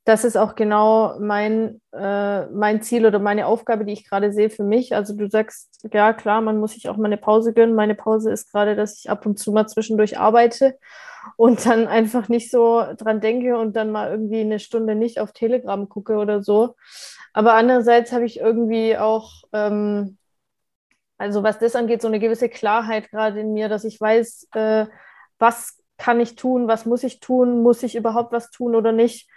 das 0.05 0.23
ist 0.23 0.37
auch 0.37 0.53
genau 0.53 1.19
mein, 1.19 1.81
äh, 1.91 2.45
mein 2.47 2.83
Ziel 2.83 3.07
oder 3.07 3.17
meine 3.17 3.47
Aufgabe, 3.47 3.85
die 3.85 3.93
ich 3.93 4.07
gerade 4.07 4.31
sehe 4.31 4.51
für 4.51 4.63
mich. 4.63 4.95
Also 4.95 5.15
du 5.15 5.27
sagst, 5.27 5.87
ja 5.91 6.13
klar, 6.13 6.41
man 6.41 6.59
muss 6.59 6.73
sich 6.73 6.87
auch 6.89 6.97
mal 6.97 7.07
eine 7.07 7.17
Pause 7.17 7.53
gönnen. 7.53 7.73
Meine 7.73 7.95
Pause 7.95 8.31
ist 8.31 8.51
gerade, 8.51 8.75
dass 8.75 8.99
ich 8.99 9.09
ab 9.09 9.25
und 9.25 9.39
zu 9.39 9.51
mal 9.51 9.67
zwischendurch 9.67 10.19
arbeite 10.19 10.77
und 11.37 11.65
dann 11.65 11.87
einfach 11.87 12.29
nicht 12.29 12.51
so 12.51 12.83
dran 12.97 13.19
denke 13.19 13.57
und 13.57 13.75
dann 13.75 13.91
mal 13.91 14.11
irgendwie 14.11 14.41
eine 14.41 14.59
Stunde 14.59 14.93
nicht 14.93 15.19
auf 15.19 15.31
Telegram 15.31 15.89
gucke 15.89 16.17
oder 16.17 16.43
so. 16.43 16.75
Aber 17.33 17.53
andererseits 17.55 18.11
habe 18.11 18.25
ich 18.25 18.39
irgendwie 18.39 18.97
auch, 18.97 19.31
ähm, 19.53 20.17
also 21.17 21.41
was 21.41 21.57
das 21.57 21.75
angeht, 21.75 22.03
so 22.03 22.07
eine 22.07 22.19
gewisse 22.19 22.49
Klarheit 22.49 23.09
gerade 23.09 23.39
in 23.39 23.53
mir, 23.53 23.69
dass 23.69 23.83
ich 23.85 23.99
weiß, 23.99 24.49
äh, 24.53 24.85
was 25.39 25.81
kann 25.97 26.19
ich 26.19 26.35
tun, 26.35 26.67
was 26.67 26.85
muss 26.85 27.03
ich 27.03 27.19
tun, 27.19 27.63
muss 27.63 27.81
ich 27.81 27.95
überhaupt 27.95 28.31
was 28.31 28.51
tun 28.51 28.75
oder 28.75 28.91
nicht. 28.91 29.29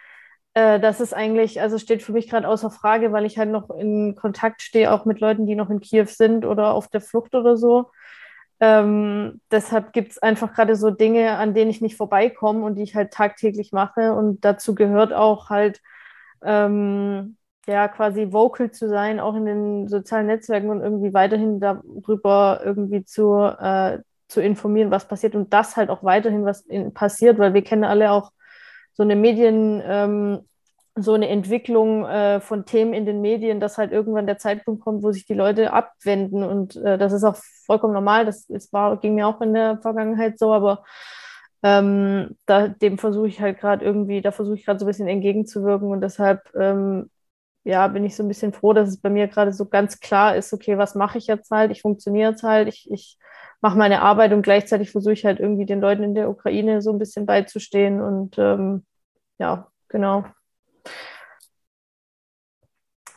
Äh, 0.59 0.81
das 0.81 1.01
ist 1.01 1.15
eigentlich, 1.15 1.61
also 1.61 1.79
steht 1.79 2.03
für 2.03 2.13
mich 2.13 2.29
gerade 2.29 2.49
außer 2.49 2.71
Frage, 2.71 3.13
weil 3.13 3.25
ich 3.27 3.39
halt 3.39 3.51
noch 3.51 3.71
in 3.71 4.17
Kontakt 4.17 4.61
stehe, 4.63 4.93
auch 4.93 5.05
mit 5.05 5.21
Leuten, 5.21 5.47
die 5.47 5.55
noch 5.55 5.71
in 5.71 5.79
Kiew 5.81 6.07
sind 6.07 6.45
oder 6.45 6.73
auf 6.75 6.89
der 6.89 7.01
Flucht 7.01 7.35
oder 7.37 7.57
so. 7.57 7.91
Ähm, 8.61 9.41
deshalb 9.53 9.93
gibt 9.93 10.13
es 10.13 10.19
einfach 10.19 10.53
gerade 10.55 10.75
so 10.75 10.91
Dinge, 10.91 11.37
an 11.39 11.55
denen 11.55 11.71
ich 11.71 11.81
nicht 11.81 11.97
vorbeikomme 11.97 12.65
und 12.65 12.75
die 12.75 12.83
ich 12.83 12.97
halt 12.97 13.13
tagtäglich 13.13 13.71
mache. 13.73 14.15
Und 14.15 14.45
dazu 14.45 14.75
gehört 14.75 15.13
auch 15.13 15.49
halt, 15.49 15.81
ähm, 16.43 17.37
ja, 17.69 17.87
quasi 17.89 18.33
vocal 18.33 18.73
zu 18.73 18.89
sein, 18.89 19.21
auch 19.21 19.37
in 19.37 19.45
den 19.47 19.89
sozialen 19.89 20.27
Netzwerken 20.27 20.71
und 20.71 20.81
irgendwie 20.81 21.15
weiterhin 21.15 21.61
darüber 21.61 22.63
irgendwie 22.65 23.05
zu, 23.05 23.37
äh, 23.61 24.01
zu 24.29 24.41
informieren, 24.41 24.91
was 24.91 25.07
passiert 25.07 25.37
und 25.37 25.53
das 25.53 25.77
halt 25.77 25.91
auch 25.91 26.03
weiterhin 26.03 26.45
was 26.45 26.63
in, 26.63 26.93
passiert, 26.95 27.39
weil 27.39 27.55
wir 27.55 27.63
kennen 27.63 27.85
alle 27.85 28.11
auch 28.13 28.33
so 28.99 29.05
eine 29.05 29.17
Medien, 29.17 29.81
ähm, 29.87 30.41
so 30.97 31.15
eine 31.15 31.29
Entwicklung 31.29 32.05
äh, 32.05 32.41
von 32.41 32.67
Themen 32.67 32.93
in 32.93 33.07
den 33.07 33.21
Medien, 33.21 33.61
dass 33.61 33.79
halt 33.79 33.93
irgendwann 33.93 34.27
der 34.27 34.39
Zeitpunkt 34.39 34.83
kommt, 34.83 35.05
wo 35.05 35.13
sich 35.13 35.25
die 35.25 35.35
Leute 35.35 35.73
abwenden. 35.73 36.43
Und 36.43 36.77
äh, 36.77 36.99
das 36.99 37.13
ist 37.13 37.23
auch 37.23 37.37
vollkommen 37.65 37.95
normal. 37.95 38.27
Das, 38.27 38.47
das 38.49 38.73
war, 38.73 38.99
ging 38.99 39.15
mir 39.15 39.29
auch 39.29 39.41
in 39.41 39.55
der 39.55 39.79
Vergangenheit 39.79 40.39
so, 40.39 40.53
aber 40.53 40.85
ähm, 41.63 42.37
da, 42.47 42.69
dem 42.69 42.99
versuche 42.99 43.29
ich 43.29 43.41
halt 43.41 43.61
gerade 43.61 43.85
irgendwie, 43.85 44.21
da 44.21 44.33
versuche 44.33 44.57
ich 44.57 44.65
gerade 44.65 44.81
so 44.81 44.85
ein 44.85 44.89
bisschen 44.89 45.09
entgegenzuwirken 45.09 45.89
und 45.89 46.01
deshalb 46.01 46.43
ähm, 46.57 47.09
ja, 47.69 47.87
bin 47.87 48.03
ich 48.05 48.17
so 48.17 48.23
ein 48.23 48.29
bisschen 48.29 48.55
froh, 48.55 48.73
dass 48.73 48.89
es 48.89 48.97
bei 48.99 49.11
mir 49.11 49.29
gerade 49.29 49.53
so 49.53 49.67
ganz 49.67 50.01
klar 50.01 50.35
ist, 50.35 50.55
okay, 50.55 50.79
was 50.79 50.95
mache 50.95 51.19
ich 51.19 51.27
jetzt 51.27 51.51
halt? 51.51 51.71
Ich 51.71 51.83
funktioniere 51.83 52.31
jetzt 52.31 52.43
halt, 52.43 52.67
ich, 52.67 52.91
ich 52.91 53.19
mache 53.61 53.77
meine 53.77 54.01
Arbeit 54.01 54.33
und 54.33 54.41
gleichzeitig 54.41 54.91
versuche 54.91 55.13
ich 55.13 55.27
halt 55.27 55.39
irgendwie 55.39 55.67
den 55.67 55.83
Leuten 55.83 56.03
in 56.03 56.15
der 56.15 56.31
Ukraine 56.31 56.81
so 56.81 56.91
ein 56.91 56.99
bisschen 56.99 57.27
beizustehen 57.27 58.01
und 58.01 58.39
ähm, 58.39 58.87
ja, 59.39 59.69
genau. 59.89 60.25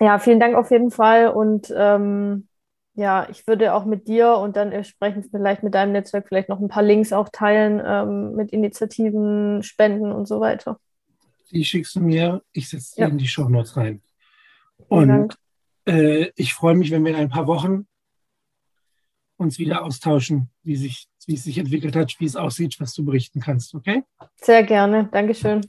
Ja, 0.02 0.20
vielen 0.20 0.42
Dank 0.42 0.56
auf 0.56 0.70
jeden 0.70 0.92
Fall. 0.92 1.30
Und 1.30 1.74
ähm, 1.74 2.50
ja, 2.96 3.30
ich 3.30 3.48
würde 3.48 3.74
auch 3.74 3.86
mit 3.86 4.10
dir 4.10 4.36
und 4.36 4.58
dann 4.58 4.74
entsprechend 4.74 5.28
vielleicht 5.32 5.64
mit 5.64 5.76
deinem 5.76 5.94
Netzwerk 5.94 6.28
vielleicht 6.28 6.50
noch 6.50 6.60
ein 6.60 6.68
paar 6.68 6.84
Links 6.84 7.14
auch 7.14 7.30
teilen 7.30 7.82
ähm, 7.86 8.36
mit 8.36 8.52
Initiativen, 8.52 9.64
Spenden 9.64 10.12
und 10.12 10.28
so 10.28 10.42
weiter. 10.42 10.78
Die 11.52 11.64
schickst 11.64 11.96
du 11.96 12.02
mir, 12.02 12.42
ich 12.52 12.68
setze 12.68 12.96
die 12.96 13.02
ja. 13.02 13.08
in 13.08 13.18
die 13.18 13.28
Show 13.28 13.48
Notes 13.48 13.78
rein. 13.78 14.02
Und 14.88 15.36
äh, 15.86 16.32
ich 16.36 16.54
freue 16.54 16.76
mich, 16.76 16.92
wenn 16.92 17.04
wir 17.04 17.12
in 17.12 17.18
ein 17.18 17.30
paar 17.30 17.48
Wochen 17.48 17.88
uns 19.38 19.58
wieder 19.58 19.84
austauschen, 19.84 20.50
wie, 20.64 20.76
sich, 20.76 21.08
wie 21.26 21.34
es 21.34 21.44
sich 21.44 21.58
entwickelt 21.58 21.96
hat, 21.96 22.16
wie 22.20 22.26
es 22.26 22.36
aussieht, 22.36 22.80
was 22.80 22.94
du 22.94 23.04
berichten 23.04 23.40
kannst, 23.40 23.74
okay? 23.74 24.04
Sehr 24.36 24.64
gerne. 24.64 25.10
Dankeschön. 25.12 25.62